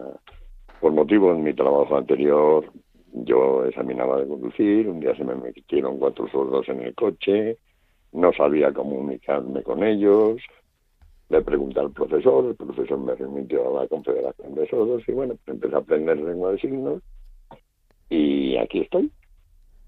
por 0.80 0.92
motivo 0.92 1.32
de 1.32 1.40
mi 1.40 1.54
trabajo 1.54 1.96
anterior, 1.96 2.72
yo 3.12 3.64
examinaba 3.64 4.18
de 4.20 4.28
conducir, 4.28 4.88
un 4.88 5.00
día 5.00 5.16
se 5.16 5.24
me 5.24 5.34
metieron 5.36 5.98
cuatro 5.98 6.28
sordos 6.28 6.68
en 6.68 6.82
el 6.82 6.94
coche, 6.94 7.58
no 8.12 8.32
sabía 8.32 8.72
comunicarme 8.72 9.62
con 9.62 9.84
ellos, 9.84 10.38
le 11.28 11.42
pregunté 11.42 11.80
al 11.80 11.90
profesor, 11.90 12.44
el 12.46 12.54
profesor 12.54 12.98
me 12.98 13.14
remitió 13.14 13.68
a 13.68 13.82
la 13.82 13.88
Confederación 13.88 14.54
de 14.54 14.68
Sordos 14.68 15.02
y 15.08 15.12
bueno, 15.12 15.34
pues 15.44 15.56
empecé 15.56 15.74
a 15.74 15.78
aprender 15.78 16.18
lengua 16.18 16.52
de 16.52 16.58
signos 16.58 17.02
y 18.08 18.56
aquí 18.56 18.80
estoy. 18.80 19.10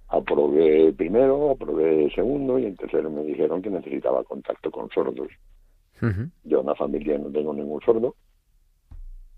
Aprobé 0.09 0.93
primero, 0.95 1.51
aprobé 1.51 2.11
segundo 2.15 2.59
y 2.59 2.65
en 2.65 2.77
tercero 2.77 3.11
me 3.11 3.23
dijeron 3.23 3.63
que 3.63 3.71
necesitaba 3.71 4.25
contacto 4.25 4.71
con 4.71 4.89
sordos. 4.91 5.29
Yo 6.45 6.61
en 6.61 6.67
la 6.67 6.75
familia 6.75 7.19
no 7.19 7.31
tengo 7.31 7.53
ningún 7.53 7.81
sordo 7.83 8.15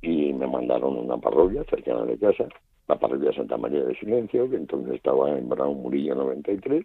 y 0.03 0.33
me 0.33 0.47
mandaron 0.47 0.97
a 0.97 1.01
una 1.01 1.19
parroquia 1.19 1.65
cercana 1.65 2.05
de 2.05 2.19
casa, 2.19 2.47
la 2.89 2.99
parroquia 2.99 3.33
Santa 3.33 3.57
María 3.57 3.83
de 3.85 3.95
Silencio, 3.97 4.49
que 4.49 4.57
entonces 4.57 4.95
estaba 4.95 5.37
en 5.37 5.49
Brown 5.49 5.83
Murillo 5.83 6.15
93 6.15 6.85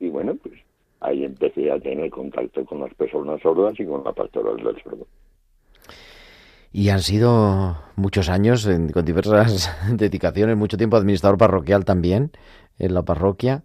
y 0.00 0.08
bueno, 0.08 0.36
pues 0.42 0.54
ahí 1.02 1.24
empecé 1.24 1.70
a 1.70 1.80
tener 1.80 2.10
contacto 2.10 2.64
con 2.64 2.80
las 2.80 2.94
personas 2.94 3.40
sordas 3.42 3.78
y 3.80 3.86
con 3.86 4.04
la 4.04 4.12
pastoral 4.12 4.56
del 4.56 4.82
sordo. 4.82 5.06
Y 6.72 6.88
han 6.88 7.00
sido 7.00 7.76
muchos 7.96 8.28
años 8.28 8.66
en- 8.66 8.88
con 8.90 9.04
diversas 9.04 9.70
dedicaciones, 9.92 10.56
mucho 10.56 10.76
tiempo 10.76 10.96
administrador 10.96 11.38
parroquial 11.38 11.84
también 11.84 12.30
en 12.78 12.94
la 12.94 13.02
parroquia. 13.04 13.64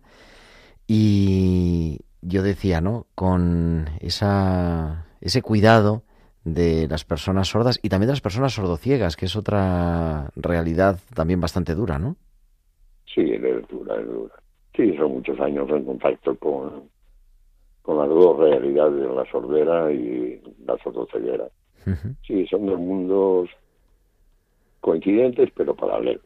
Y 0.88 2.00
yo 2.22 2.44
decía, 2.44 2.82
¿no? 2.82 3.08
Con 3.16 3.90
esa, 4.02 5.08
ese 5.22 5.42
cuidado 5.42 6.04
de 6.46 6.88
las 6.90 7.06
personas 7.06 7.50
sordas 7.50 7.80
y 7.84 7.90
también 7.90 8.08
de 8.08 8.14
las 8.14 8.22
personas 8.22 8.54
sordociegas, 8.54 9.18
que 9.18 9.26
es 9.26 9.36
otra 9.36 10.32
realidad 10.36 11.00
también 11.16 11.42
bastante 11.42 11.76
dura, 11.76 12.00
¿no? 12.00 12.18
Sí, 13.06 13.22
es 13.22 13.68
dura, 13.70 14.00
es 14.00 14.06
dura. 14.08 14.36
Sí, 14.76 14.96
son 14.98 15.14
muchos 15.14 15.40
años 15.40 15.68
en 15.70 15.86
contacto 15.86 16.38
con, 16.38 16.90
con 17.88 17.98
las 18.00 18.10
dos 18.10 18.38
realidades, 18.38 19.10
la 19.16 19.26
sordera 19.32 19.90
y 19.94 20.42
la 20.66 20.78
sordoceguera. 20.84 21.48
Sí, 22.28 22.46
son 22.48 22.66
dos 22.66 22.78
mundos 22.78 23.50
coincidentes 24.82 25.50
pero 25.56 25.74
paralelos. 25.74 26.22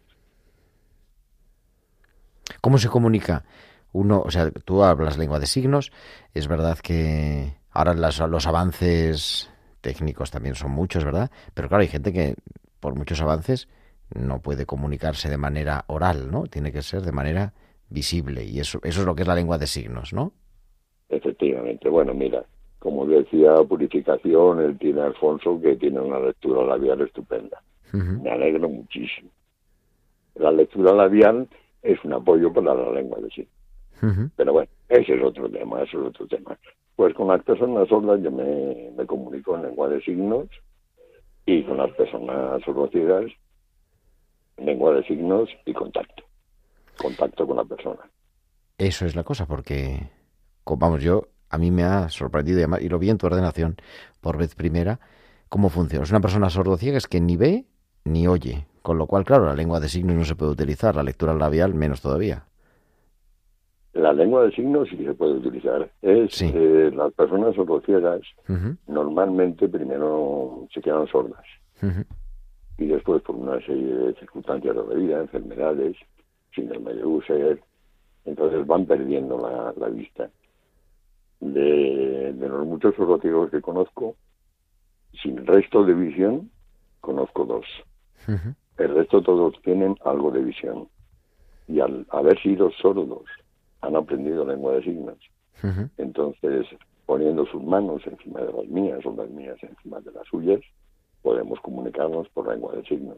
¿Cómo 2.62 2.80
se 2.80 2.89
comunica? 2.89 3.45
Uno, 3.93 4.24
o 4.26 4.32
sea, 4.32 4.49
tú 4.49 4.84
hablas 4.84 5.20
lengua 5.20 5.38
de 5.39 5.45
signos, 5.45 5.91
es 6.34 6.47
verdad 6.47 6.80
que 6.80 7.53
ahora 7.70 7.93
las- 7.93 8.20
los 8.20 8.47
avances 8.47 9.51
técnicos 9.82 10.32
también 10.32 10.55
son 10.55 10.72
muchos, 10.72 11.05
¿verdad? 11.05 11.30
Pero 11.53 11.68
claro, 11.68 11.84
hay 11.84 11.89
gente 11.89 12.12
que 12.12 12.36
por 12.80 12.95
muchos 12.95 13.22
avances 13.22 13.68
no 14.16 14.41
puede 14.41 14.66
comunicarse 14.66 15.30
de 15.30 15.38
manera 15.38 15.86
oral, 15.88 16.32
¿no? 16.32 16.47
Tiene 16.47 16.72
que 16.72 16.82
ser 16.82 17.03
de 17.03 17.12
manera 17.12 17.53
visible 17.89 18.45
y 18.45 18.59
eso, 18.59 18.80
eso 18.84 19.01
es 19.01 19.05
lo 19.05 19.14
que 19.14 19.22
es 19.22 19.28
la 19.28 19.36
lengua 19.36 19.59
de 19.59 19.68
signos, 19.68 20.12
¿no? 20.12 20.34
Efectivamente. 21.12 21.89
Bueno, 21.89 22.14
mira, 22.14 22.43
como 22.80 23.05
decía 23.05 23.55
Purificación, 23.68 24.62
él 24.62 24.78
tiene 24.80 25.01
a 25.01 25.05
Alfonso 25.05 25.59
que 25.62 25.76
tiene 25.76 25.99
una 25.99 26.20
lectura 26.20 26.66
labial 26.66 27.01
estupenda. 27.01 27.62
Me 27.93 28.32
alegro 28.32 28.70
muchísimo. 28.70 29.30
La 30.36 30.51
lectura 30.51 30.93
labial 30.93 31.47
es 31.84 32.03
un 32.05 32.14
apoyo 32.14 32.53
para 32.53 32.74
la 32.74 32.91
lengua 32.91 33.20
de 33.20 33.30
signos. 33.30 34.32
Pero 34.36 34.53
bueno, 34.53 34.70
ese 34.89 35.14
es 35.14 35.24
otro 35.24 35.49
tema, 35.49 35.84
ese 35.84 35.97
es 35.97 36.03
otro 36.03 36.26
tema. 36.26 36.57
Pues 36.95 37.14
con 37.14 37.28
las 37.28 37.43
personas 37.43 37.88
sordas 37.89 38.22
yo 38.24 38.32
me, 38.32 38.91
me 38.97 39.05
comunico 39.05 39.55
en 39.55 39.64
lengua 39.64 39.89
de 39.89 40.01
signos 40.01 40.47
y 41.45 41.64
con 41.64 41.78
las 41.78 41.91
personas 41.91 42.62
sordociegas 42.64 43.26
lengua 44.57 44.95
de 44.95 45.03
signos 45.03 45.49
y 45.66 45.74
contacto. 45.74 46.24
Contacto 46.97 47.45
con 47.45 47.57
la 47.57 47.66
persona. 47.66 47.99
Eso 48.78 49.05
es 49.05 49.16
la 49.16 49.24
cosa, 49.24 49.45
porque, 49.45 50.09
vamos, 50.66 51.01
yo, 51.03 51.28
a 51.49 51.57
mí 51.57 51.72
me 51.72 51.84
ha 51.84 52.09
sorprendido 52.09 52.59
y 52.59 52.62
además- 52.62 52.82
y 52.82 52.89
lo 52.89 52.99
vi 52.99 53.09
en 53.09 53.18
tu 53.18 53.28
ordenación 53.28 53.76
por 54.22 54.38
vez 54.38 54.55
primera, 54.55 54.99
cómo 55.49 55.70
funciona. 55.70 56.03
Es 56.03 56.12
una 56.12 56.22
persona 56.22 56.49
sordociega 56.49 56.97
es 56.97 57.07
que 57.07 57.20
ni 57.20 57.38
ve 57.38 57.66
ni 58.03 58.28
oye, 58.28 58.66
con 58.82 58.97
lo 58.97 59.05
cual, 59.05 59.26
claro, 59.26 59.45
la 59.45 59.55
lengua 59.55 59.80
de 59.80 59.89
signos 59.89 60.16
no 60.16 60.26
se 60.26 60.36
puede 60.36 60.51
utilizar, 60.51 60.95
la 60.95 61.03
lectura 61.03 61.34
labial 61.34 61.74
menos 61.74 62.01
todavía. 62.01 62.45
La 63.93 64.14
lengua 64.14 64.45
de 64.45 64.51
signos 64.51 64.88
sí 64.89 64.95
que 64.97 65.05
se 65.05 65.14
puede 65.14 65.34
utilizar. 65.34 65.91
Es 66.01 66.41
eh, 66.41 66.91
las 66.95 67.14
personas 67.14 67.53
sordociegas 67.55 68.22
Ujú, 68.47 68.78
normalmente 68.88 69.68
primero 69.68 70.68
se 70.74 70.82
quedan 70.82 71.07
sordas 71.07 71.43
y 72.78 72.86
después 72.88 73.22
por 73.22 73.36
una 73.36 73.59
serie 73.66 73.93
de 73.93 74.14
circunstancias 74.16 74.76
de 74.76 74.84
la 74.84 74.93
vida, 74.95 75.20
enfermedades, 75.22 75.95
síndrome 76.55 76.93
de 76.93 77.05
Usher, 77.05 77.62
entonces 78.26 78.66
van 78.66 78.86
perdiendo 78.86 79.38
la, 79.38 79.74
la 79.78 79.89
vista. 79.89 80.30
De, 81.42 82.34
de 82.34 82.50
los 82.50 82.66
muchos 82.66 82.96
sordociegos 82.96 83.52
que 83.52 83.62
conozco, 83.62 84.16
sin 85.22 85.46
resto 85.46 85.84
de 85.84 85.94
visión, 85.94 86.50
conozco 87.02 87.46
dos. 87.46 87.66
El 88.78 88.96
resto 88.96 89.22
todos 89.22 89.54
tienen 89.64 89.98
algo 90.06 90.32
de 90.32 90.42
visión. 90.42 90.88
Y 91.68 91.80
al 91.80 92.06
haber 92.10 92.39
sido 92.42 92.72
sordos, 92.72 93.26
han 93.82 93.96
aprendido 93.96 94.46
lengua 94.46 94.74
de 94.74 94.84
signos. 94.84 95.18
Entonces, 95.98 96.66
poniendo 97.06 97.46
sus 97.46 97.62
manos 97.64 98.02
encima 98.06 98.42
de 98.42 98.54
las 98.54 98.68
mías 98.68 99.06
o 99.06 99.16
las 99.16 99.30
mías 99.30 99.58
encima 99.62 100.00
de 100.00 100.12
las 100.12 100.26
suyas, 100.28 100.62
podemos 101.22 101.60
comunicarnos 101.62 102.28
por 102.30 102.48
lengua 102.48 102.74
de 102.76 102.84
signos. 102.84 103.18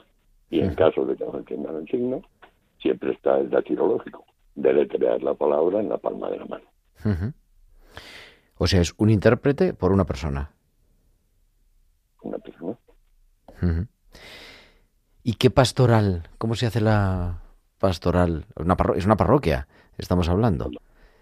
Y 0.49 0.59
en 0.59 0.75
caso 0.75 1.05
de 1.05 1.15
que 1.15 1.25
no 1.25 1.37
entiendan 1.37 1.77
el 1.77 1.87
signo, 1.87 2.21
siempre 2.79 3.13
está 3.13 3.39
el 3.39 3.49
datilológico, 3.49 4.25
deletrear 4.55 5.23
la 5.23 5.33
palabra 5.33 5.79
en 5.79 5.89
la 5.89 5.97
palma 5.97 6.29
de 6.29 6.37
la 6.37 6.45
mano. 6.45 6.65
O 8.63 8.67
sea, 8.67 8.79
es 8.79 8.93
un 8.95 9.09
intérprete 9.09 9.73
por 9.73 9.91
una 9.91 10.05
persona. 10.05 10.49
Una 12.21 12.37
persona. 12.37 12.77
¿Y 15.21 15.33
qué 15.33 15.49
pastoral? 15.49 16.29
¿Cómo 16.37 16.55
se 16.55 16.67
hace 16.67 16.79
la 16.79 17.41
pastoral? 17.77 18.45
Una 18.55 18.77
es 18.95 19.05
una 19.05 19.17
parroquia, 19.17 19.67
estamos 19.97 20.29
hablando. 20.29 20.71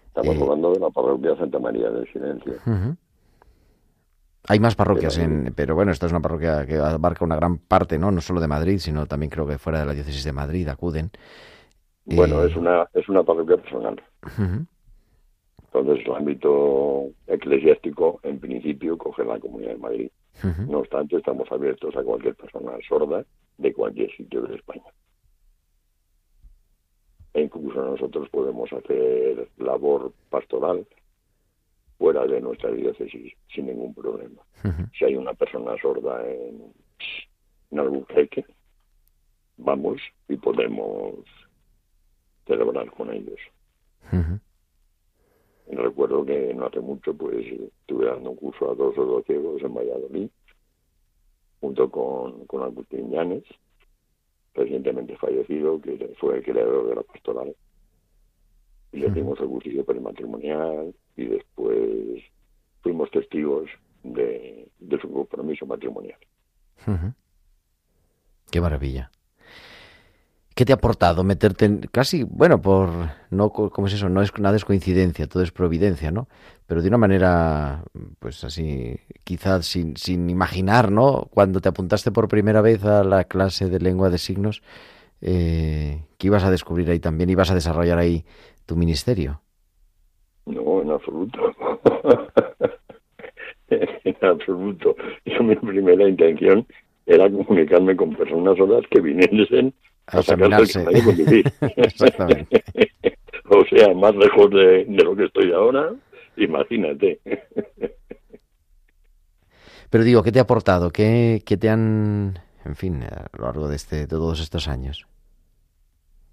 Estamos 0.06 0.36
Eh, 0.36 0.40
hablando 0.40 0.72
de 0.72 0.78
la 0.78 0.90
parroquia 0.90 1.36
Santa 1.36 1.58
María 1.58 1.90
del 1.90 2.06
Silencio. 2.12 2.54
Hay 4.46 4.60
más 4.60 4.76
parroquias, 4.76 5.16
Pero- 5.16 5.26
en, 5.32 5.52
pero 5.56 5.74
bueno, 5.74 5.90
esta 5.90 6.06
es 6.06 6.12
una 6.12 6.20
parroquia 6.20 6.64
que 6.64 6.76
abarca 6.76 7.24
una 7.24 7.34
gran 7.34 7.58
parte, 7.58 7.98
¿no? 7.98 8.12
No 8.12 8.20
solo 8.20 8.40
de 8.40 8.46
Madrid, 8.46 8.78
sino 8.78 9.06
también 9.06 9.30
creo 9.30 9.48
que 9.48 9.58
fuera 9.58 9.80
de 9.80 9.86
la 9.86 9.94
diócesis 9.94 10.22
de 10.22 10.32
Madrid 10.32 10.68
acuden. 10.68 11.10
Bueno, 12.04 12.44
Eh, 12.44 12.50
es 12.50 12.56
una 12.56 12.86
es 12.94 13.08
una 13.08 13.24
parroquia 13.24 13.56
personal. 13.56 14.00
Entonces, 15.74 16.06
el 16.06 16.14
ámbito 16.14 17.10
eclesiástico, 17.26 18.20
en 18.24 18.38
principio, 18.38 18.98
coge 18.98 19.24
la 19.24 19.40
Comunidad 19.40 19.72
de 19.72 19.78
Madrid. 19.78 20.10
No 20.68 20.78
obstante, 20.80 21.16
estamos 21.16 21.50
abiertos 21.50 21.96
a 21.96 22.02
cualquier 22.02 22.34
persona 22.34 22.72
sorda 22.86 23.24
de 23.58 23.72
cualquier 23.72 24.10
sitio 24.16 24.42
de 24.42 24.56
España. 24.56 24.84
E 27.34 27.42
incluso 27.42 27.82
nosotros 27.82 28.28
podemos 28.28 28.70
hacer 28.72 29.48
labor 29.58 30.12
pastoral 30.28 30.86
fuera 31.96 32.26
de 32.26 32.40
nuestra 32.40 32.70
diócesis 32.70 33.32
sin 33.54 33.66
ningún 33.66 33.94
problema. 33.94 34.42
Si 34.98 35.04
hay 35.04 35.16
una 35.16 35.32
persona 35.32 35.74
sorda 35.80 36.26
en, 36.28 36.72
en 37.70 37.78
Albuquerque, 37.78 38.44
vamos 39.56 40.02
y 40.28 40.36
podemos 40.36 41.14
celebrar 42.46 42.90
con 42.90 43.10
ellos. 43.12 43.38
Y 44.12 44.16
recuerdo 45.76 46.24
que 46.24 46.52
no 46.54 46.66
hace 46.66 46.80
mucho 46.80 47.14
pues 47.14 47.46
estuve 47.46 48.06
dando 48.06 48.30
un 48.30 48.36
curso 48.36 48.70
a 48.70 48.74
dos 48.74 48.94
ciegos 49.24 49.62
en 49.62 49.74
Valladolid 49.74 50.28
junto 51.62 51.88
con, 51.90 52.44
con 52.46 52.62
Agustín 52.64 53.10
Llanes, 53.10 53.44
recientemente 54.52 55.16
fallecido, 55.16 55.80
que 55.80 56.12
fue 56.18 56.38
el 56.38 56.42
creador 56.44 56.88
de 56.88 56.96
la 56.96 57.02
pastoral. 57.02 57.54
Y 58.90 58.98
le 58.98 59.10
dimos 59.10 59.40
el 59.40 59.46
cursillo 59.46 59.84
prematrimonial 59.84 60.92
y 61.16 61.24
después 61.24 62.20
fuimos 62.82 63.10
testigos 63.12 63.70
de, 64.02 64.68
de 64.80 65.00
su 65.00 65.10
compromiso 65.10 65.64
matrimonial. 65.64 66.18
Qué 68.50 68.60
maravilla. 68.60 69.10
¿Qué 70.54 70.66
te 70.66 70.72
ha 70.72 70.76
aportado 70.76 71.24
meterte 71.24 71.64
en 71.64 71.80
casi, 71.90 72.24
bueno, 72.24 72.60
por 72.60 72.90
no 73.30 73.50
cómo 73.50 73.86
es 73.86 73.94
eso, 73.94 74.10
no 74.10 74.20
es 74.20 74.38
nada 74.38 74.56
es 74.56 74.64
coincidencia, 74.66 75.26
todo 75.26 75.42
es 75.42 75.50
providencia, 75.50 76.10
¿no? 76.10 76.28
Pero 76.66 76.82
de 76.82 76.88
una 76.88 76.98
manera 76.98 77.84
pues 78.18 78.44
así, 78.44 78.96
quizás 79.24 79.64
sin, 79.66 79.96
sin 79.96 80.28
imaginar, 80.28 80.92
¿no? 80.92 81.28
Cuando 81.30 81.60
te 81.60 81.70
apuntaste 81.70 82.12
por 82.12 82.28
primera 82.28 82.60
vez 82.60 82.84
a 82.84 83.02
la 83.02 83.24
clase 83.24 83.70
de 83.70 83.80
lengua 83.80 84.10
de 84.10 84.18
signos, 84.18 84.62
eh, 85.22 86.02
que 86.18 86.26
ibas 86.26 86.44
a 86.44 86.50
descubrir 86.50 86.90
ahí 86.90 87.00
también, 87.00 87.30
ibas 87.30 87.50
a 87.50 87.54
desarrollar 87.54 87.98
ahí 87.98 88.24
tu 88.66 88.76
ministerio. 88.76 89.40
No, 90.44 90.82
en 90.82 90.90
absoluto. 90.90 91.54
en 93.70 94.16
absoluto. 94.20 94.96
Yo 95.24 95.42
mi 95.42 95.56
primera 95.56 96.06
intención 96.06 96.66
era 97.06 97.30
comunicarme 97.30 97.96
con 97.96 98.14
personas 98.14 98.56
solas 98.58 98.84
que 98.90 99.00
viniesen 99.00 99.72
A 100.12 100.20
examinarse. 100.20 100.84
Exactamente. 101.76 102.62
o 103.48 103.64
sea, 103.66 103.94
más 103.94 104.14
lejos 104.14 104.50
de, 104.50 104.84
de 104.84 105.04
lo 105.04 105.16
que 105.16 105.24
estoy 105.24 105.52
ahora, 105.52 105.92
imagínate. 106.36 107.20
Pero 109.90 110.04
digo, 110.04 110.22
¿qué 110.22 110.32
te 110.32 110.38
ha 110.38 110.42
aportado? 110.42 110.90
¿Qué, 110.90 111.42
qué 111.44 111.56
te 111.58 111.68
han, 111.68 112.38
en 112.64 112.76
fin, 112.76 113.02
a 113.02 113.26
lo 113.36 113.44
largo 113.44 113.68
de, 113.68 113.76
este, 113.76 113.96
de 113.96 114.06
todos 114.06 114.40
estos 114.40 114.66
años? 114.68 115.06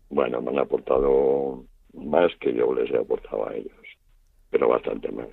Bueno, 0.09 0.41
me 0.41 0.51
han 0.51 0.59
aportado 0.59 1.65
más 1.93 2.32
que 2.39 2.53
yo 2.53 2.73
les 2.73 2.89
he 2.91 2.97
aportado 2.97 3.47
a 3.47 3.53
ellos, 3.55 3.73
pero 4.49 4.69
bastante 4.69 5.11
más. 5.11 5.27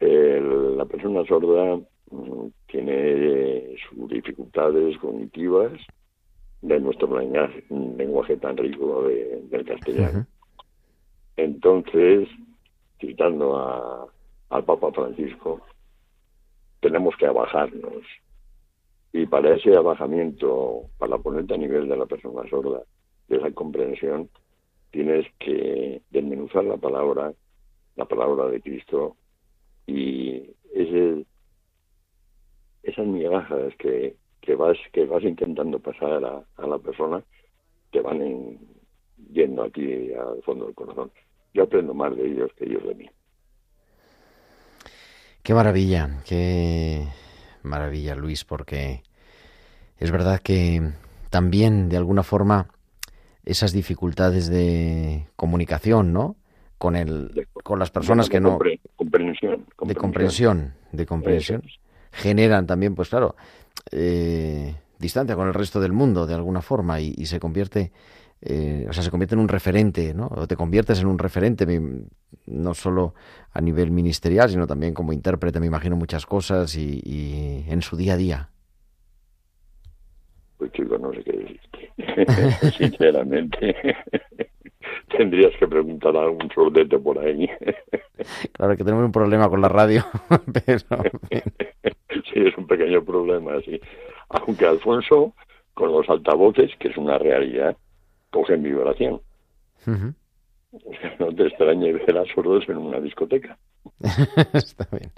El- 0.00 0.76
la 0.78 0.84
persona 0.86 1.22
sorda 1.26 1.76
mm, 2.10 2.46
tiene 2.66 3.76
sus 3.88 4.08
dificultades 4.08 4.96
cognitivas 4.98 5.72
de 6.60 6.80
nuestro 6.80 7.18
lenguaje, 7.18 7.64
lenguaje 7.70 8.36
tan 8.36 8.56
rico 8.56 9.04
de- 9.04 9.42
del 9.50 9.64
castellano. 9.64 10.26
Entonces, 11.36 12.28
citando 13.00 13.56
a- 13.56 14.08
al 14.50 14.64
Papa 14.64 14.92
Francisco, 14.92 15.60
tenemos 16.80 17.14
que 17.16 17.26
abajarnos. 17.26 18.02
Y 19.12 19.26
para 19.26 19.54
ese 19.54 19.76
abajamiento, 19.76 20.90
para 20.98 21.18
ponerte 21.18 21.54
a 21.54 21.58
nivel 21.58 21.88
de 21.88 21.96
la 21.96 22.06
persona 22.06 22.48
sorda, 22.50 22.82
de 23.28 23.36
esa 23.36 23.50
comprensión, 23.52 24.28
tienes 24.90 25.26
que 25.38 26.02
desmenuzar 26.10 26.64
la 26.64 26.76
palabra, 26.76 27.32
la 27.96 28.04
palabra 28.04 28.48
de 28.48 28.60
Cristo, 28.60 29.16
y 29.86 30.50
ese, 30.74 31.24
esas 32.82 33.06
migajas 33.06 33.74
que, 33.76 34.16
que 34.48 34.54
vas 34.56 34.78
que 34.94 35.04
vas 35.04 35.24
intentando 35.24 35.78
pasar 35.78 36.24
a, 36.24 36.34
a 36.62 36.66
la 36.66 36.78
persona 36.78 37.22
te 37.92 38.00
van 38.00 38.22
en- 38.22 38.58
yendo 39.38 39.62
aquí 39.64 39.86
al 40.14 40.42
fondo 40.42 40.66
del 40.66 40.74
corazón. 40.74 41.10
Yo 41.52 41.64
aprendo 41.64 41.92
más 41.92 42.16
de 42.16 42.24
ellos 42.30 42.50
que 42.56 42.64
ellos 42.64 42.84
de 42.88 42.94
mí. 42.94 43.10
Qué 45.42 45.52
maravilla, 45.54 46.22
qué 46.26 47.06
maravilla, 47.62 48.14
Luis, 48.14 48.44
porque 48.44 49.02
es 49.98 50.10
verdad 50.10 50.40
que 50.40 50.92
también, 51.30 51.88
de 51.90 51.96
alguna 51.98 52.22
forma, 52.22 52.68
esas 53.44 53.72
dificultades 53.72 54.48
de 54.48 55.26
comunicación, 55.36 56.12
¿no? 56.14 56.36
Con 56.78 56.96
el, 56.96 57.46
con 57.64 57.78
las 57.78 57.90
personas 57.90 58.28
que 58.28 58.40
no, 58.40 58.58
compre- 58.58 58.80
comprensión, 58.96 59.66
de 59.82 59.94
comprensión, 59.94 60.74
de 60.92 61.06
comprensión, 61.06 61.62
generan 62.12 62.66
también, 62.66 62.94
pues 62.94 63.08
claro, 63.08 63.36
eh, 63.92 64.74
distancia 64.98 65.36
con 65.36 65.48
el 65.48 65.54
resto 65.54 65.80
del 65.80 65.92
mundo, 65.92 66.26
de 66.26 66.34
alguna 66.34 66.62
forma, 66.62 67.00
y, 67.00 67.14
y 67.16 67.26
se 67.26 67.40
convierte, 67.40 67.92
eh, 68.40 68.86
o 68.88 68.92
sea, 68.92 69.02
se 69.02 69.10
convierte 69.10 69.34
en 69.34 69.40
un 69.40 69.48
referente, 69.48 70.14
¿no? 70.14 70.28
O 70.34 70.46
te 70.46 70.56
conviertes 70.56 71.00
en 71.00 71.06
un 71.06 71.18
referente, 71.18 71.66
no 72.46 72.74
solo 72.74 73.14
a 73.52 73.60
nivel 73.60 73.90
ministerial, 73.90 74.50
sino 74.50 74.66
también 74.66 74.94
como 74.94 75.12
intérprete, 75.12 75.60
me 75.60 75.66
imagino 75.66 75.96
muchas 75.96 76.26
cosas 76.26 76.76
y, 76.76 77.00
y 77.04 77.64
en 77.68 77.82
su 77.82 77.96
día 77.96 78.14
a 78.14 78.16
día. 78.16 78.50
Pues 80.58 80.72
chicos, 80.72 81.00
no 81.00 81.12
sé 81.12 81.22
qué 81.22 81.32
decirte. 81.32 82.76
Sinceramente. 82.76 83.76
Tendrías 85.16 85.52
que 85.58 85.66
preguntar 85.66 86.16
a 86.16 86.22
algún 86.22 86.50
sordete 86.54 86.98
por 86.98 87.18
ahí. 87.18 87.48
Claro 88.52 88.76
que 88.76 88.82
tenemos 88.82 89.04
un 89.04 89.12
problema 89.12 89.48
con 89.48 89.60
la 89.60 89.68
radio, 89.68 90.04
pero. 90.52 91.94
Sí, 92.32 92.40
es 92.46 92.56
un 92.56 92.66
pequeño 92.66 93.04
problema, 93.04 93.60
sí. 93.64 93.80
Aunque 94.30 94.66
Alfonso, 94.66 95.34
con 95.74 95.92
los 95.92 96.08
altavoces, 96.08 96.70
que 96.78 96.88
es 96.88 96.96
una 96.96 97.18
realidad, 97.18 97.76
cogen 98.30 98.62
vibración. 98.62 99.20
No 101.18 101.34
te 101.34 101.46
extrañe 101.46 101.94
ver 101.94 102.18
a 102.18 102.24
sordos 102.34 102.68
en 102.68 102.76
una 102.76 103.00
discoteca. 103.00 103.56
Está 104.52 104.86
bien. 104.92 105.10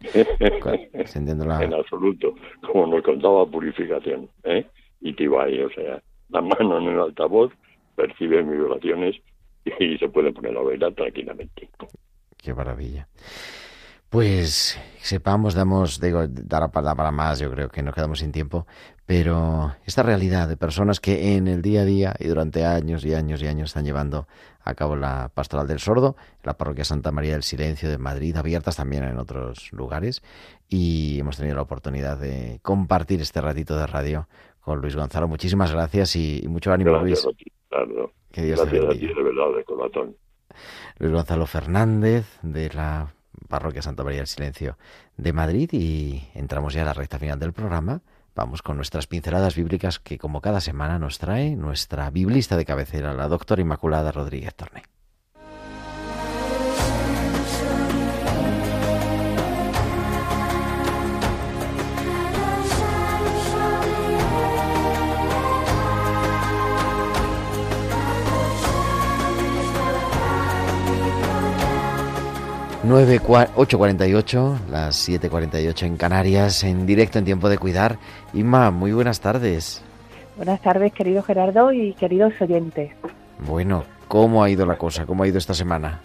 La- 1.40 1.56
En 1.64 1.74
absoluto. 1.74 2.36
Como 2.64 2.86
nos 2.86 3.02
contaba 3.02 3.44
Purificación. 3.46 4.28
¿eh? 4.44 4.64
Y 5.00 5.12
Tibay, 5.14 5.60
o 5.62 5.70
sea, 5.70 6.00
la 6.28 6.40
mano 6.40 6.78
en 6.78 6.84
el 6.94 7.00
altavoz 7.00 7.52
percibe 7.96 8.42
vibraciones 8.42 9.16
y 9.64 9.98
se 9.98 10.08
puede 10.08 10.32
poner 10.32 10.56
a 10.56 10.62
bailar 10.62 10.94
tranquilamente. 10.94 11.68
Qué 12.36 12.54
maravilla. 12.54 13.08
Pues 14.10 14.76
sepamos, 14.98 15.54
damos, 15.54 16.00
digo, 16.00 16.26
dará 16.28 16.68
para, 16.68 16.96
para 16.96 17.12
más, 17.12 17.38
yo 17.38 17.48
creo 17.52 17.68
que 17.68 17.80
nos 17.80 17.94
quedamos 17.94 18.18
sin 18.18 18.32
tiempo, 18.32 18.66
pero 19.06 19.76
esta 19.86 20.02
realidad 20.02 20.48
de 20.48 20.56
personas 20.56 20.98
que 20.98 21.36
en 21.36 21.46
el 21.46 21.62
día 21.62 21.82
a 21.82 21.84
día 21.84 22.14
y 22.18 22.26
durante 22.26 22.64
años 22.66 23.04
y 23.04 23.14
años 23.14 23.40
y 23.40 23.46
años 23.46 23.70
están 23.70 23.84
llevando 23.84 24.26
a 24.64 24.74
cabo 24.74 24.96
la 24.96 25.30
pastoral 25.32 25.68
del 25.68 25.78
sordo, 25.78 26.16
la 26.42 26.54
parroquia 26.54 26.84
Santa 26.84 27.12
María 27.12 27.34
del 27.34 27.44
Silencio 27.44 27.88
de 27.88 27.98
Madrid, 27.98 28.36
abiertas 28.36 28.76
también 28.76 29.04
en 29.04 29.16
otros 29.18 29.72
lugares, 29.72 30.22
y 30.68 31.20
hemos 31.20 31.36
tenido 31.36 31.54
la 31.54 31.62
oportunidad 31.62 32.18
de 32.18 32.58
compartir 32.62 33.20
este 33.20 33.40
ratito 33.40 33.76
de 33.76 33.86
radio 33.86 34.28
con 34.60 34.80
Luis 34.80 34.96
Gonzalo. 34.96 35.28
Muchísimas 35.28 35.72
gracias 35.72 36.16
y, 36.16 36.40
y 36.42 36.48
mucho 36.48 36.72
ánimo, 36.72 36.90
Gracias 36.90 37.24
Luis. 37.24 37.34
a 37.34 37.38
ti, 37.38 37.44
Ricardo. 37.70 38.12
Que 38.32 38.42
Dios 38.42 38.58
te 38.68 38.76
a 38.76 38.88
ti, 38.90 39.06
de 39.06 39.22
verdad, 39.22 39.56
de 39.56 39.64
corazón. 39.64 40.16
Luis 40.98 41.12
Gonzalo 41.12 41.46
Fernández 41.46 42.26
de 42.42 42.70
la 42.70 43.14
Parroquia 43.50 43.82
Santa 43.82 44.02
María 44.02 44.20
del 44.20 44.26
Silencio 44.26 44.78
de 45.18 45.34
Madrid 45.34 45.68
y 45.72 46.26
entramos 46.34 46.72
ya 46.72 46.82
a 46.82 46.86
la 46.86 46.94
recta 46.94 47.18
final 47.18 47.38
del 47.38 47.52
programa. 47.52 48.00
Vamos 48.34 48.62
con 48.62 48.76
nuestras 48.76 49.06
pinceladas 49.06 49.54
bíblicas 49.54 49.98
que 49.98 50.16
como 50.16 50.40
cada 50.40 50.62
semana 50.62 50.98
nos 50.98 51.18
trae 51.18 51.56
nuestra 51.56 52.08
biblista 52.10 52.56
de 52.56 52.64
cabecera, 52.64 53.12
la 53.12 53.28
doctora 53.28 53.60
Inmaculada 53.60 54.12
Rodríguez 54.12 54.54
Torné. 54.54 54.84
8.48, 72.82 74.58
las 74.70 75.08
7.48 75.08 75.82
en 75.82 75.96
Canarias, 75.96 76.64
en 76.64 76.86
directo 76.86 77.18
en 77.18 77.26
tiempo 77.26 77.48
de 77.48 77.58
cuidar. 77.58 77.98
Inma, 78.32 78.70
muy 78.70 78.92
buenas 78.92 79.20
tardes. 79.20 79.82
Buenas 80.36 80.60
tardes, 80.62 80.92
querido 80.94 81.22
Gerardo 81.22 81.72
y 81.72 81.92
queridos 81.94 82.32
oyentes. 82.40 82.92
Bueno, 83.46 83.84
¿cómo 84.08 84.42
ha 84.42 84.48
ido 84.48 84.64
la 84.64 84.76
cosa? 84.76 85.04
¿Cómo 85.04 85.24
ha 85.24 85.28
ido 85.28 85.36
esta 85.36 85.52
semana? 85.52 86.00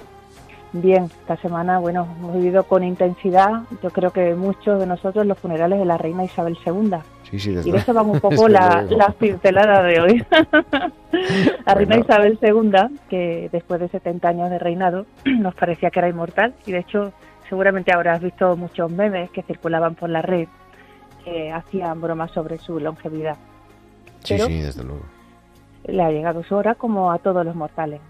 Bien, 0.74 1.06
esta 1.06 1.38
semana, 1.38 1.80
bueno, 1.80 2.06
hemos 2.20 2.36
vivido 2.36 2.64
con 2.64 2.84
intensidad, 2.84 3.62
yo 3.82 3.90
creo 3.92 4.12
que 4.12 4.36
muchos 4.36 4.78
de 4.78 4.86
nosotros, 4.86 5.26
los 5.26 5.40
funerales 5.40 5.80
de 5.80 5.86
la 5.86 5.98
reina 5.98 6.26
Isabel 6.26 6.58
II. 6.66 6.98
Sí, 7.30 7.40
sí, 7.40 7.52
desde 7.54 7.70
Y 7.70 7.72
de 7.72 7.78
eso 7.80 7.94
van 7.94 8.10
un 8.10 8.20
poco 8.20 8.48
la, 8.48 8.82
luego. 8.84 8.98
las 8.98 9.16
pinceladas 9.16 9.84
de 9.84 10.00
hoy. 10.02 10.26
la 11.66 11.74
reina 11.74 11.96
Bueno. 11.98 12.04
Isabel 12.04 12.40
II, 12.42 12.98
que 13.10 13.50
después 13.52 13.80
de 13.80 13.88
70 13.90 14.28
años 14.28 14.50
de 14.50 14.60
reinado, 14.60 15.06
nos 15.26 15.56
parecía 15.56 15.90
que 15.90 16.00
era 16.00 16.10
inmortal. 16.10 16.54
Y 16.66 16.72
de 16.72 16.80
hecho, 16.80 17.14
seguramente 17.50 17.94
habrás 17.94 18.22
visto 18.22 18.56
muchos 18.56 18.92
memes 18.92 19.30
que 19.32 19.42
circulaban 19.44 19.96
por 19.96 20.10
la 20.10 20.22
red 20.22 20.48
que 21.24 21.52
hacían 21.52 22.00
bromas 22.02 22.32
sobre 22.32 22.58
su 22.60 22.80
longevidad. 22.80 23.38
Sí, 24.24 24.36
Pero- 24.36 24.46
sí, 24.46 24.62
desde 24.62 24.84
luego. 24.84 25.02
le 25.86 26.04
ha 26.04 26.12
llegado 26.12 26.44
su 26.44 26.56
hora 26.56 26.76
como 26.76 27.12
a 27.12 27.18
todos 27.20 27.44
los 27.46 27.56
mortales. 27.56 28.02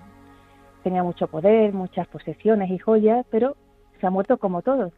Tenía 0.84 1.02
mucho 1.04 1.28
poder, 1.28 1.74
muchas 1.74 2.08
posesiones 2.08 2.70
y 2.70 2.78
joyas, 2.78 3.26
pero 3.32 3.56
se 4.00 4.06
ha 4.06 4.10
muerto 4.10 4.38
como 4.38 4.62
todos. 4.62 4.92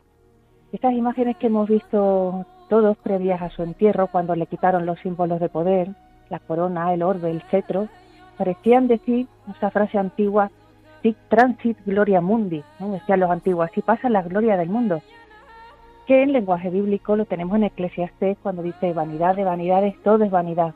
Estas 0.74 0.94
imágenes 0.94 1.38
que 1.38 1.48
hemos 1.48 1.70
visto 1.70 2.46
todos 2.70 2.98
previas 2.98 3.42
a 3.42 3.50
su 3.50 3.64
entierro, 3.64 4.08
cuando 4.08 4.36
le 4.36 4.48
quitaron 4.48 4.86
los 4.86 5.00
símbolos 5.00 5.40
de 5.40 5.50
poder, 5.50 5.90
la 6.30 6.40
corona, 6.40 6.94
el 6.94 7.04
orbe, 7.04 7.32
el 7.32 7.42
cetro, 7.44 7.88
parecían 8.38 8.88
decir 8.88 9.28
esa 9.56 9.72
frase 9.72 9.98
antigua, 9.98 10.52
sic 11.02 11.18
transit 11.30 11.78
gloria 11.86 12.22
mundi, 12.22 12.64
¿no? 12.80 12.92
decían 12.92 13.20
los 13.20 13.32
antiguos, 13.32 13.70
así 13.70 13.82
pasa 13.82 14.10
la 14.10 14.22
gloria 14.22 14.58
del 14.58 14.70
mundo, 14.70 15.02
que 16.06 16.24
en 16.24 16.34
lenguaje 16.34 16.70
bíblico 16.70 17.16
lo 17.16 17.26
tenemos 17.26 17.56
en 17.58 17.66
Eclesiastés 17.66 18.38
cuando 18.42 18.62
dice 18.62 18.94
vanidad 18.94 19.36
de 19.36 19.44
vanidades, 19.44 19.96
todo 20.04 20.24
es 20.24 20.32
vanidad. 20.32 20.74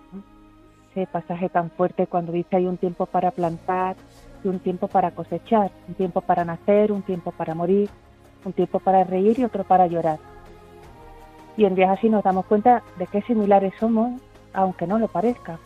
ese 0.92 1.08
pasaje 1.08 1.50
tan 1.50 1.70
fuerte 1.72 2.08
cuando 2.08 2.32
dice 2.32 2.58
hay 2.58 2.66
un 2.66 2.78
tiempo 2.78 3.06
para 3.06 3.32
plantar 3.32 3.96
y 4.44 4.48
un 4.48 4.60
tiempo 4.60 4.88
para 4.88 5.12
cosechar, 5.12 5.72
un 5.88 5.94
tiempo 5.94 6.22
para 6.22 6.44
nacer, 6.44 6.92
un 6.92 7.02
tiempo 7.02 7.32
para 7.32 7.56
morir, 7.56 7.90
un 8.44 8.54
tiempo 8.54 8.80
para 8.80 9.04
reír 9.04 9.40
y 9.40 9.44
otro 9.44 9.64
para 9.64 9.88
llorar. 9.88 10.20
Y 11.58 11.66
en 11.66 11.76
días 11.76 11.90
así 11.92 12.10
nos 12.10 12.24
damos 12.24 12.46
cuenta 12.46 12.82
de 12.98 13.08
qué 13.08 13.22
similares 13.24 13.74
somos, 13.80 14.22
aunque 14.54 14.88
no 14.88 15.00
lo 15.00 15.08
parezca. 15.08 15.60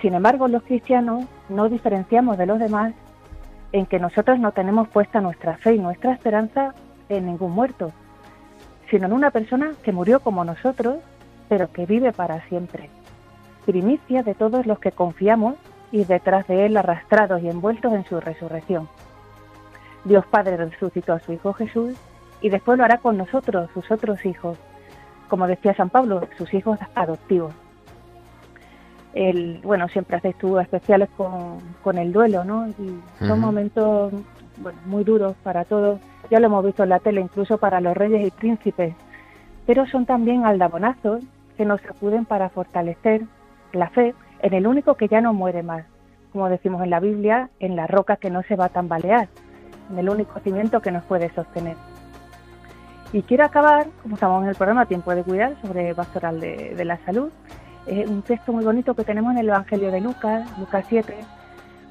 Sin 0.00 0.14
embargo, 0.14 0.48
los 0.48 0.62
cristianos 0.62 1.24
no 1.48 1.68
diferenciamos 1.68 2.38
de 2.38 2.46
los 2.46 2.58
demás 2.58 2.94
en 3.72 3.86
que 3.86 3.98
nosotros 3.98 4.38
no 4.38 4.52
tenemos 4.52 4.88
puesta 4.88 5.20
nuestra 5.20 5.56
fe 5.58 5.74
y 5.74 5.78
nuestra 5.78 6.12
esperanza 6.12 6.74
en 7.08 7.26
ningún 7.26 7.52
muerto, 7.52 7.92
sino 8.90 9.06
en 9.06 9.12
una 9.12 9.30
persona 9.30 9.72
que 9.82 9.92
murió 9.92 10.20
como 10.20 10.44
nosotros, 10.44 10.98
pero 11.48 11.70
que 11.72 11.86
vive 11.86 12.12
para 12.12 12.46
siempre. 12.48 12.88
Primicia 13.66 14.22
de 14.22 14.34
todos 14.34 14.66
los 14.66 14.78
que 14.78 14.92
confiamos 14.92 15.56
y 15.90 16.04
detrás 16.04 16.46
de 16.46 16.66
él 16.66 16.76
arrastrados 16.76 17.42
y 17.42 17.48
envueltos 17.48 17.92
en 17.92 18.04
su 18.04 18.20
resurrección. 18.20 18.88
Dios 20.04 20.24
Padre 20.26 20.56
resucitó 20.56 21.12
a 21.12 21.20
su 21.20 21.32
Hijo 21.32 21.52
Jesús 21.52 21.94
y 22.40 22.48
después 22.50 22.78
lo 22.78 22.84
hará 22.84 22.98
con 22.98 23.16
nosotros, 23.16 23.70
sus 23.74 23.90
otros 23.90 24.24
hijos, 24.24 24.58
como 25.28 25.46
decía 25.46 25.74
San 25.74 25.90
Pablo, 25.90 26.22
sus 26.36 26.52
hijos 26.54 26.78
adoptivos. 26.94 27.52
El, 29.14 29.60
bueno, 29.62 29.88
siempre 29.88 30.16
hace 30.16 30.28
estudios 30.28 30.62
especiales 30.62 31.08
con, 31.16 31.58
con 31.82 31.98
el 31.98 32.12
duelo, 32.12 32.44
¿no? 32.44 32.68
Y 32.68 33.00
son 33.26 33.40
momentos 33.40 34.12
bueno, 34.58 34.78
muy 34.86 35.02
duros 35.02 35.34
para 35.42 35.64
todos. 35.64 35.98
Ya 36.30 36.40
lo 36.40 36.46
hemos 36.46 36.64
visto 36.64 36.82
en 36.82 36.90
la 36.90 37.00
tele, 37.00 37.20
incluso 37.20 37.58
para 37.58 37.80
los 37.80 37.96
reyes 37.96 38.26
y 38.26 38.30
príncipes. 38.30 38.94
Pero 39.66 39.86
son 39.86 40.06
también 40.06 40.44
aldabonazos 40.44 41.22
que 41.56 41.64
nos 41.64 41.84
acuden 41.84 42.26
para 42.26 42.48
fortalecer 42.50 43.22
la 43.72 43.90
fe 43.90 44.14
en 44.40 44.54
el 44.54 44.66
único 44.66 44.94
que 44.94 45.08
ya 45.08 45.20
no 45.20 45.32
muere 45.32 45.62
más. 45.62 45.84
Como 46.32 46.48
decimos 46.48 46.82
en 46.82 46.90
la 46.90 47.00
Biblia, 47.00 47.50
en 47.58 47.76
la 47.76 47.86
roca 47.86 48.16
que 48.16 48.30
no 48.30 48.42
se 48.42 48.56
va 48.56 48.66
a 48.66 48.70
tambalear, 48.70 49.28
en 49.90 49.98
el 49.98 50.08
único 50.08 50.38
cimiento 50.40 50.80
que 50.80 50.92
nos 50.92 51.02
puede 51.04 51.32
sostener. 51.34 51.76
Y 53.12 53.22
quiero 53.22 53.44
acabar, 53.44 53.86
como 54.02 54.16
estamos 54.16 54.42
en 54.42 54.50
el 54.50 54.54
programa 54.54 54.84
Tiempo 54.84 55.14
de 55.14 55.22
Cuidar, 55.22 55.56
sobre 55.62 55.94
pastoral 55.94 56.40
de, 56.40 56.84
la 56.84 56.98
salud, 57.06 57.30
eh, 57.86 58.04
un 58.06 58.20
texto 58.20 58.52
muy 58.52 58.64
bonito 58.64 58.94
que 58.94 59.04
tenemos 59.04 59.32
en 59.32 59.38
el 59.38 59.48
Evangelio 59.48 59.90
de 59.90 60.02
Lucas, 60.02 60.46
Lucas 60.58 60.84
7, 60.88 61.14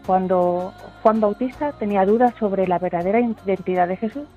cuando 0.05 0.73
Juan 1.01 1.19
Bautista 1.19 1.71
tenía 1.73 2.05
dudas 2.05 2.35
sobre 2.39 2.67
la 2.67 2.77
verdadera 2.77 3.19
identidad 3.19 3.87
de 3.87 3.97
Jesús. 3.97 4.27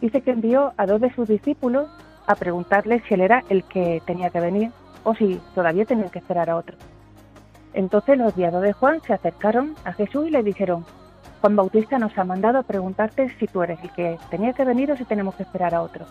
Dice 0.00 0.22
que 0.22 0.30
envió 0.30 0.72
a 0.78 0.86
dos 0.86 1.00
de 1.00 1.12
sus 1.14 1.28
discípulos 1.28 1.88
a 2.26 2.34
preguntarle 2.36 3.02
si 3.06 3.14
él 3.14 3.20
era 3.20 3.44
el 3.50 3.64
que 3.64 4.02
tenía 4.06 4.30
que 4.30 4.40
venir 4.40 4.70
o 5.04 5.14
si 5.14 5.40
todavía 5.54 5.84
tenían 5.84 6.08
que 6.08 6.20
esperar 6.20 6.48
a 6.48 6.56
otro. 6.56 6.76
Entonces 7.74 8.16
los 8.16 8.32
enviados 8.32 8.62
de 8.62 8.72
Juan 8.72 9.02
se 9.02 9.12
acercaron 9.12 9.74
a 9.84 9.92
Jesús 9.92 10.26
y 10.26 10.30
le 10.30 10.42
dijeron, 10.42 10.84
Juan 11.40 11.54
Bautista 11.54 11.98
nos 11.98 12.16
ha 12.18 12.24
mandado 12.24 12.58
a 12.58 12.62
preguntarte 12.64 13.28
si 13.38 13.46
tú 13.46 13.62
eres 13.62 13.78
el 13.82 13.90
que 13.92 14.18
tenía 14.30 14.52
que 14.52 14.64
venir 14.64 14.90
o 14.90 14.96
si 14.96 15.04
tenemos 15.04 15.36
que 15.36 15.44
esperar 15.44 15.74
a 15.74 15.82
otro. 15.82 16.04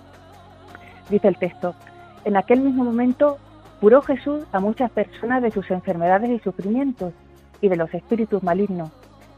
Dice 1.10 1.28
el 1.28 1.38
texto, 1.38 1.76
en 2.24 2.38
aquel 2.38 2.62
mismo 2.62 2.86
momento 2.86 3.38
curó 3.82 4.02
Jesús 4.02 4.46
a 4.52 4.60
muchas 4.60 4.90
personas 4.92 5.42
de 5.42 5.52
sus 5.52 5.70
enfermedades 5.70 6.30
y 6.30 6.40
sufrimientos 6.40 7.14
y 7.62 7.68
de 7.68 7.76
los 7.76 7.94
espíritus 7.94 8.42
malignos, 8.42 8.90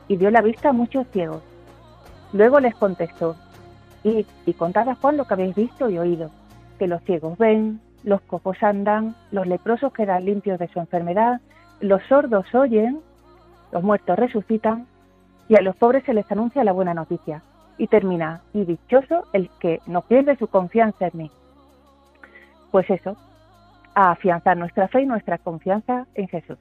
y 0.08 0.18
dio 0.18 0.30
la 0.30 0.42
vista 0.42 0.70
a 0.70 0.74
muchos 0.74 1.08
ciegos. 1.12 1.42
Luego 2.34 2.60
les 2.60 2.76
contestó, 2.76 3.36
Id 4.04 4.26
y 4.46 4.54
contad 4.54 4.88
a 4.90 4.96
Juan 4.96 5.18
lo 5.18 5.26
que 5.26 5.34
habéis 5.34 5.56
visto 5.56 5.90
y 5.90 5.98
oído, 5.98 6.30
que 6.78 6.88
los 6.88 7.02
ciegos 7.04 7.38
ven, 7.38 7.82
los 8.04 8.22
cojos 8.22 8.62
andan, 8.62 9.16
los 9.32 9.48
leprosos 9.48 9.92
quedan 9.92 10.26
limpios 10.26 10.60
de 10.60 10.68
su 10.68 10.80
enfermedad, 10.80 11.42
los 11.82 12.02
sordos 12.04 12.46
oyen, 12.54 13.00
los 13.72 13.84
muertos 13.84 14.18
resucitan, 14.18 14.88
y 15.50 15.56
a 15.58 15.62
los 15.62 15.76
pobres 15.76 16.04
se 16.06 16.14
les 16.14 16.32
anuncia 16.32 16.64
la 16.64 16.72
buena 16.72 16.94
noticia. 16.94 17.42
Y 17.78 17.88
termina, 17.88 18.42
y 18.54 18.64
dichoso 18.66 19.26
el 19.34 19.50
que 19.60 19.80
no 19.88 20.02
pierde 20.02 20.36
su 20.38 20.48
confianza 20.48 21.08
en 21.08 21.12
mí. 21.18 21.32
Pues 22.72 22.90
eso, 22.90 23.18
a 23.96 24.12
afianzar 24.12 24.56
nuestra 24.58 24.88
fe 24.90 25.02
y 25.02 25.06
nuestra 25.06 25.38
confianza 25.40 26.06
en 26.16 26.28
Jesús. 26.28 26.58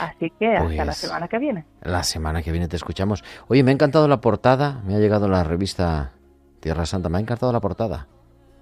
Así 0.00 0.30
que 0.38 0.54
hasta 0.56 0.74
la 0.76 0.84
Pues- 0.84 0.96
semana 0.98 1.28
que 1.28 1.38
viene. 1.38 1.64
La 1.82 2.02
semana 2.04 2.42
que 2.42 2.52
viene 2.52 2.68
te 2.68 2.76
escuchamos. 2.76 3.24
Oye, 3.48 3.62
me 3.64 3.70
ha 3.70 3.74
encantado 3.74 4.06
la 4.08 4.20
portada. 4.20 4.80
Me 4.86 4.94
ha 4.94 4.98
llegado 4.98 5.28
la 5.28 5.42
revista 5.44 6.12
Tierra 6.60 6.86
Santa. 6.86 7.08
Me 7.08 7.18
ha 7.18 7.20
encantado 7.20 7.52
la 7.52 7.60
portada. 7.60 8.06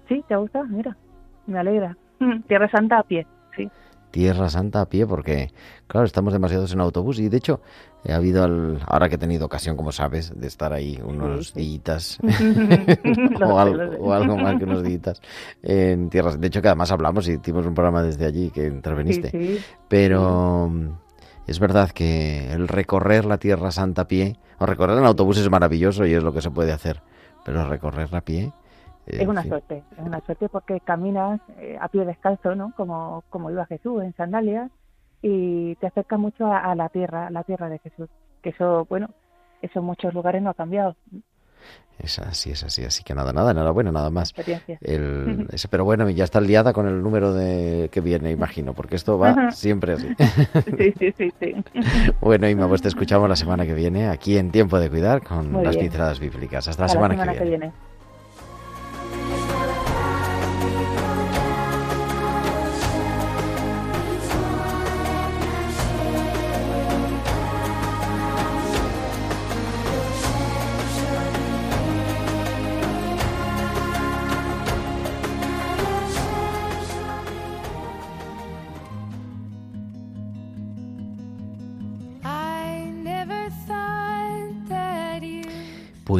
¿Sí? 0.09 0.23
¿Te 0.27 0.35
gusta? 0.35 0.63
Mira, 0.63 0.97
me 1.45 1.59
alegra. 1.59 1.95
Tierra 2.47 2.69
Santa 2.69 2.99
a 2.99 3.03
pie, 3.03 3.27
sí. 3.55 3.69
Tierra 4.13 4.47
Santa 4.47 4.81
a 4.81 4.85
pie 4.89 5.07
porque, 5.07 5.51
claro, 5.87 6.05
estamos 6.05 6.33
demasiados 6.33 6.71
en 6.71 6.79
autobús 6.81 7.17
y 7.19 7.29
de 7.29 7.37
hecho 7.37 7.61
ha 8.07 8.15
habido, 8.15 8.43
al- 8.43 8.79
ahora 8.85 9.09
que 9.09 9.15
he 9.15 9.17
tenido 9.17 9.47
ocasión, 9.47 9.75
como 9.75 9.91
sabes, 9.91 10.31
de 10.39 10.45
estar 10.45 10.71
ahí 10.71 10.99
unos 11.03 11.51
días 11.55 12.19
o, 13.43 13.53
o 13.99 14.13
algo 14.13 14.37
más 14.37 14.57
que 14.59 14.65
unos 14.65 14.83
días 14.83 15.19
en 15.63 16.09
Tierra 16.11 16.35
De 16.37 16.45
hecho, 16.47 16.61
que 16.61 16.67
además 16.67 16.91
hablamos 16.91 17.27
y 17.27 17.33
hicimos 17.33 17.65
un 17.65 17.73
programa 17.73 18.03
desde 18.03 18.25
allí 18.27 18.51
que 18.51 18.67
interveniste. 18.67 19.31
Sí, 19.31 19.57
sí. 19.57 19.63
Pero 19.87 20.71
es 21.47 21.59
verdad 21.59 21.89
que 21.89 22.51
el 22.53 22.67
recorrer 22.67 23.25
la 23.25 23.39
Tierra 23.39 23.71
Santa 23.71 24.03
a 24.03 24.07
pie, 24.07 24.37
o 24.59 24.65
recorrer 24.67 24.97
en 24.99 25.05
autobús 25.05 25.39
es 25.39 25.49
maravilloso 25.49 26.05
y 26.05 26.13
es 26.13 26.21
lo 26.21 26.31
que 26.33 26.41
se 26.41 26.51
puede 26.51 26.71
hacer, 26.71 27.01
pero 27.43 27.67
recorrerla 27.67 28.19
a 28.19 28.21
pie... 28.21 28.53
eh, 29.07 29.17
Es 29.21 29.27
una 29.27 29.43
suerte, 29.43 29.83
es 29.97 30.03
una 30.05 30.19
suerte 30.21 30.49
porque 30.49 30.79
caminas 30.81 31.39
eh, 31.57 31.77
a 31.79 31.87
pie 31.89 32.05
descalzo, 32.05 32.55
¿no? 32.55 32.71
Como, 32.75 33.23
como 33.29 33.51
iba 33.51 33.65
Jesús 33.65 34.03
en 34.03 34.13
sandalias 34.15 34.69
y 35.21 35.75
te 35.75 35.87
acerca 35.87 36.17
mucho 36.17 36.45
a, 36.47 36.59
a 36.59 36.75
la 36.75 36.89
tierra, 36.89 37.27
a 37.27 37.31
la 37.31 37.43
tierra 37.43 37.69
de 37.69 37.79
Jesús. 37.79 38.09
Que 38.41 38.49
eso, 38.49 38.85
bueno, 38.89 39.07
eso 39.61 39.79
en 39.79 39.85
muchos 39.85 40.13
lugares 40.13 40.41
no 40.41 40.49
ha 40.49 40.53
cambiado. 40.53 40.95
Es 41.99 42.17
así, 42.19 42.49
es 42.51 42.63
así, 42.63 42.83
así 42.83 43.03
que 43.03 43.13
nada, 43.13 43.31
nada, 43.31 43.51
enhorabuena, 43.51 43.91
nada 43.91 44.09
más. 44.09 44.33
El, 44.81 45.47
ese- 45.53 45.67
pero 45.69 45.85
bueno, 45.85 46.09
ya 46.09 46.23
está 46.23 46.41
liada 46.41 46.73
con 46.73 46.87
el 46.87 47.01
número 47.03 47.33
de 47.33 47.87
que 47.91 48.01
viene, 48.01 48.31
imagino, 48.31 48.73
porque 48.73 48.95
esto 48.95 49.17
va 49.19 49.29
Ajá. 49.29 49.51
siempre 49.51 49.93
así. 49.93 50.07
Sí, 50.77 50.93
sí, 50.97 51.13
sí, 51.17 51.29
sí. 51.39 51.55
bueno, 52.21 52.49
Inma, 52.49 52.67
pues 52.67 52.81
te 52.81 52.87
escuchamos 52.87 53.29
la 53.29 53.35
semana 53.35 53.65
que 53.65 53.73
viene, 53.73 54.07
aquí 54.09 54.37
en 54.37 54.51
Tiempo 54.51 54.79
de 54.79 54.89
Cuidar, 54.89 55.21
con 55.21 55.51
Muy 55.51 55.63
las 55.63 55.75
bien. 55.75 55.85
pinceladas 55.85 56.19
bíblicas. 56.19 56.67
Hasta 56.67 56.83
la 56.83 56.89
semana, 56.89 57.13
semana 57.15 57.33
que 57.37 57.45
viene. 57.45 57.71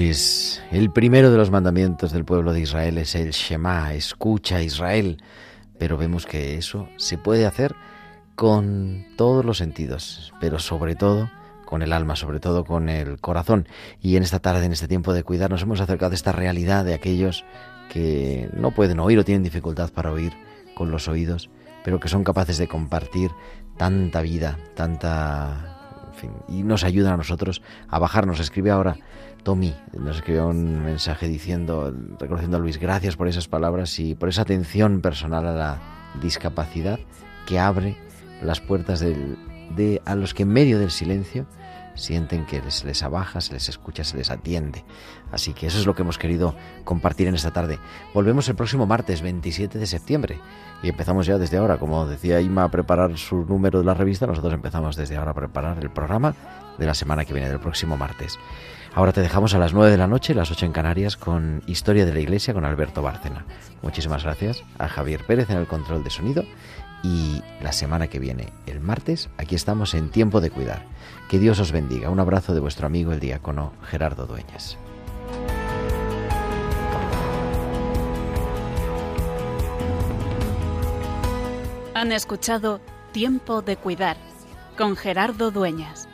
Pues 0.03 0.61
el 0.69 0.91
primero 0.91 1.31
de 1.31 1.37
los 1.37 1.49
mandamientos 1.49 2.11
del 2.11 2.25
pueblo 2.25 2.51
de 2.51 2.59
Israel 2.59 2.97
es 2.97 3.15
el 3.15 3.31
Shema, 3.31 3.93
escucha 3.93 4.61
Israel. 4.61 5.23
Pero 5.79 5.95
vemos 5.95 6.25
que 6.25 6.57
eso 6.57 6.89
se 6.97 7.17
puede 7.17 7.45
hacer 7.45 7.73
con 8.35 9.05
todos 9.15 9.45
los 9.45 9.59
sentidos, 9.59 10.33
pero 10.41 10.59
sobre 10.59 10.95
todo 10.95 11.31
con 11.65 11.83
el 11.83 11.93
alma, 11.93 12.17
sobre 12.17 12.41
todo 12.41 12.65
con 12.65 12.89
el 12.89 13.21
corazón. 13.21 13.65
Y 14.01 14.17
en 14.17 14.23
esta 14.23 14.39
tarde, 14.39 14.65
en 14.65 14.73
este 14.73 14.89
tiempo 14.89 15.13
de 15.13 15.23
cuidar, 15.23 15.49
nos 15.49 15.61
hemos 15.61 15.79
acercado 15.79 16.11
a 16.11 16.15
esta 16.15 16.33
realidad 16.33 16.83
de 16.83 16.95
aquellos 16.95 17.45
que 17.89 18.49
no 18.51 18.71
pueden 18.71 18.99
oír 18.99 19.17
o 19.19 19.23
tienen 19.23 19.43
dificultad 19.43 19.89
para 19.89 20.11
oír 20.11 20.33
con 20.75 20.91
los 20.91 21.07
oídos, 21.07 21.49
pero 21.85 22.01
que 22.01 22.09
son 22.09 22.25
capaces 22.25 22.57
de 22.57 22.67
compartir 22.67 23.31
tanta 23.77 24.21
vida, 24.21 24.59
tanta... 24.75 25.72
y 26.47 26.63
nos 26.63 26.83
ayudan 26.83 27.13
a 27.13 27.17
nosotros 27.17 27.61
a 27.87 27.99
bajarnos. 27.99 28.39
Escribe 28.39 28.71
ahora 28.71 28.97
Tommy, 29.43 29.75
nos 29.97 30.17
escribió 30.17 30.47
un 30.47 30.83
mensaje 30.83 31.27
diciendo, 31.27 31.93
reconociendo 32.19 32.57
a 32.57 32.59
Luis, 32.59 32.79
gracias 32.79 33.17
por 33.17 33.27
esas 33.27 33.47
palabras 33.47 33.99
y 33.99 34.15
por 34.15 34.29
esa 34.29 34.43
atención 34.43 35.01
personal 35.01 35.45
a 35.45 35.53
la 35.53 35.81
discapacidad 36.21 36.99
que 37.45 37.59
abre 37.59 37.97
las 38.41 38.61
puertas 38.61 39.01
del, 39.01 39.37
de 39.75 40.01
a 40.05 40.15
los 40.15 40.33
que 40.33 40.43
en 40.43 40.49
medio 40.49 40.79
del 40.79 40.91
silencio 40.91 41.45
sienten 41.95 42.45
que 42.45 42.61
se 42.71 42.87
les 42.87 43.03
abaja, 43.03 43.41
se 43.41 43.53
les 43.53 43.69
escucha, 43.69 44.03
se 44.03 44.17
les 44.17 44.29
atiende. 44.29 44.83
Así 45.31 45.53
que 45.53 45.67
eso 45.67 45.79
es 45.79 45.85
lo 45.85 45.95
que 45.95 46.01
hemos 46.01 46.17
querido 46.17 46.55
compartir 46.83 47.27
en 47.27 47.35
esta 47.35 47.51
tarde. 47.51 47.79
Volvemos 48.13 48.47
el 48.49 48.55
próximo 48.55 48.85
martes 48.85 49.21
27 49.21 49.77
de 49.77 49.87
septiembre 49.87 50.39
y 50.81 50.89
empezamos 50.89 51.25
ya 51.25 51.37
desde 51.37 51.57
ahora, 51.57 51.77
como 51.77 52.05
decía 52.05 52.41
Ima, 52.41 52.63
a 52.63 52.71
preparar 52.71 53.17
su 53.17 53.45
número 53.45 53.79
de 53.79 53.85
la 53.85 53.93
revista, 53.93 54.27
nosotros 54.27 54.53
empezamos 54.53 54.95
desde 54.95 55.17
ahora 55.17 55.31
a 55.31 55.35
preparar 55.35 55.79
el 55.79 55.89
programa 55.89 56.35
de 56.77 56.85
la 56.85 56.93
semana 56.93 57.25
que 57.25 57.33
viene, 57.33 57.49
del 57.49 57.59
próximo 57.59 57.97
martes. 57.97 58.37
Ahora 58.95 59.11
te 59.11 59.21
dejamos 59.21 59.55
a 59.55 59.57
las 59.57 59.73
9 59.73 59.89
de 59.89 59.97
la 59.97 60.05
noche, 60.05 60.35
las 60.35 60.51
8 60.51 60.67
en 60.67 60.71
Canarias, 60.71 61.17
con 61.17 61.63
Historia 61.65 62.05
de 62.05 62.13
la 62.13 62.19
Iglesia 62.19 62.53
con 62.53 62.63
Alberto 62.63 63.01
Bárcena. 63.01 63.45
Muchísimas 63.81 64.23
gracias 64.23 64.63
a 64.77 64.87
Javier 64.87 65.25
Pérez 65.25 65.49
en 65.49 65.57
el 65.57 65.65
control 65.65 66.03
de 66.03 66.11
sonido 66.11 66.43
y 67.03 67.41
la 67.61 67.71
semana 67.71 68.07
que 68.07 68.19
viene, 68.19 68.53
el 68.65 68.79
martes, 68.79 69.29
aquí 69.37 69.55
estamos 69.55 69.93
en 69.93 70.09
Tiempo 70.09 70.41
de 70.41 70.51
Cuidar. 70.51 70.85
Que 71.33 71.39
Dios 71.39 71.59
os 71.59 71.71
bendiga. 71.71 72.11
Un 72.11 72.19
abrazo 72.19 72.53
de 72.53 72.59
vuestro 72.59 72.85
amigo 72.85 73.11
el 73.11 73.19
diácono 73.19 73.73
Gerardo 73.89 74.27
Dueñas. 74.27 74.77
Han 81.95 82.11
escuchado 82.11 82.81
Tiempo 83.13 83.63
de 83.63 83.77
Cuidar 83.77 84.17
con 84.77 84.95
Gerardo 84.95 85.49
Dueñas. 85.49 86.07